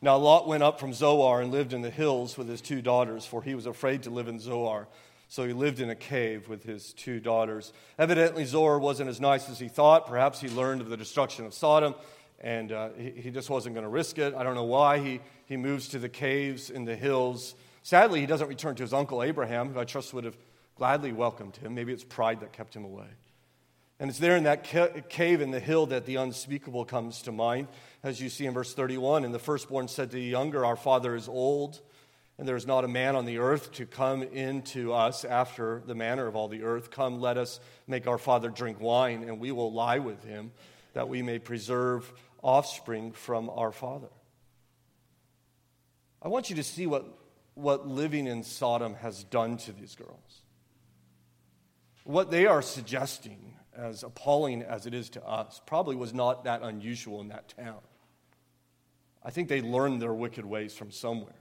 Now 0.00 0.16
Lot 0.18 0.46
went 0.46 0.62
up 0.62 0.78
from 0.78 0.92
Zoar 0.92 1.40
and 1.40 1.50
lived 1.50 1.72
in 1.72 1.82
the 1.82 1.90
hills 1.90 2.36
with 2.36 2.48
his 2.48 2.60
two 2.60 2.82
daughters, 2.82 3.24
for 3.24 3.42
he 3.42 3.54
was 3.54 3.66
afraid 3.66 4.02
to 4.04 4.10
live 4.10 4.28
in 4.28 4.38
Zoar. 4.38 4.86
So 5.28 5.46
he 5.46 5.52
lived 5.52 5.80
in 5.80 5.90
a 5.90 5.94
cave 5.94 6.48
with 6.48 6.62
his 6.62 6.92
two 6.92 7.18
daughters. 7.18 7.72
Evidently, 7.98 8.44
Zoar 8.44 8.78
wasn't 8.78 9.08
as 9.08 9.20
nice 9.20 9.48
as 9.48 9.58
he 9.58 9.68
thought. 9.68 10.06
Perhaps 10.06 10.40
he 10.40 10.48
learned 10.48 10.80
of 10.80 10.90
the 10.90 10.96
destruction 10.96 11.46
of 11.46 11.54
Sodom, 11.54 11.94
and 12.40 12.70
uh, 12.70 12.90
he, 12.96 13.10
he 13.10 13.30
just 13.30 13.50
wasn't 13.50 13.74
going 13.74 13.84
to 13.84 13.90
risk 13.90 14.18
it. 14.18 14.34
I 14.34 14.42
don't 14.42 14.54
know 14.54 14.64
why. 14.64 14.98
He, 14.98 15.20
he 15.46 15.56
moves 15.56 15.88
to 15.88 15.98
the 15.98 16.10
caves 16.10 16.70
in 16.70 16.84
the 16.84 16.94
hills. 16.94 17.54
Sadly, 17.82 18.20
he 18.20 18.26
doesn't 18.26 18.48
return 18.48 18.74
to 18.76 18.82
his 18.82 18.92
uncle 18.92 19.22
Abraham, 19.22 19.72
who 19.72 19.80
I 19.80 19.84
trust 19.84 20.14
would 20.14 20.24
have 20.24 20.36
gladly 20.76 21.12
welcomed 21.12 21.56
him. 21.56 21.74
Maybe 21.74 21.92
it's 21.92 22.04
pride 22.04 22.40
that 22.40 22.52
kept 22.52 22.76
him 22.76 22.84
away. 22.84 23.08
And 24.00 24.10
it's 24.10 24.18
there 24.18 24.36
in 24.36 24.44
that 24.44 24.64
cave 24.64 25.40
in 25.40 25.50
the 25.50 25.60
hill 25.60 25.86
that 25.86 26.04
the 26.04 26.16
unspeakable 26.16 26.84
comes 26.84 27.22
to 27.22 27.32
mind. 27.32 27.68
As 28.02 28.20
you 28.20 28.28
see 28.28 28.44
in 28.44 28.52
verse 28.52 28.74
31, 28.74 29.24
and 29.24 29.32
the 29.32 29.38
firstborn 29.38 29.86
said 29.88 30.10
to 30.10 30.16
the 30.16 30.22
younger, 30.22 30.64
Our 30.64 30.76
father 30.76 31.14
is 31.14 31.28
old, 31.28 31.80
and 32.36 32.48
there 32.48 32.56
is 32.56 32.66
not 32.66 32.84
a 32.84 32.88
man 32.88 33.14
on 33.14 33.24
the 33.24 33.38
earth 33.38 33.70
to 33.72 33.86
come 33.86 34.24
into 34.24 34.92
us 34.92 35.24
after 35.24 35.80
the 35.86 35.94
manner 35.94 36.26
of 36.26 36.34
all 36.34 36.48
the 36.48 36.64
earth. 36.64 36.90
Come, 36.90 37.20
let 37.20 37.38
us 37.38 37.60
make 37.86 38.08
our 38.08 38.18
father 38.18 38.50
drink 38.50 38.80
wine, 38.80 39.22
and 39.22 39.38
we 39.38 39.52
will 39.52 39.72
lie 39.72 40.00
with 40.00 40.24
him, 40.24 40.50
that 40.94 41.08
we 41.08 41.22
may 41.22 41.38
preserve 41.38 42.12
offspring 42.42 43.12
from 43.12 43.48
our 43.48 43.70
father. 43.70 44.10
I 46.20 46.28
want 46.28 46.50
you 46.50 46.56
to 46.56 46.64
see 46.64 46.86
what, 46.86 47.06
what 47.54 47.86
living 47.86 48.26
in 48.26 48.42
Sodom 48.42 48.94
has 48.94 49.22
done 49.22 49.56
to 49.58 49.72
these 49.72 49.94
girls. 49.94 50.42
What 52.02 52.30
they 52.30 52.46
are 52.46 52.60
suggesting, 52.60 53.53
as 53.76 54.02
appalling 54.02 54.62
as 54.62 54.86
it 54.86 54.94
is 54.94 55.10
to 55.10 55.24
us, 55.24 55.60
probably 55.66 55.96
was 55.96 56.14
not 56.14 56.44
that 56.44 56.62
unusual 56.62 57.20
in 57.20 57.28
that 57.28 57.54
town. 57.56 57.80
I 59.24 59.30
think 59.30 59.48
they 59.48 59.62
learned 59.62 60.02
their 60.02 60.12
wicked 60.12 60.44
ways 60.44 60.74
from 60.74 60.90
somewhere. 60.90 61.34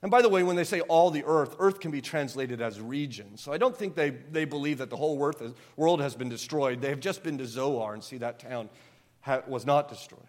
And 0.00 0.10
by 0.10 0.22
the 0.22 0.28
way, 0.28 0.42
when 0.44 0.54
they 0.54 0.64
say 0.64 0.80
all 0.82 1.10
the 1.10 1.24
earth, 1.24 1.56
earth 1.58 1.80
can 1.80 1.90
be 1.90 2.00
translated 2.00 2.60
as 2.60 2.80
region. 2.80 3.36
So 3.36 3.52
I 3.52 3.58
don't 3.58 3.76
think 3.76 3.94
they, 3.96 4.10
they 4.10 4.44
believe 4.44 4.78
that 4.78 4.90
the 4.90 4.96
whole 4.96 5.18
is, 5.40 5.54
world 5.76 6.00
has 6.00 6.14
been 6.14 6.28
destroyed. 6.28 6.80
They 6.80 6.90
have 6.90 7.00
just 7.00 7.24
been 7.24 7.38
to 7.38 7.46
Zoar 7.46 7.94
and 7.94 8.02
see 8.02 8.18
that 8.18 8.38
town 8.38 8.68
ha, 9.22 9.42
was 9.48 9.66
not 9.66 9.88
destroyed. 9.88 10.20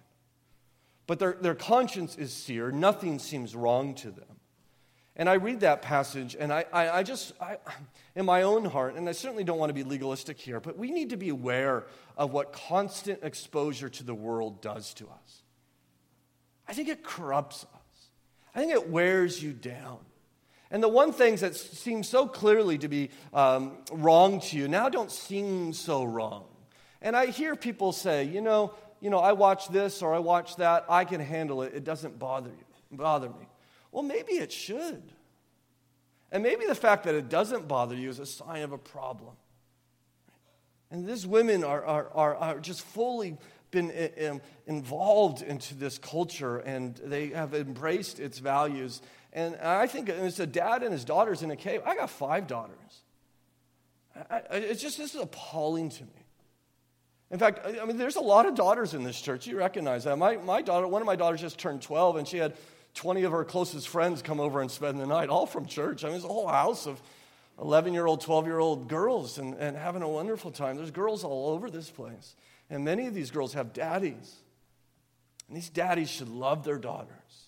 But 1.05 1.19
their, 1.19 1.33
their 1.33 1.55
conscience 1.55 2.15
is 2.15 2.33
seared. 2.33 2.73
Nothing 2.73 3.19
seems 3.19 3.55
wrong 3.55 3.93
to 3.95 4.11
them. 4.11 4.28
And 5.19 5.27
I 5.27 5.33
read 5.33 5.59
that 5.59 5.81
passage, 5.81 6.37
and 6.39 6.51
I, 6.51 6.63
I, 6.71 6.89
I 6.99 7.03
just, 7.03 7.33
I, 7.41 7.57
in 8.15 8.25
my 8.25 8.43
own 8.43 8.63
heart, 8.63 8.95
and 8.95 9.09
I 9.09 9.11
certainly 9.11 9.43
don't 9.43 9.57
want 9.57 9.69
to 9.69 9.73
be 9.73 9.83
legalistic 9.83 10.39
here, 10.39 10.61
but 10.61 10.77
we 10.77 10.91
need 10.91 11.09
to 11.09 11.17
be 11.17 11.27
aware 11.27 11.83
of 12.15 12.31
what 12.31 12.53
constant 12.53 13.19
exposure 13.21 13.89
to 13.89 14.03
the 14.05 14.15
world 14.15 14.61
does 14.61 14.93
to 14.93 15.09
us. 15.09 15.43
I 16.69 16.73
think 16.73 16.87
it 16.87 17.03
corrupts 17.03 17.65
us. 17.65 18.09
I 18.55 18.61
think 18.61 18.71
it 18.71 18.87
wears 18.89 19.43
you 19.43 19.51
down. 19.51 19.97
And 20.71 20.81
the 20.81 20.87
one 20.87 21.11
things 21.11 21.41
that 21.41 21.53
seem 21.57 22.01
so 22.03 22.25
clearly 22.25 22.77
to 22.77 22.87
be 22.87 23.09
um, 23.33 23.73
wrong 23.91 24.39
to 24.39 24.57
you 24.57 24.69
now 24.69 24.87
don't 24.87 25.11
seem 25.11 25.73
so 25.73 26.05
wrong. 26.05 26.45
And 27.01 27.13
I 27.13 27.25
hear 27.25 27.57
people 27.57 27.91
say, 27.91 28.23
you 28.23 28.39
know, 28.39 28.73
you 29.01 29.09
know, 29.09 29.19
I 29.19 29.33
watch 29.33 29.67
this 29.67 30.01
or 30.01 30.13
I 30.13 30.19
watch 30.19 30.55
that, 30.55 30.85
I 30.87 31.03
can 31.03 31.19
handle 31.19 31.61
it. 31.63 31.73
It 31.73 31.83
doesn't 31.83 32.17
bother 32.19 32.51
you, 32.51 32.97
bother 32.97 33.27
me. 33.27 33.48
Well, 33.91 34.03
maybe 34.03 34.33
it 34.33 34.51
should. 34.51 35.11
And 36.31 36.43
maybe 36.43 36.65
the 36.65 36.75
fact 36.75 37.05
that 37.05 37.15
it 37.15 37.29
doesn't 37.29 37.67
bother 37.67 37.95
you 37.95 38.09
is 38.09 38.19
a 38.19 38.25
sign 38.25 38.61
of 38.61 38.71
a 38.71 38.77
problem. 38.77 39.33
And 40.91 41.05
these 41.05 41.25
women 41.25 41.63
are, 41.63 41.83
are, 41.85 42.09
are, 42.13 42.35
are 42.35 42.59
just 42.59 42.81
fully 42.81 43.37
been 43.71 43.91
eh, 43.91 44.37
involved 44.65 45.41
into 45.41 45.75
this 45.75 45.97
culture 45.97 46.57
and 46.57 46.95
they 47.03 47.27
have 47.27 47.53
embraced 47.53 48.19
its 48.19 48.39
values. 48.39 49.01
And 49.31 49.55
I 49.57 49.85
think 49.85 50.09
it's 50.09 50.39
a 50.39 50.47
dad 50.47 50.81
and 50.81 50.91
his 50.91 51.05
daughters 51.05 51.43
in 51.43 51.51
a 51.51 51.55
cave. 51.55 51.81
I 51.85 51.95
got 51.95 52.09
five 52.09 52.47
daughters. 52.47 53.03
I, 54.29 54.41
it's 54.51 54.81
just, 54.81 54.97
this 54.97 55.13
is 55.13 55.21
appalling 55.21 55.89
to 55.89 56.03
me. 56.03 56.25
In 57.31 57.37
fact, 57.37 57.59
I 57.63 57.85
mean, 57.85 57.97
there's 57.97 58.15
a 58.15 58.21
lot 58.21 58.47
of 58.47 58.55
daughters 58.55 58.95
in 58.95 59.03
this 59.03 59.21
church. 59.21 59.45
You 59.45 59.57
recognize 59.57 60.05
that. 60.05 60.17
My, 60.17 60.37
my 60.37 60.63
daughter, 60.63 60.87
one 60.87 61.01
of 61.01 61.05
my 61.05 61.15
daughters 61.15 61.41
just 61.41 61.59
turned 61.59 61.83
12, 61.83 62.15
and 62.15 62.27
she 62.27 62.37
had 62.37 62.55
20 62.95 63.23
of 63.23 63.33
our 63.33 63.45
closest 63.45 63.87
friends 63.87 64.21
come 64.21 64.39
over 64.39 64.61
and 64.61 64.69
spend 64.69 64.99
the 64.99 65.05
night, 65.05 65.29
all 65.29 65.45
from 65.45 65.65
church. 65.65 66.03
I 66.03 66.07
mean, 66.07 66.17
it's 66.17 66.25
a 66.25 66.27
whole 66.27 66.47
house 66.47 66.87
of 66.87 67.01
11 67.61 67.93
year 67.93 68.05
old, 68.05 68.21
12 68.21 68.45
year 68.45 68.59
old 68.59 68.87
girls 68.87 69.37
and, 69.37 69.53
and 69.55 69.77
having 69.77 70.01
a 70.01 70.07
wonderful 70.07 70.51
time. 70.51 70.77
There's 70.77 70.91
girls 70.91 71.23
all 71.23 71.49
over 71.49 71.69
this 71.69 71.89
place. 71.89 72.35
And 72.69 72.83
many 72.83 73.07
of 73.07 73.13
these 73.13 73.31
girls 73.31 73.53
have 73.53 73.73
daddies. 73.73 74.35
And 75.47 75.57
these 75.57 75.69
daddies 75.69 76.09
should 76.09 76.29
love 76.29 76.63
their 76.63 76.77
daughters 76.77 77.47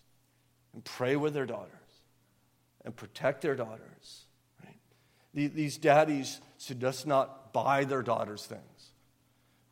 and 0.74 0.84
pray 0.84 1.16
with 1.16 1.34
their 1.34 1.46
daughters 1.46 1.72
and 2.84 2.96
protect 2.96 3.42
their 3.42 3.56
daughters. 3.56 4.26
Right? 4.64 4.80
These 5.34 5.78
daddies 5.78 6.42
should 6.58 6.82
just 6.82 7.06
not 7.06 7.54
buy 7.54 7.84
their 7.84 8.02
daughters 8.02 8.46
things 8.46 8.71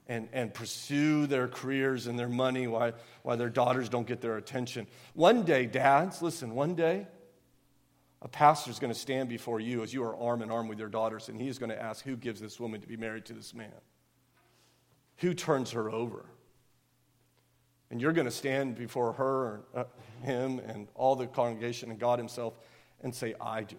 and, 0.09 0.27
and 0.33 0.53
pursue 0.53 1.25
their 1.25 1.47
careers 1.47 2.07
and 2.07 2.19
their 2.19 2.27
money 2.27 2.67
while, 2.67 2.91
while 3.23 3.37
their 3.37 3.49
daughters 3.49 3.87
don't 3.87 4.07
get 4.07 4.19
their 4.19 4.35
attention. 4.35 4.87
One 5.13 5.43
day, 5.43 5.65
dads, 5.65 6.21
listen, 6.21 6.53
one 6.53 6.75
day, 6.75 7.07
a 8.21 8.27
pastor 8.27 8.69
is 8.69 8.79
going 8.79 8.91
to 8.91 8.99
stand 8.99 9.29
before 9.29 9.61
you 9.61 9.81
as 9.81 9.93
you 9.93 10.03
are 10.03 10.17
arm 10.17 10.41
in 10.41 10.51
arm 10.51 10.67
with 10.67 10.79
your 10.79 10.89
daughters, 10.89 11.29
and 11.29 11.39
he 11.39 11.47
is 11.47 11.57
going 11.57 11.69
to 11.69 11.81
ask, 11.81 12.03
Who 12.03 12.17
gives 12.17 12.41
this 12.41 12.59
woman 12.59 12.81
to 12.81 12.87
be 12.87 12.97
married 12.97 13.23
to 13.25 13.33
this 13.33 13.53
man? 13.53 13.71
who 15.19 15.33
turns 15.33 15.71
her 15.71 15.89
over? 15.89 16.25
And 17.91 18.01
you're 18.01 18.13
going 18.13 18.25
to 18.25 18.31
stand 18.31 18.75
before 18.75 19.13
her, 19.13 19.61
uh, 19.75 19.83
him, 20.21 20.59
and 20.59 20.87
all 20.95 21.15
the 21.15 21.27
congregation 21.27 21.89
and 21.91 21.99
God 21.99 22.19
Himself 22.19 22.53
and 23.01 23.13
say, 23.13 23.33
I 23.39 23.63
do. 23.63 23.77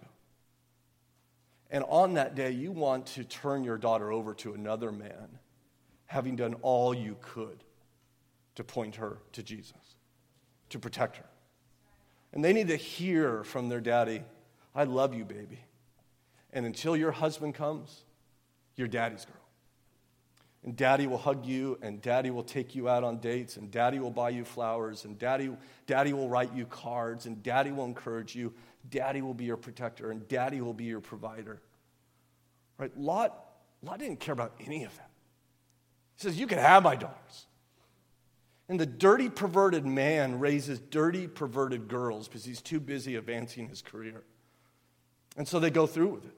And 1.70 1.85
on 1.89 2.14
that 2.14 2.35
day, 2.35 2.51
you 2.51 2.72
want 2.72 3.07
to 3.07 3.24
turn 3.24 3.62
your 3.62 3.78
daughter 3.78 4.11
over 4.11 4.35
to 4.35 4.55
another 4.55 4.91
man, 4.91 5.28
having 6.11 6.35
done 6.35 6.55
all 6.63 6.93
you 6.93 7.17
could 7.21 7.63
to 8.57 8.65
point 8.65 8.97
her 8.97 9.19
to 9.31 9.45
Jesus, 9.45 9.95
to 10.69 10.77
protect 10.77 11.19
her. 11.19 11.25
And 12.33 12.45
they 12.45 12.53
need 12.53 12.67
to 12.67 12.77
hear 12.77 13.45
from 13.45 13.69
their 13.69 13.81
daddy, 13.81 14.25
I 14.75 14.83
love 14.85 15.15
you, 15.15 15.25
baby. 15.25 15.61
And 16.53 16.67
until 16.67 16.97
your 16.97 17.13
husband 17.13 17.55
comes, 17.55 18.03
you're 18.75 18.89
daddy's 18.89 19.25
girl. 19.25 19.37
And 20.65 20.77
daddy 20.77 21.07
will 21.07 21.17
hug 21.17 21.47
you, 21.47 21.79
and 21.81 22.03
daddy 22.03 22.33
will 22.33 22.43
take 22.43 22.75
you 22.75 22.89
out 22.89 23.05
on 23.05 23.19
dates, 23.19 23.57
and 23.57 23.71
daddy 23.71 24.01
will 24.01 24.11
buy 24.11 24.31
you 24.31 24.45
flowers, 24.45 25.05
and 25.05 25.17
daddy, 25.17 25.57
daddy 25.87 26.13
will 26.13 26.29
write 26.29 26.53
you 26.53 26.67
cards, 26.67 27.27
and 27.27 27.41
daddy 27.41 27.71
will 27.71 27.85
encourage 27.85 28.35
you. 28.35 28.53
Daddy 28.89 29.23
will 29.23 29.33
be 29.33 29.45
your 29.45 29.57
protector, 29.57 30.11
and 30.11 30.27
daddy 30.27 30.61
will 30.61 30.75
be 30.75 30.87
your 30.87 31.01
provider. 31.01 31.63
Right? 32.79 32.91
Lot, 32.99 33.33
Lot 33.81 34.01
didn't 34.01 34.19
care 34.19 34.33
about 34.33 34.57
any 34.67 34.83
of 34.83 34.97
that. 34.97 35.10
He 36.21 36.29
says, 36.29 36.39
You 36.39 36.47
can 36.47 36.59
have 36.59 36.83
my 36.83 36.97
daughters. 36.97 37.47
And 38.68 38.79
the 38.79 38.87
dirty, 38.87 39.29
perverted 39.29 39.87
man 39.87 40.39
raises 40.39 40.79
dirty, 40.79 41.27
perverted 41.27 41.89
girls 41.89 42.29
because 42.29 42.45
he's 42.45 42.61
too 42.61 42.79
busy 42.79 43.16
advancing 43.16 43.68
his 43.68 43.83
career. 43.83 44.23
And 45.37 45.49
so 45.49 45.59
they 45.59 45.71
go 45.71 45.87
through 45.87 46.09
with 46.09 46.25
it. 46.27 46.35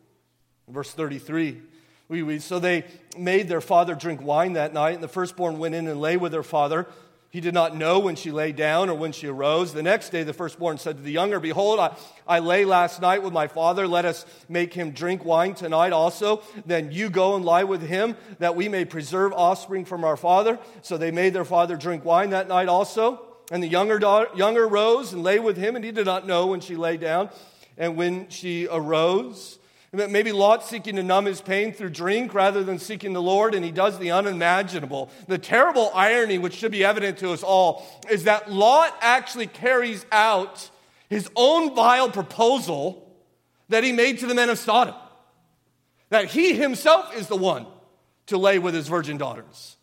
verse 0.68 0.93
33, 0.93 1.61
we, 2.09 2.39
so 2.39 2.59
they 2.59 2.85
made 3.18 3.49
their 3.49 3.61
father 3.61 3.95
drink 3.95 4.22
wine 4.22 4.53
that 4.53 4.72
night, 4.72 4.95
and 4.95 5.03
the 5.03 5.09
firstborn 5.09 5.59
went 5.59 5.74
in 5.74 5.89
and 5.89 6.01
lay 6.01 6.16
with 6.16 6.33
her 6.33 6.43
father. 6.43 6.87
He 7.33 7.41
did 7.41 7.55
not 7.55 7.74
know 7.74 7.99
when 7.99 8.14
she 8.14 8.30
lay 8.30 8.53
down 8.53 8.91
or 8.91 8.95
when 8.95 9.12
she 9.12 9.26
arose. 9.26 9.72
The 9.72 9.83
next 9.83 10.11
day, 10.11 10.22
the 10.22 10.35
firstborn 10.35 10.76
said 10.76 10.99
to 10.99 11.03
the 11.03 11.11
younger, 11.11 11.41
Behold, 11.41 11.80
I, 11.80 11.97
I 12.28 12.41
lay 12.41 12.66
last 12.66 13.01
night 13.01 13.22
with 13.22 13.33
my 13.33 13.49
father. 13.49 13.89
Let 13.89 14.05
us 14.05 14.26
make 14.51 14.74
him 14.74 14.91
drink 14.91 15.24
wine 15.24 15.55
tonight 15.55 15.95
also. 15.95 16.43
Then 16.66 16.93
you 16.93 17.09
go 17.09 17.35
and 17.35 17.43
lie 17.43 17.64
with 17.64 17.80
him, 17.80 18.18
that 18.39 18.55
we 18.55 18.68
may 18.68 18.85
preserve 18.85 19.33
offspring 19.33 19.87
from 19.87 20.05
our 20.05 20.18
father. 20.18 20.59
So 20.83 20.99
they 20.99 21.11
made 21.11 21.33
their 21.33 21.47
father 21.47 21.74
drink 21.74 22.05
wine 22.05 22.28
that 22.30 22.49
night 22.49 22.68
also. 22.68 23.24
And 23.51 23.62
the 23.62 23.68
younger, 23.68 23.99
daughter, 23.99 24.28
younger 24.37 24.68
rose 24.68 25.14
and 25.14 25.22
lay 25.22 25.39
with 25.39 25.57
him, 25.57 25.74
and 25.74 25.83
he 25.83 25.91
did 25.91 26.05
not 26.05 26.26
know 26.26 26.49
when 26.49 26.61
she 26.61 26.76
lay 26.76 26.99
down. 26.99 27.30
And 27.78 27.97
when 27.97 28.28
she 28.28 28.68
arose, 28.70 29.59
Maybe 29.95 30.32
Lot 30.32 30.64
seeking 30.64 30.97
to 30.97 31.03
numb 31.03 31.26
his 31.26 31.43
pain 31.43 31.74
through 31.74 31.90
drink 31.90 32.32
rather 32.32 32.64
than 32.64 32.78
seeking 32.78 33.12
the 33.12 33.20
Lord, 33.20 33.55
and 33.55 33.62
he 33.62 33.70
does 33.70 33.99
the 33.99 34.11
unimaginable. 34.11 35.11
The 35.28 35.36
terrible 35.36 35.90
irony, 35.95 36.38
which 36.38 36.55
should 36.55 36.72
be 36.72 36.82
evident 36.82 37.18
to 37.18 37.32
us 37.32 37.43
all, 37.43 37.86
is 38.11 38.24
that 38.24 38.51
Lot 38.51 38.97
actually 39.03 39.49
carries 39.49 40.07
out 40.11 40.70
his 41.11 41.28
own 41.36 41.74
vile 41.74 42.11
proposal 42.11 43.07
that 43.68 43.84
he 43.84 43.93
made 43.93 44.20
to 44.20 44.26
the 44.26 44.34
men 44.34 44.49
of 44.49 44.59
Sodom. 44.59 44.95
That 46.09 46.24
he 46.26 46.55
himself 46.55 47.14
is 47.14 47.26
the 47.26 47.36
one 47.36 47.66
to 48.28 48.38
lay 48.38 48.59
with 48.59 48.72
his 48.72 48.88
virgin 48.88 49.18
daughters. 49.18 49.76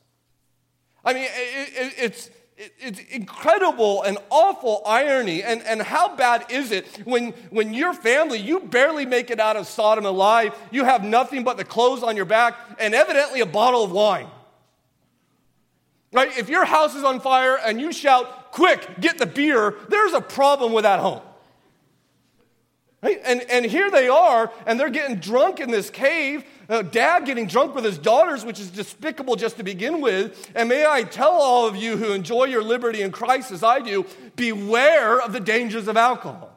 I 1.05 1.14
mean, 1.14 1.24
it, 1.24 1.70
it, 1.76 1.93
it's, 1.97 2.30
it's 2.60 2.99
incredible 3.12 4.03
and 4.03 4.18
awful 4.30 4.82
irony. 4.86 5.41
And, 5.43 5.62
and 5.64 5.82
how 5.82 6.16
bad 6.16 6.45
is 6.49 6.72
it 6.72 6.88
when, 7.05 7.32
when 7.49 7.74
your 7.74 7.93
family, 7.93 8.38
you 8.38 8.60
barely 8.60 9.05
make 9.05 9.32
it 9.32 9.39
out 9.39 9.55
of 9.55 9.66
Sodom 9.66 10.05
alive, 10.05 10.57
you 10.70 10.84
have 10.84 11.03
nothing 11.03 11.43
but 11.43 11.57
the 11.57 11.64
clothes 11.64 12.03
on 12.03 12.18
your 12.18 12.26
back 12.26 12.57
and 12.78 12.93
evidently 12.93 13.39
a 13.39 13.45
bottle 13.45 13.84
of 13.84 13.91
wine? 13.91 14.28
Right? 16.12 16.36
If 16.38 16.49
your 16.49 16.66
house 16.66 16.95
is 16.95 17.03
on 17.03 17.20
fire 17.22 17.57
and 17.64 17.80
you 17.80 17.93
shout, 17.93 18.51
quick, 18.51 18.99
get 18.99 19.18
the 19.18 19.26
beer, 19.26 19.76
there's 19.88 20.14
a 20.14 20.22
problem 20.22 20.74
with 20.74 20.84
that 20.84 20.99
home. 20.99 21.22
Right? 23.02 23.22
And, 23.24 23.41
and 23.50 23.66
here 23.66 23.89
they 23.89 24.10
are, 24.10 24.52
and 24.66 24.78
they're 24.78 24.89
getting 24.89 25.18
drunk 25.18 25.62
in 25.62 25.72
this 25.72 25.89
cave. 25.89 26.43
Uh, 26.68 26.82
dad 26.82 27.26
getting 27.26 27.47
drunk 27.47 27.74
with 27.74 27.86
his 27.86 27.97
daughters, 27.97 28.43
which 28.43 28.60
is 28.60 28.70
despicable 28.70 29.38
just 29.38 29.56
to 29.58 29.64
begin 29.64 30.02
with. 30.02 30.52
And 30.54 30.68
may 30.68 30.86
I 30.86 31.04
tell 31.04 31.32
all 31.32 31.66
of 31.66 31.78
you 31.78 31.95
who 31.95 32.12
enjoy 32.12 32.45
your 32.45 32.62
liberty 32.62 33.02
in 33.02 33.12
Christ 33.12 33.52
as 33.52 33.64
I 33.64 33.80
do, 33.80 34.06
beware 34.36 35.22
of 35.22 35.32
the 35.32 35.39
dangers 35.39 35.88
of 35.88 35.95
alcohol. 35.95 36.52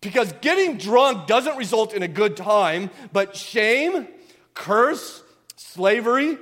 Because 0.00 0.32
getting 0.40 0.78
drunk 0.78 1.26
doesn't 1.26 1.56
result 1.56 1.94
in 1.94 2.02
a 2.02 2.08
good 2.08 2.36
time, 2.36 2.90
but 3.12 3.36
shame, 3.36 4.08
curse, 4.54 5.22
slavery, 5.56 6.38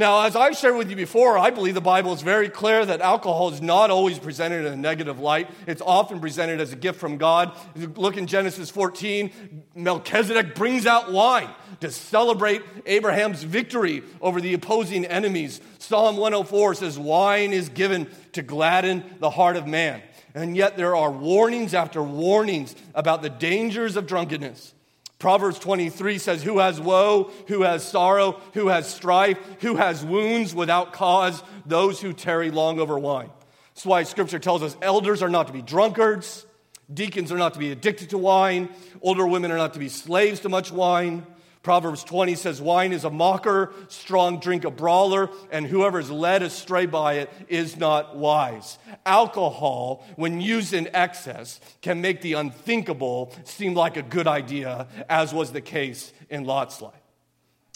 now, 0.00 0.22
as 0.22 0.34
I've 0.34 0.56
shared 0.56 0.76
with 0.76 0.88
you 0.88 0.96
before, 0.96 1.36
I 1.36 1.50
believe 1.50 1.74
the 1.74 1.80
Bible 1.82 2.14
is 2.14 2.22
very 2.22 2.48
clear 2.48 2.86
that 2.86 3.02
alcohol 3.02 3.52
is 3.52 3.60
not 3.60 3.90
always 3.90 4.18
presented 4.18 4.64
in 4.64 4.72
a 4.72 4.76
negative 4.76 5.20
light. 5.20 5.50
It's 5.66 5.82
often 5.82 6.20
presented 6.20 6.58
as 6.58 6.72
a 6.72 6.76
gift 6.76 6.98
from 6.98 7.18
God. 7.18 7.54
look 7.76 8.16
in 8.16 8.26
Genesis 8.26 8.70
14, 8.70 9.62
Melchizedek 9.74 10.54
brings 10.54 10.86
out 10.86 11.12
wine 11.12 11.50
to 11.80 11.90
celebrate 11.90 12.62
Abraham's 12.86 13.42
victory 13.42 14.02
over 14.22 14.40
the 14.40 14.54
opposing 14.54 15.04
enemies. 15.04 15.60
Psalm 15.78 16.16
104 16.16 16.74
says, 16.76 16.98
Wine 16.98 17.52
is 17.52 17.68
given 17.68 18.08
to 18.32 18.42
gladden 18.42 19.04
the 19.18 19.30
heart 19.30 19.56
of 19.56 19.66
man. 19.66 20.02
And 20.34 20.56
yet 20.56 20.78
there 20.78 20.96
are 20.96 21.10
warnings 21.10 21.74
after 21.74 22.02
warnings 22.02 22.74
about 22.94 23.20
the 23.20 23.30
dangers 23.30 23.96
of 23.96 24.06
drunkenness. 24.06 24.72
Proverbs 25.20 25.58
23 25.58 26.16
says, 26.16 26.42
Who 26.42 26.58
has 26.58 26.80
woe, 26.80 27.30
who 27.46 27.62
has 27.62 27.86
sorrow, 27.86 28.40
who 28.54 28.68
has 28.68 28.92
strife, 28.92 29.38
who 29.60 29.76
has 29.76 30.02
wounds 30.02 30.54
without 30.54 30.94
cause? 30.94 31.42
Those 31.66 32.00
who 32.00 32.14
tarry 32.14 32.50
long 32.50 32.80
over 32.80 32.98
wine. 32.98 33.30
That's 33.74 33.84
why 33.84 34.02
scripture 34.04 34.38
tells 34.38 34.62
us 34.62 34.76
elders 34.80 35.22
are 35.22 35.28
not 35.28 35.46
to 35.48 35.52
be 35.52 35.60
drunkards, 35.60 36.46
deacons 36.92 37.30
are 37.30 37.36
not 37.36 37.52
to 37.52 37.60
be 37.60 37.70
addicted 37.70 38.10
to 38.10 38.18
wine, 38.18 38.70
older 39.02 39.26
women 39.26 39.52
are 39.52 39.58
not 39.58 39.74
to 39.74 39.78
be 39.78 39.90
slaves 39.90 40.40
to 40.40 40.48
much 40.48 40.72
wine. 40.72 41.26
Proverbs 41.62 42.04
20 42.04 42.36
says, 42.36 42.60
Wine 42.60 42.92
is 42.92 43.04
a 43.04 43.10
mocker, 43.10 43.72
strong 43.88 44.40
drink 44.40 44.64
a 44.64 44.70
brawler, 44.70 45.28
and 45.50 45.66
whoever 45.66 46.00
is 46.00 46.10
led 46.10 46.42
astray 46.42 46.86
by 46.86 47.14
it 47.14 47.30
is 47.48 47.76
not 47.76 48.16
wise. 48.16 48.78
Alcohol, 49.04 50.06
when 50.16 50.40
used 50.40 50.72
in 50.72 50.88
excess, 50.94 51.60
can 51.82 52.00
make 52.00 52.22
the 52.22 52.32
unthinkable 52.32 53.34
seem 53.44 53.74
like 53.74 53.98
a 53.98 54.02
good 54.02 54.26
idea, 54.26 54.86
as 55.08 55.34
was 55.34 55.52
the 55.52 55.60
case 55.60 56.14
in 56.30 56.44
Lot's 56.44 56.80
life. 56.80 56.94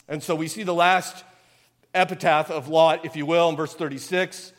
And 0.09 0.22
so 0.22 0.35
we 0.35 0.49
see 0.49 0.62
the 0.62 0.74
last 0.74 1.22
epitaph 1.93 2.51
of 2.51 2.68
Lot, 2.68 3.05
if 3.05 3.16
you 3.16 3.26
will, 3.26 3.51
in 3.51 3.57
verse 3.57 3.74
36. 3.74 4.55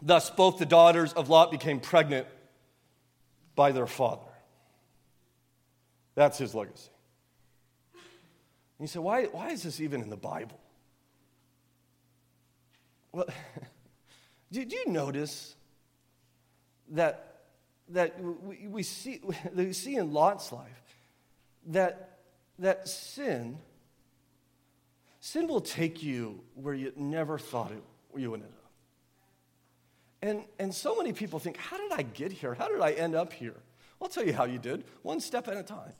Thus, 0.00 0.30
both 0.30 0.58
the 0.58 0.66
daughters 0.66 1.12
of 1.12 1.28
Lot 1.28 1.50
became 1.50 1.78
pregnant 1.78 2.26
by 3.54 3.72
their 3.72 3.86
father. 3.86 4.22
That's 6.14 6.38
his 6.38 6.54
legacy. 6.54 6.90
And 8.80 8.88
you 8.88 8.90
say, 8.90 8.98
why, 8.98 9.24
why 9.24 9.50
is 9.50 9.62
this 9.62 9.78
even 9.78 10.00
in 10.00 10.08
the 10.08 10.16
Bible? 10.16 10.58
Well, 13.12 13.26
did 14.52 14.72
you 14.72 14.86
notice 14.86 15.54
that, 16.92 17.42
that 17.90 18.18
we, 18.18 18.68
we, 18.68 18.82
see, 18.82 19.20
we 19.54 19.74
see 19.74 19.96
in 19.96 20.14
Lot's 20.14 20.50
life 20.50 20.82
that, 21.66 22.20
that 22.58 22.88
sin, 22.88 23.58
sin 25.20 25.46
will 25.46 25.60
take 25.60 26.02
you 26.02 26.40
where 26.54 26.72
you 26.72 26.90
never 26.96 27.38
thought 27.38 27.72
it, 27.72 27.82
you 28.18 28.30
would 28.30 28.40
end 28.40 28.48
up. 28.48 28.72
And, 30.22 30.44
and 30.58 30.74
so 30.74 30.96
many 30.96 31.12
people 31.12 31.38
think, 31.38 31.58
how 31.58 31.76
did 31.76 31.92
I 31.92 32.00
get 32.00 32.32
here? 32.32 32.54
How 32.54 32.68
did 32.68 32.80
I 32.80 32.92
end 32.92 33.14
up 33.14 33.34
here? 33.34 33.56
I'll 34.00 34.08
tell 34.08 34.24
you 34.24 34.32
how 34.32 34.46
you 34.46 34.58
did, 34.58 34.84
one 35.02 35.20
step 35.20 35.48
at 35.48 35.58
a 35.58 35.62
time. 35.62 35.92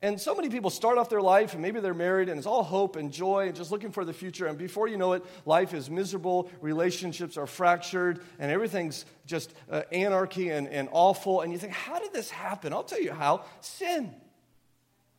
And 0.00 0.20
so 0.20 0.34
many 0.36 0.48
people 0.48 0.70
start 0.70 0.96
off 0.96 1.10
their 1.10 1.20
life 1.20 1.54
and 1.54 1.62
maybe 1.62 1.80
they're 1.80 1.92
married 1.92 2.28
and 2.28 2.38
it's 2.38 2.46
all 2.46 2.62
hope 2.62 2.94
and 2.94 3.12
joy 3.12 3.48
and 3.48 3.56
just 3.56 3.72
looking 3.72 3.90
for 3.90 4.04
the 4.04 4.12
future. 4.12 4.46
And 4.46 4.56
before 4.56 4.86
you 4.86 4.96
know 4.96 5.14
it, 5.14 5.24
life 5.44 5.74
is 5.74 5.90
miserable, 5.90 6.48
relationships 6.60 7.36
are 7.36 7.48
fractured, 7.48 8.20
and 8.38 8.52
everything's 8.52 9.04
just 9.26 9.52
uh, 9.68 9.82
anarchy 9.90 10.50
and, 10.50 10.68
and 10.68 10.88
awful. 10.92 11.40
And 11.40 11.52
you 11.52 11.58
think, 11.58 11.72
how 11.72 11.98
did 11.98 12.12
this 12.12 12.30
happen? 12.30 12.72
I'll 12.72 12.84
tell 12.84 13.00
you 13.00 13.12
how 13.12 13.44
sin. 13.60 14.14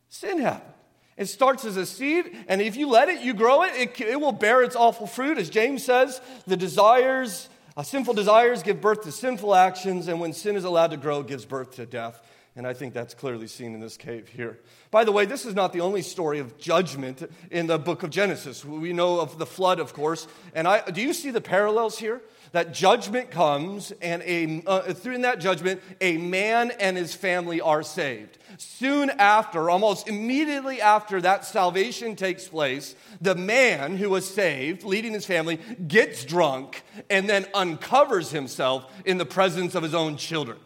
Sin 0.08 0.38
happened. 0.38 0.74
It 1.18 1.26
starts 1.26 1.66
as 1.66 1.76
a 1.76 1.84
seed, 1.84 2.34
and 2.48 2.62
if 2.62 2.76
you 2.76 2.88
let 2.88 3.10
it, 3.10 3.20
you 3.20 3.34
grow 3.34 3.64
it, 3.64 3.72
it, 3.76 4.00
it 4.00 4.18
will 4.18 4.32
bear 4.32 4.62
its 4.62 4.74
awful 4.74 5.06
fruit. 5.06 5.36
As 5.36 5.50
James 5.50 5.84
says, 5.84 6.18
the 6.46 6.56
desires, 6.56 7.50
uh, 7.76 7.82
sinful 7.82 8.14
desires 8.14 8.62
give 8.62 8.80
birth 8.80 9.02
to 9.02 9.12
sinful 9.12 9.54
actions, 9.54 10.08
and 10.08 10.18
when 10.18 10.32
sin 10.32 10.56
is 10.56 10.64
allowed 10.64 10.92
to 10.92 10.96
grow, 10.96 11.20
it 11.20 11.26
gives 11.26 11.44
birth 11.44 11.72
to 11.72 11.84
death. 11.84 12.22
And 12.60 12.66
I 12.66 12.74
think 12.74 12.92
that's 12.92 13.14
clearly 13.14 13.46
seen 13.46 13.72
in 13.72 13.80
this 13.80 13.96
cave 13.96 14.28
here. 14.28 14.58
By 14.90 15.04
the 15.04 15.12
way, 15.12 15.24
this 15.24 15.46
is 15.46 15.54
not 15.54 15.72
the 15.72 15.80
only 15.80 16.02
story 16.02 16.40
of 16.40 16.58
judgment 16.58 17.22
in 17.50 17.68
the 17.68 17.78
book 17.78 18.02
of 18.02 18.10
Genesis. 18.10 18.66
We 18.66 18.92
know 18.92 19.18
of 19.18 19.38
the 19.38 19.46
flood, 19.46 19.80
of 19.80 19.94
course. 19.94 20.28
And 20.54 20.68
I, 20.68 20.82
do 20.90 21.00
you 21.00 21.14
see 21.14 21.30
the 21.30 21.40
parallels 21.40 21.98
here? 21.98 22.20
That 22.52 22.74
judgment 22.74 23.30
comes, 23.30 23.92
and 24.02 24.22
a, 24.26 24.62
uh, 24.66 24.92
through 24.92 25.16
that 25.22 25.40
judgment, 25.40 25.80
a 26.02 26.18
man 26.18 26.70
and 26.78 26.98
his 26.98 27.14
family 27.14 27.62
are 27.62 27.82
saved. 27.82 28.36
Soon 28.58 29.08
after, 29.08 29.70
almost 29.70 30.06
immediately 30.06 30.82
after 30.82 31.18
that 31.22 31.46
salvation 31.46 32.14
takes 32.14 32.46
place, 32.46 32.94
the 33.22 33.34
man 33.34 33.96
who 33.96 34.10
was 34.10 34.28
saved, 34.28 34.84
leading 34.84 35.14
his 35.14 35.24
family, 35.24 35.58
gets 35.88 36.26
drunk 36.26 36.82
and 37.08 37.26
then 37.26 37.46
uncovers 37.54 38.32
himself 38.32 38.92
in 39.06 39.16
the 39.16 39.24
presence 39.24 39.74
of 39.74 39.82
his 39.82 39.94
own 39.94 40.18
children. 40.18 40.58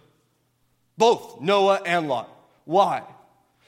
Both 0.97 1.41
Noah 1.41 1.81
and 1.85 2.09
Lot. 2.09 2.31
Why? 2.65 3.03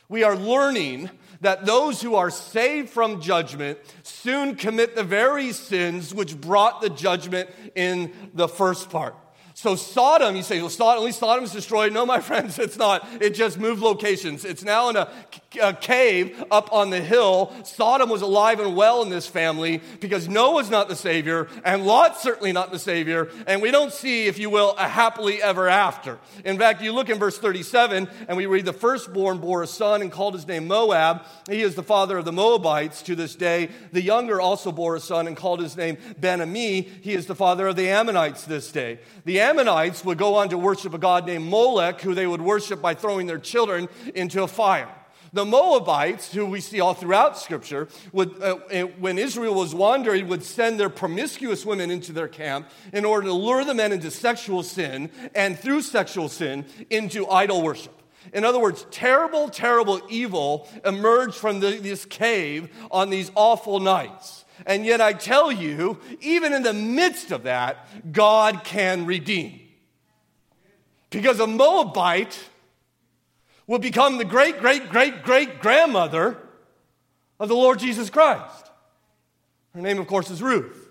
We 0.08 0.22
are 0.22 0.36
learning 0.36 1.10
that 1.40 1.66
those 1.66 2.00
who 2.00 2.14
are 2.14 2.30
saved 2.30 2.88
from 2.88 3.20
judgment 3.20 3.78
soon 4.02 4.54
commit 4.54 4.94
the 4.94 5.04
very 5.04 5.52
sins 5.52 6.14
which 6.14 6.40
brought 6.40 6.80
the 6.80 6.90
judgment 6.90 7.50
in 7.74 8.12
the 8.32 8.48
first 8.48 8.90
part. 8.90 9.14
So 9.58 9.74
Sodom, 9.74 10.36
you 10.36 10.42
say, 10.42 10.60
well, 10.60 10.68
Sodom, 10.68 11.00
at 11.02 11.06
least 11.06 11.18
Sodom 11.18 11.42
is 11.42 11.50
destroyed. 11.50 11.90
No, 11.90 12.04
my 12.04 12.20
friends, 12.28 12.58
it's 12.58 12.76
not. 12.76 13.08
It 13.22 13.30
just 13.30 13.58
moved 13.58 13.80
locations. 13.80 14.44
It's 14.44 14.62
now 14.62 14.90
in 14.90 14.96
a, 14.96 15.10
a, 15.62 15.72
cave 15.72 16.44
up 16.50 16.70
on 16.74 16.90
the 16.90 17.00
hill. 17.00 17.54
Sodom 17.64 18.10
was 18.10 18.20
alive 18.20 18.60
and 18.60 18.76
well 18.76 19.00
in 19.00 19.08
this 19.08 19.26
family 19.26 19.80
because 19.98 20.28
Noah's 20.28 20.68
not 20.68 20.90
the 20.90 20.94
Savior, 20.94 21.48
and 21.64 21.86
Lot's 21.86 22.20
certainly 22.20 22.52
not 22.52 22.70
the 22.70 22.78
Savior, 22.78 23.30
and 23.46 23.62
we 23.62 23.70
don't 23.70 23.94
see, 23.94 24.26
if 24.26 24.38
you 24.38 24.50
will, 24.50 24.74
a 24.76 24.86
happily 24.86 25.42
ever 25.42 25.68
after. 25.68 26.18
In 26.44 26.58
fact, 26.58 26.82
you 26.82 26.92
look 26.92 27.08
in 27.08 27.18
verse 27.18 27.38
37, 27.38 28.10
and 28.28 28.36
we 28.36 28.44
read 28.44 28.66
the 28.66 28.74
firstborn 28.74 29.38
bore 29.38 29.62
a 29.62 29.66
son 29.66 30.02
and 30.02 30.12
called 30.12 30.34
his 30.34 30.46
name 30.46 30.66
Moab. 30.66 31.22
He 31.48 31.62
is 31.62 31.74
the 31.74 31.82
father 31.82 32.18
of 32.18 32.26
the 32.26 32.32
Moabites 32.32 33.00
to 33.04 33.16
this 33.16 33.34
day. 33.34 33.70
The 33.90 34.02
younger 34.02 34.38
also 34.38 34.70
bore 34.70 34.96
a 34.96 35.00
son 35.00 35.26
and 35.26 35.34
called 35.34 35.60
his 35.60 35.78
name 35.78 35.96
Ben-Ammi. 36.20 36.86
He 37.00 37.14
is 37.14 37.24
the 37.24 37.34
father 37.34 37.68
of 37.68 37.76
the 37.76 37.88
Ammonites 37.88 38.44
this 38.44 38.70
day. 38.70 38.98
The 39.24 39.45
Ammonites 39.46 40.04
would 40.04 40.18
go 40.18 40.34
on 40.34 40.48
to 40.48 40.58
worship 40.58 40.92
a 40.92 40.98
god 40.98 41.24
named 41.24 41.48
Molech, 41.48 42.00
who 42.00 42.14
they 42.14 42.26
would 42.26 42.40
worship 42.40 42.82
by 42.82 42.94
throwing 42.94 43.28
their 43.28 43.38
children 43.38 43.88
into 44.12 44.42
a 44.42 44.48
fire. 44.48 44.92
The 45.32 45.44
Moabites, 45.44 46.32
who 46.32 46.46
we 46.46 46.60
see 46.60 46.80
all 46.80 46.94
throughout 46.94 47.38
Scripture, 47.38 47.86
would, 48.12 48.42
uh, 48.42 48.56
when 48.98 49.18
Israel 49.18 49.54
was 49.54 49.72
wandering, 49.72 50.26
would 50.26 50.42
send 50.42 50.80
their 50.80 50.88
promiscuous 50.88 51.64
women 51.64 51.92
into 51.92 52.12
their 52.12 52.26
camp 52.26 52.68
in 52.92 53.04
order 53.04 53.28
to 53.28 53.32
lure 53.32 53.64
the 53.64 53.74
men 53.74 53.92
into 53.92 54.10
sexual 54.10 54.64
sin 54.64 55.10
and 55.32 55.56
through 55.56 55.82
sexual 55.82 56.28
sin 56.28 56.64
into 56.90 57.28
idol 57.28 57.62
worship. 57.62 57.92
In 58.32 58.44
other 58.44 58.58
words, 58.58 58.84
terrible, 58.90 59.48
terrible 59.48 60.00
evil 60.08 60.68
emerged 60.84 61.36
from 61.36 61.60
the, 61.60 61.78
this 61.78 62.04
cave 62.04 62.68
on 62.90 63.10
these 63.10 63.30
awful 63.36 63.78
nights. 63.78 64.44
And 64.64 64.86
yet, 64.86 65.00
I 65.00 65.12
tell 65.12 65.52
you, 65.52 65.98
even 66.20 66.52
in 66.52 66.62
the 66.62 66.72
midst 66.72 67.30
of 67.30 67.42
that, 67.42 67.86
God 68.12 68.64
can 68.64 69.04
redeem. 69.04 69.60
Because 71.10 71.40
a 71.40 71.46
Moabite 71.46 72.38
will 73.66 73.78
become 73.78 74.18
the 74.18 74.24
great, 74.24 74.58
great, 74.58 74.88
great, 74.88 75.22
great 75.22 75.60
grandmother 75.60 76.38
of 77.38 77.48
the 77.48 77.54
Lord 77.54 77.78
Jesus 77.78 78.08
Christ. 78.08 78.70
Her 79.74 79.82
name, 79.82 79.98
of 79.98 80.06
course, 80.06 80.30
is 80.30 80.42
Ruth. 80.42 80.88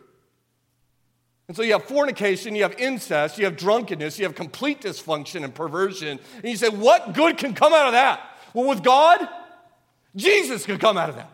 And 1.47 1.55
so 1.55 1.63
you 1.63 1.73
have 1.73 1.83
fornication, 1.83 2.55
you 2.55 2.63
have 2.63 2.73
incest, 2.79 3.37
you 3.37 3.45
have 3.45 3.55
drunkenness, 3.55 4.17
you 4.17 4.25
have 4.25 4.35
complete 4.35 4.81
dysfunction 4.81 5.43
and 5.43 5.53
perversion. 5.53 6.19
And 6.35 6.45
you 6.45 6.57
say, 6.57 6.69
what 6.69 7.13
good 7.13 7.37
can 7.37 7.53
come 7.53 7.73
out 7.73 7.87
of 7.87 7.93
that? 7.93 8.21
Well, 8.53 8.67
with 8.67 8.83
God, 8.83 9.27
Jesus 10.15 10.65
could 10.65 10.79
come 10.79 10.97
out 10.97 11.09
of 11.09 11.15
that. 11.15 11.31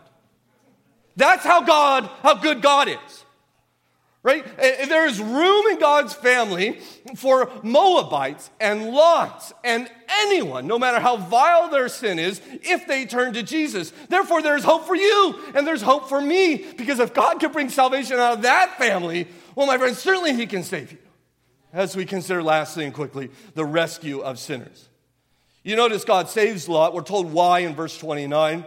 That's 1.15 1.43
how 1.43 1.61
God, 1.61 2.09
how 2.23 2.35
good 2.35 2.61
God 2.61 2.87
is. 2.87 3.25
right? 4.23 4.45
There 4.57 5.07
is 5.07 5.19
room 5.19 5.67
in 5.67 5.79
God's 5.79 6.13
family 6.13 6.79
for 7.15 7.51
Moabites 7.63 8.49
and 8.59 8.91
Lots 8.91 9.51
and 9.63 9.89
anyone, 10.09 10.67
no 10.67 10.77
matter 10.77 10.99
how 10.99 11.17
vile 11.17 11.69
their 11.69 11.89
sin 11.89 12.19
is, 12.19 12.39
if 12.61 12.87
they 12.87 13.05
turn 13.05 13.33
to 13.33 13.43
Jesus. 13.43 13.91
Therefore, 14.09 14.41
there's 14.41 14.63
hope 14.63 14.85
for 14.85 14.95
you 14.95 15.39
and 15.55 15.65
there's 15.65 15.81
hope 15.81 16.07
for 16.07 16.21
me 16.21 16.65
because 16.77 16.99
if 16.99 17.13
God 17.13 17.39
can 17.39 17.51
bring 17.51 17.69
salvation 17.69 18.19
out 18.19 18.33
of 18.33 18.41
that 18.43 18.77
family, 18.77 19.27
well, 19.55 19.67
my 19.67 19.77
friends, 19.77 19.97
certainly 19.97 20.33
He 20.33 20.45
can 20.45 20.63
save 20.63 20.91
you. 20.91 20.97
As 21.73 21.95
we 21.95 22.05
consider 22.05 22.43
lastly 22.43 22.83
and 22.83 22.93
quickly 22.93 23.31
the 23.55 23.63
rescue 23.65 24.19
of 24.19 24.39
sinners. 24.39 24.89
You 25.63 25.75
notice 25.75 26.03
God 26.03 26.27
saves 26.27 26.67
Lot. 26.67 26.93
We're 26.93 27.01
told 27.01 27.31
why 27.31 27.59
in 27.59 27.75
verse 27.75 27.97
29. 27.97 28.65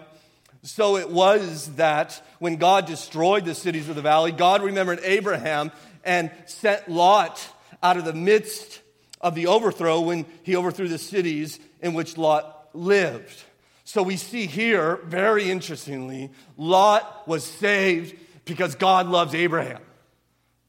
So 0.65 0.97
it 0.97 1.11
was 1.11 1.75
that 1.75 2.23
when 2.39 2.57
God 2.57 2.87
destroyed 2.87 3.45
the 3.45 3.55
cities 3.55 3.91
of 3.91 3.97
the 3.97 4.03
valley, 4.03 4.33
God 4.33 4.63
remembered 4.63 4.99
Abraham 5.03 5.71
and 6.05 6.31
sent 6.47 6.89
Lot 6.89 7.47
out 7.83 7.99
of 7.99 8.07
the 8.07 8.15
midst 8.15 8.81
of 9.21 9.35
the 9.35 9.49
overthrow 9.49 10.01
when 10.01 10.25
he 10.43 10.57
overthrew 10.57 10.89
the 10.89 10.99
cities 10.99 11.61
in 11.83 11.93
which 11.93 12.17
Lot 12.17 12.71
lived. 12.73 13.43
So 13.85 14.03
we 14.03 14.17
see 14.17 14.47
here, 14.47 14.97
very 15.05 15.51
interestingly, 15.51 16.31
Lot 16.57 17.29
was 17.29 17.45
saved 17.45 18.17
because 18.47 18.75
God 18.75 19.07
loves 19.07 19.35
Abraham. 19.35 19.83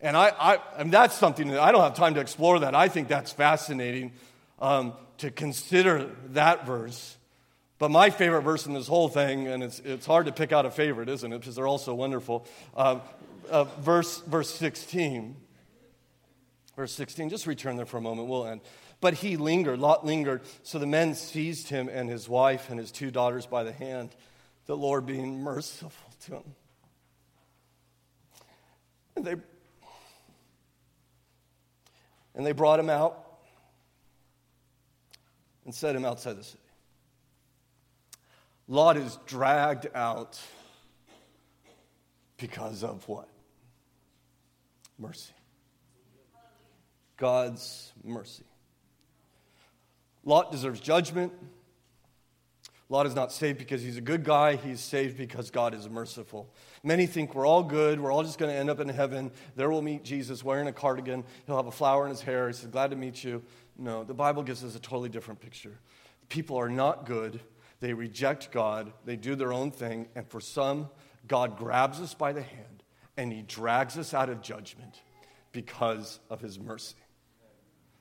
And 0.02 0.18
I, 0.18 0.28
I 0.38 0.60
and 0.78 0.92
that's 0.92 1.16
something 1.16 1.48
that 1.48 1.62
I 1.62 1.72
don't 1.72 1.82
have 1.82 1.96
time 1.96 2.16
to 2.16 2.20
explore 2.20 2.60
that. 2.60 2.76
I 2.76 2.90
think 2.90 3.08
that's 3.08 3.32
fascinating 3.32 4.12
um, 4.60 4.94
to 5.20 5.32
consider 5.32 6.10
that 6.32 6.66
verse. 6.66 7.16
But 7.78 7.92
my 7.92 8.10
favorite 8.10 8.42
verse 8.42 8.66
in 8.66 8.74
this 8.74 8.88
whole 8.88 9.10
thing, 9.10 9.48
and 9.48 9.62
it's, 9.62 9.80
it's 9.80 10.06
hard 10.06 10.28
to 10.28 10.32
pick 10.32 10.54
out 10.54 10.66
a 10.66 10.72
favorite, 10.72 11.10
isn't 11.10 11.32
it? 11.32 11.40
Because 11.40 11.56
they're 11.56 11.68
all 11.68 11.78
so 11.78 11.94
wonderful. 11.94 12.46
Uh, 12.76 13.00
uh, 13.50 13.66
verse, 13.66 14.22
verse 14.22 14.50
16. 14.54 15.36
Verse 16.76 16.92
16, 16.94 17.30
just 17.30 17.48
return 17.48 17.78
there 17.78 17.86
for 17.86 17.98
a 17.98 18.02
moment, 18.02 18.28
we'll 18.28 18.46
end. 18.46 18.62
But 19.00 19.14
he 19.16 19.38
lingered, 19.38 19.80
Lot 19.80 20.06
lingered, 20.06 20.42
so 20.64 20.78
the 20.78 20.86
men 20.86 21.16
seized 21.16 21.70
him 21.70 21.90
and 21.90 22.10
his 22.10 22.28
wife 22.28 22.70
and 22.70 22.80
his 22.80 22.92
two 22.92 23.12
daughters 23.12 23.46
by 23.46 23.64
the 23.64 23.72
hand, 23.72 24.10
the 24.66 24.76
Lord 24.76 25.06
being 25.06 25.42
merciful 25.42 26.12
to 26.26 26.36
him. 26.36 26.56
And 29.16 29.26
they, 29.26 29.36
and 32.36 32.46
they 32.46 32.52
brought 32.52 32.80
him 32.80 32.90
out 32.90 33.22
and 35.64 35.74
set 35.74 35.96
him 35.96 36.04
outside 36.04 36.38
the 36.38 36.44
city. 36.44 36.65
Lot 38.68 38.98
is 38.98 39.20
dragged 39.26 39.88
out 39.94 40.40
because 42.38 42.84
of 42.84 43.08
what? 43.08 43.30
Mercy. 44.98 45.34
God's 47.18 47.94
mercy. 48.04 48.44
Lot 50.24 50.52
deserves 50.52 50.80
judgment. 50.80 51.32
Lot 52.90 53.08
is 53.08 53.16
not 53.16 53.32
saved 53.32 53.58
because 53.58 53.82
he's 53.82 53.98
a 53.98 54.02
good 54.02 54.24
guy. 54.24 54.58
He's 54.58 54.80
saved 54.80 55.18
because 55.18 55.50
God 55.50 55.74
is 55.74 55.90
merciful. 55.90 56.54
Many 56.84 57.08
think 57.08 57.34
we're 57.34 57.46
all 57.46 57.64
good. 57.64 58.00
We're 58.00 58.12
all 58.12 58.24
just 58.24 58.38
going 58.38 58.52
to 58.52 58.58
end 58.58 58.70
up 58.70 58.80
in 58.80 58.90
heaven. 58.90 59.32
There 59.56 59.70
we'll 59.70 59.82
meet 59.82 60.04
Jesus 60.04 60.44
wearing 60.44 60.68
a 60.68 60.74
cardigan. 60.74 61.24
He'll 61.48 61.56
have 61.56 61.66
a 61.66 61.72
flower 61.72 62.06
in 62.06 62.12
his 62.12 62.22
hair. 62.22 62.48
He 62.48 62.54
says, 62.54 62.70
Glad 62.70 62.92
to 62.92 62.96
meet 62.96 63.24
you. 63.24 63.42
No, 63.78 64.04
the 64.04 64.14
Bible 64.14 64.44
gives 64.44 64.64
us 64.64 64.76
a 64.76 64.80
totally 64.80 65.10
different 65.10 65.40
picture. 65.40 65.80
People 66.30 66.58
are 66.58 66.70
not 66.70 67.06
good. 67.06 67.40
They 67.80 67.94
reject 67.94 68.52
God, 68.52 68.94
they 69.06 69.16
do 69.16 69.36
their 69.36 69.54
own 69.54 69.72
thing, 69.72 70.08
and 70.16 70.28
for 70.28 70.40
some, 70.40 70.90
God 71.28 71.58
grabs 71.58 72.00
us 72.00 72.14
by 72.14 72.32
the 72.32 72.42
hand 72.42 72.76
and 73.18 73.32
he 73.32 73.42
drags 73.42 73.98
us 73.98 74.14
out 74.14 74.30
of 74.30 74.42
judgment 74.42 75.02
because 75.52 76.20
of 76.30 76.42
his 76.42 76.60
mercy. 76.60 76.96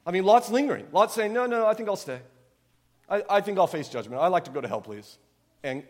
I 0.07 0.11
mean, 0.11 0.25
Lot's 0.25 0.51
lingering. 0.51 0.87
Lot's 0.93 1.15
saying, 1.15 1.33
No, 1.33 1.47
no, 1.47 1.67
I 1.67 1.75
think 1.75 1.89
I'll 1.89 1.97
stay. 1.97 2.21
I, 3.09 3.23
I 3.31 3.41
think 3.41 3.59
I'll 3.59 3.67
face 3.67 3.89
judgment. 3.89 4.21
I'd 4.21 4.29
like 4.29 4.45
to 4.45 4.51
go 4.51 4.61
to 4.61 4.69
hell, 4.69 4.81
please. 4.81 5.19
And, 5.63 5.83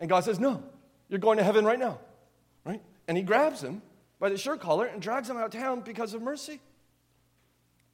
and 0.00 0.08
God 0.08 0.24
says, 0.24 0.38
No, 0.38 0.62
you're 1.08 1.20
going 1.20 1.38
to 1.38 1.44
heaven 1.44 1.64
right 1.64 1.78
now. 1.78 1.98
Right? 2.64 2.82
And 3.08 3.16
he 3.16 3.22
grabs 3.22 3.62
him 3.62 3.82
by 4.18 4.28
the 4.28 4.36
shirt 4.36 4.60
collar 4.60 4.86
and 4.86 5.00
drags 5.00 5.30
him 5.30 5.36
out 5.36 5.44
of 5.44 5.50
town 5.50 5.80
because 5.80 6.14
of 6.14 6.22
mercy. 6.22 6.60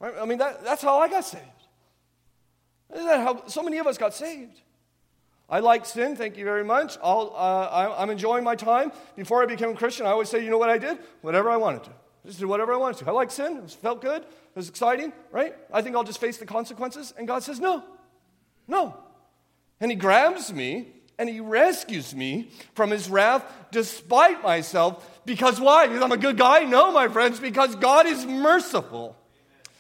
Right? 0.01 0.15
I 0.21 0.25
mean, 0.25 0.39
that, 0.39 0.65
that's 0.65 0.83
how 0.83 0.99
I 0.99 1.09
got 1.09 1.25
saved. 1.25 1.45
Isn't 2.93 3.07
that 3.07 3.21
how 3.21 3.47
so 3.47 3.63
many 3.63 3.79
of 3.79 3.87
us 3.87 3.99
got 3.99 4.15
saved? 4.15 4.61
I 5.51 5.61
like 5.61 5.87
sin, 5.87 6.15
thank 6.15 6.37
you 6.37 6.45
very 6.45 6.65
much. 6.65 6.99
Uh, 7.03 7.95
I'm 7.99 8.11
enjoying 8.11 8.45
my 8.45 8.55
time. 8.55 8.93
Before 9.17 9.43
I 9.43 9.47
became 9.47 9.71
a 9.71 9.75
Christian, 9.75 10.05
I 10.05 10.11
always 10.11 10.29
say, 10.29 10.45
you 10.45 10.51
know 10.51 10.59
what 10.59 10.69
I 10.69 10.77
did? 10.77 10.99
Whatever 11.23 11.49
I 11.49 11.57
wanted 11.57 11.85
to. 11.85 11.91
Just 12.27 12.41
do 12.41 12.49
whatever 12.49 12.75
I 12.75 12.77
wanted 12.77 12.99
to. 12.99 13.09
I 13.09 13.13
like 13.13 13.31
sin, 13.31 13.57
it 13.57 13.71
felt 13.71 14.03
good, 14.03 14.23
it 14.23 14.29
was 14.55 14.69
exciting, 14.69 15.13
right? 15.31 15.55
I 15.73 15.81
think 15.81 15.97
I'll 15.97 16.05
just 16.05 16.21
face 16.21 16.37
the 16.37 16.45
consequences. 16.45 17.15
And 17.17 17.27
God 17.27 17.43
says, 17.43 17.61
no, 17.61 17.83
no. 18.67 18.95
And 19.81 19.91
He 19.91 19.97
grabs 19.97 20.53
me 20.53 20.89
and 21.19 21.29
He 21.29 21.41
rescues 21.41 22.15
me 22.15 22.51
from 22.75 22.91
His 22.91 23.09
wrath 23.09 23.45
despite 23.71 24.43
myself. 24.43 25.23
Because 25.25 25.59
why? 25.59 25.87
Because 25.87 26.03
I'm 26.03 26.13
a 26.13 26.19
good 26.19 26.37
guy? 26.37 26.65
No, 26.65 26.93
my 26.93 27.09
friends, 27.09 27.41
because 27.41 27.75
God 27.77 28.07
is 28.07 28.27
merciful. 28.27 29.17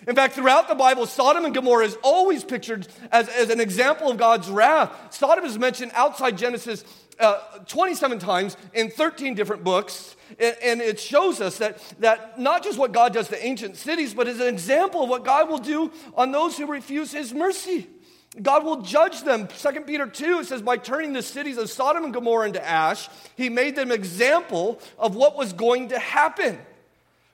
In 0.06 0.14
fact, 0.14 0.34
throughout 0.34 0.68
the 0.68 0.74
Bible, 0.74 1.06
Sodom 1.06 1.44
and 1.44 1.54
Gomorrah 1.54 1.84
is 1.84 1.96
always 2.02 2.44
pictured 2.44 2.86
as, 3.10 3.28
as 3.28 3.50
an 3.50 3.60
example 3.60 4.10
of 4.10 4.16
God's 4.16 4.48
wrath. 4.48 4.92
Sodom 5.12 5.44
is 5.44 5.58
mentioned 5.58 5.92
outside 5.94 6.38
Genesis 6.38 6.84
uh, 7.18 7.40
27 7.66 8.18
times 8.20 8.56
in 8.74 8.90
13 8.90 9.34
different 9.34 9.64
books. 9.64 10.14
And 10.38 10.80
it 10.80 11.00
shows 11.00 11.40
us 11.40 11.58
that, 11.58 11.82
that 12.00 12.38
not 12.38 12.62
just 12.62 12.78
what 12.78 12.92
God 12.92 13.14
does 13.14 13.28
to 13.28 13.44
ancient 13.44 13.76
cities, 13.76 14.14
but 14.14 14.28
as 14.28 14.40
an 14.40 14.46
example 14.46 15.02
of 15.02 15.08
what 15.08 15.24
God 15.24 15.48
will 15.48 15.58
do 15.58 15.90
on 16.14 16.32
those 16.32 16.56
who 16.56 16.66
refuse 16.66 17.12
his 17.12 17.32
mercy. 17.32 17.88
God 18.40 18.64
will 18.64 18.82
judge 18.82 19.22
them. 19.22 19.48
2 19.48 19.80
Peter 19.80 20.06
2 20.06 20.40
it 20.40 20.46
says, 20.46 20.62
By 20.62 20.76
turning 20.76 21.12
the 21.12 21.22
cities 21.22 21.56
of 21.56 21.70
Sodom 21.70 22.04
and 22.04 22.14
Gomorrah 22.14 22.46
into 22.46 22.64
ash, 22.64 23.08
he 23.36 23.48
made 23.48 23.74
them 23.74 23.90
example 23.90 24.80
of 24.98 25.16
what 25.16 25.36
was 25.36 25.52
going 25.52 25.88
to 25.88 25.98
happen. 25.98 26.58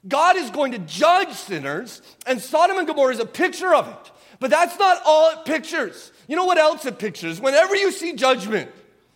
God 0.07 0.37
is 0.37 0.51
going 0.51 0.73
to 0.73 0.79
judge 0.79 1.33
sinners, 1.33 2.03
and 2.27 2.41
Sodom 2.41 2.79
and 2.79 2.87
Gomorrah 2.87 3.15
is 3.15 3.21
a 3.21 3.27
picture 3.27 3.75
of 3.75 3.89
it. 3.89 4.11
But 4.41 4.51
that's 4.51 4.79
not 4.79 5.01
all 5.07 5.31
it 5.31 5.45
pictures. 5.45 6.13
You 6.29 6.37
know 6.37 6.45
what 6.45 6.59
else 6.59 6.85
it 6.85 6.99
pictures? 6.99 7.41
Whenever 7.41 7.75
you 7.75 7.91
see 7.91 8.15
judgment 8.15 8.71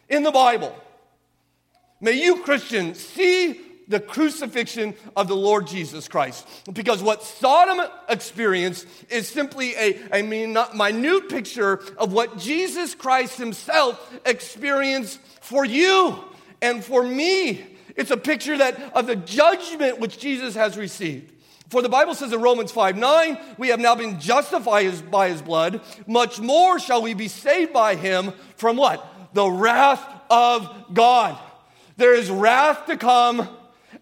in 0.09 0.23
the 0.23 0.31
Bible, 0.31 0.75
may 2.01 2.13
you, 2.13 2.43
Christians, 2.43 2.99
see 2.99 3.61
the 3.89 4.01
crucifixion 4.01 4.95
of 5.17 5.29
the 5.29 5.37
Lord 5.37 5.67
Jesus 5.67 6.09
Christ. 6.09 6.47
Because 6.73 7.03
what 7.03 7.23
Sodom 7.23 7.87
experienced 8.09 8.87
is 9.09 9.29
simply 9.29 9.75
a, 9.77 10.21
a 10.21 10.23
minute 10.23 11.29
picture 11.29 11.81
of 11.97 12.13
what 12.13 12.39
Jesus 12.39 12.95
Christ 12.95 13.39
himself 13.39 14.15
experienced 14.27 15.19
for 15.41 15.65
you 15.65 16.23
and 16.61 16.85
for 16.85 17.03
me 17.03 17.78
it's 17.99 18.13
a 18.13 18.17
picture 18.17 18.57
that 18.57 18.81
of 18.95 19.07
the 19.07 19.17
judgment 19.17 19.99
which 19.99 20.19
Jesus 20.19 20.55
has 20.55 20.79
received. 20.79 21.33
For 21.69 21.83
the 21.83 21.89
Bible 21.89 22.15
says 22.15 22.33
in 22.33 22.41
Romans 22.41 22.71
5 22.71 22.97
9, 22.97 23.39
we 23.59 23.69
have 23.69 23.81
now 23.81 23.95
been 23.95 24.21
justified 24.21 25.11
by 25.11 25.29
his 25.29 25.43
blood. 25.43 25.83
Much 26.07 26.41
more 26.41 26.79
shall 26.79 27.03
we 27.03 27.13
be 27.13 27.29
saved 27.29 27.73
by 27.73 27.97
him 27.97 28.33
from 28.57 28.77
what? 28.77 29.05
The 29.35 29.51
wrath 29.51 30.03
of 30.31 30.95
God. 30.95 31.37
There 31.97 32.15
is 32.15 32.31
wrath 32.31 32.87
to 32.87 32.97
come. 32.97 33.49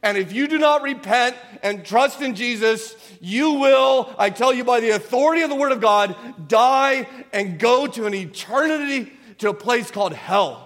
And 0.03 0.18
if 0.18 0.32
you 0.32 0.47
do 0.47 0.59
not 0.59 0.82
repent 0.82 1.36
and 1.62 1.84
trust 1.84 2.20
in 2.20 2.34
Jesus, 2.34 2.94
you 3.20 3.53
will, 3.53 4.14
I 4.18 4.30
tell 4.30 4.53
you 4.53 4.62
by 4.62 4.80
the 4.80 4.90
authority 4.90 5.42
of 5.42 5.49
the 5.49 5.57
Word 5.57 5.72
of 5.72 5.80
God, 5.80 6.14
die 6.49 7.09
and 7.32 7.59
go 7.59 7.86
to 7.86 8.07
an 8.07 8.14
eternity 8.14 9.11
to 9.38 9.51
a 9.51 9.55
place 9.55 9.90
called 9.90 10.12
hell. 10.12 10.65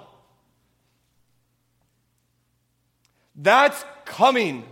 That's 3.42 3.82
coming. 4.04 4.64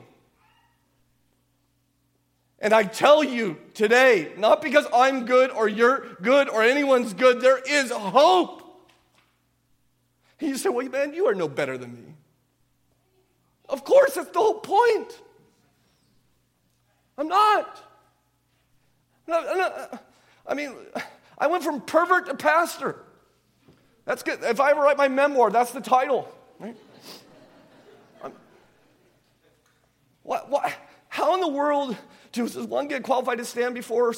And 2.58 2.74
I 2.74 2.82
tell 2.82 3.24
you 3.24 3.56
today, 3.72 4.32
not 4.36 4.60
because 4.60 4.84
I'm 4.92 5.24
good 5.24 5.50
or 5.50 5.68
you're 5.68 6.16
good 6.20 6.48
or 6.50 6.62
anyone's 6.62 7.14
good, 7.14 7.40
there 7.40 7.58
is 7.58 7.90
hope. 7.90 8.62
And 10.40 10.50
you 10.50 10.56
say, 10.56 10.68
well, 10.68 10.86
man, 10.88 11.14
you 11.14 11.26
are 11.28 11.34
no 11.34 11.48
better 11.48 11.78
than 11.78 11.94
me. 11.94 12.14
Of 13.68 13.84
course, 13.84 14.14
that's 14.14 14.30
the 14.30 14.38
whole 14.38 14.60
point. 14.60 15.18
I'm 17.16 17.28
not. 17.28 17.84
I'm 19.28 19.58
not 19.58 20.04
I 20.46 20.54
mean, 20.54 20.74
I 21.38 21.46
went 21.46 21.64
from 21.64 21.80
pervert 21.80 22.26
to 22.26 22.34
pastor. 22.34 22.96
That's 24.04 24.22
good. 24.22 24.42
If 24.42 24.60
I 24.60 24.70
ever 24.70 24.80
write 24.80 24.96
my 24.96 25.08
memoir, 25.08 25.50
that's 25.50 25.72
the 25.72 25.80
title. 25.80 26.28
Right? 26.58 26.76
What, 30.28 30.50
what, 30.50 30.70
how 31.08 31.32
in 31.36 31.40
the 31.40 31.48
world 31.48 31.96
does 32.32 32.54
one 32.54 32.86
get 32.86 33.02
qualified 33.02 33.38
to 33.38 33.46
stand 33.46 33.74
before 33.74 34.12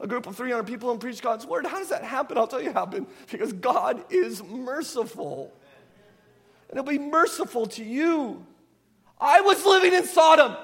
a 0.00 0.08
group 0.08 0.26
of 0.26 0.34
300 0.34 0.64
people 0.64 0.90
and 0.90 1.00
preach 1.00 1.22
God's 1.22 1.46
word? 1.46 1.64
How 1.66 1.78
does 1.78 1.90
that 1.90 2.02
happen? 2.02 2.36
I'll 2.36 2.48
tell 2.48 2.60
you 2.60 2.72
how 2.72 2.82
it 2.82 2.86
happened. 2.86 3.06
Because 3.30 3.52
God 3.52 4.02
is 4.10 4.42
merciful. 4.42 5.52
And 6.68 6.76
He'll 6.76 6.82
be 6.82 6.98
merciful 6.98 7.66
to 7.66 7.84
you. 7.84 8.44
I 9.20 9.42
was 9.42 9.64
living 9.64 9.94
in 9.94 10.04
Sodom. 10.04 10.56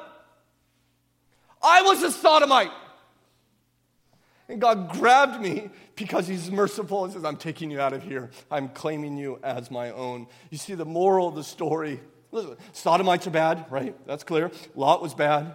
I 1.62 1.82
was 1.82 2.02
a 2.02 2.10
sodomite. 2.10 2.72
And 4.48 4.60
God 4.60 4.90
grabbed 4.90 5.40
me 5.40 5.70
because 5.94 6.26
He's 6.26 6.50
merciful 6.50 7.04
and 7.04 7.12
says, 7.12 7.24
I'm 7.24 7.36
taking 7.36 7.70
you 7.70 7.80
out 7.80 7.92
of 7.92 8.02
here. 8.02 8.30
I'm 8.50 8.68
claiming 8.70 9.16
you 9.16 9.38
as 9.44 9.70
my 9.70 9.92
own. 9.92 10.26
You 10.50 10.58
see, 10.58 10.74
the 10.74 10.84
moral 10.84 11.28
of 11.28 11.36
the 11.36 11.44
story 11.44 12.00
listen, 12.30 12.56
Sodomites 12.72 13.26
are 13.26 13.30
bad, 13.30 13.64
right? 13.70 13.94
That's 14.06 14.24
clear. 14.24 14.50
Lot 14.74 15.02
was 15.02 15.14
bad. 15.14 15.54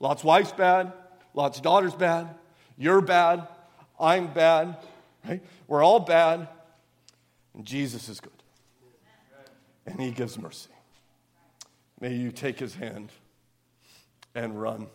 Lot's 0.00 0.24
wife's 0.24 0.52
bad. 0.52 0.92
Lot's 1.34 1.60
daughter's 1.60 1.94
bad. 1.94 2.28
You're 2.76 3.00
bad. 3.00 3.46
I'm 3.98 4.32
bad, 4.32 4.76
right? 5.26 5.42
We're 5.68 5.84
all 5.84 6.00
bad. 6.00 6.48
And 7.54 7.64
Jesus 7.64 8.08
is 8.08 8.20
good. 8.20 8.32
And 9.86 10.00
He 10.00 10.10
gives 10.10 10.38
mercy. 10.38 10.70
May 12.00 12.14
you 12.14 12.32
take 12.32 12.58
His 12.58 12.74
hand 12.74 13.10
and 14.34 14.60
run 14.60 14.86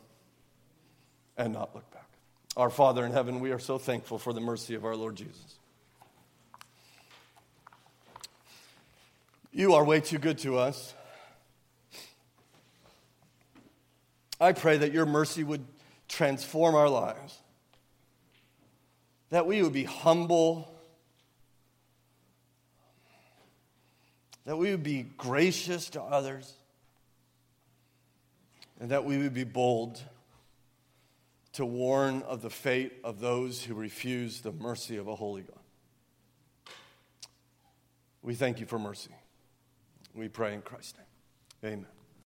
and 1.37 1.53
not 1.53 1.73
look 1.73 1.89
back. 1.91 2.09
Our 2.57 2.69
Father 2.69 3.05
in 3.05 3.11
heaven, 3.11 3.39
we 3.39 3.51
are 3.51 3.59
so 3.59 3.77
thankful 3.77 4.17
for 4.17 4.33
the 4.33 4.41
mercy 4.41 4.75
of 4.75 4.83
our 4.83 4.95
Lord 4.95 5.15
Jesus. 5.15 5.59
You 9.51 9.73
are 9.75 9.83
way 9.83 10.01
too 10.01 10.17
good 10.17 10.37
to 10.39 10.57
us. 10.57 10.93
I 14.39 14.53
pray 14.53 14.77
that 14.77 14.91
your 14.91 15.05
mercy 15.05 15.43
would 15.43 15.65
transform 16.07 16.75
our 16.75 16.89
lives, 16.89 17.37
that 19.29 19.45
we 19.45 19.61
would 19.61 19.73
be 19.73 19.83
humble, 19.83 20.73
that 24.45 24.57
we 24.57 24.71
would 24.71 24.83
be 24.83 25.03
gracious 25.03 25.89
to 25.91 26.01
others, 26.01 26.53
and 28.79 28.91
that 28.91 29.05
we 29.05 29.17
would 29.17 29.33
be 29.33 29.43
bold 29.43 30.01
to 31.53 31.65
warn 31.65 32.21
of 32.21 32.43
the 32.43 32.49
fate 32.49 32.93
of 33.03 33.19
those 33.19 33.63
who 33.63 33.73
refuse 33.73 34.41
the 34.41 34.51
mercy 34.51 34.97
of 34.97 35.07
a 35.07 35.15
holy 35.15 35.41
God. 35.41 35.57
We 38.21 38.35
thank 38.35 38.59
you 38.59 38.65
for 38.67 38.77
mercy. 38.77 39.09
We 40.13 40.27
pray 40.27 40.53
in 40.53 40.61
Christ's 40.61 40.95
name. 41.63 41.73
Amen. 41.73 41.96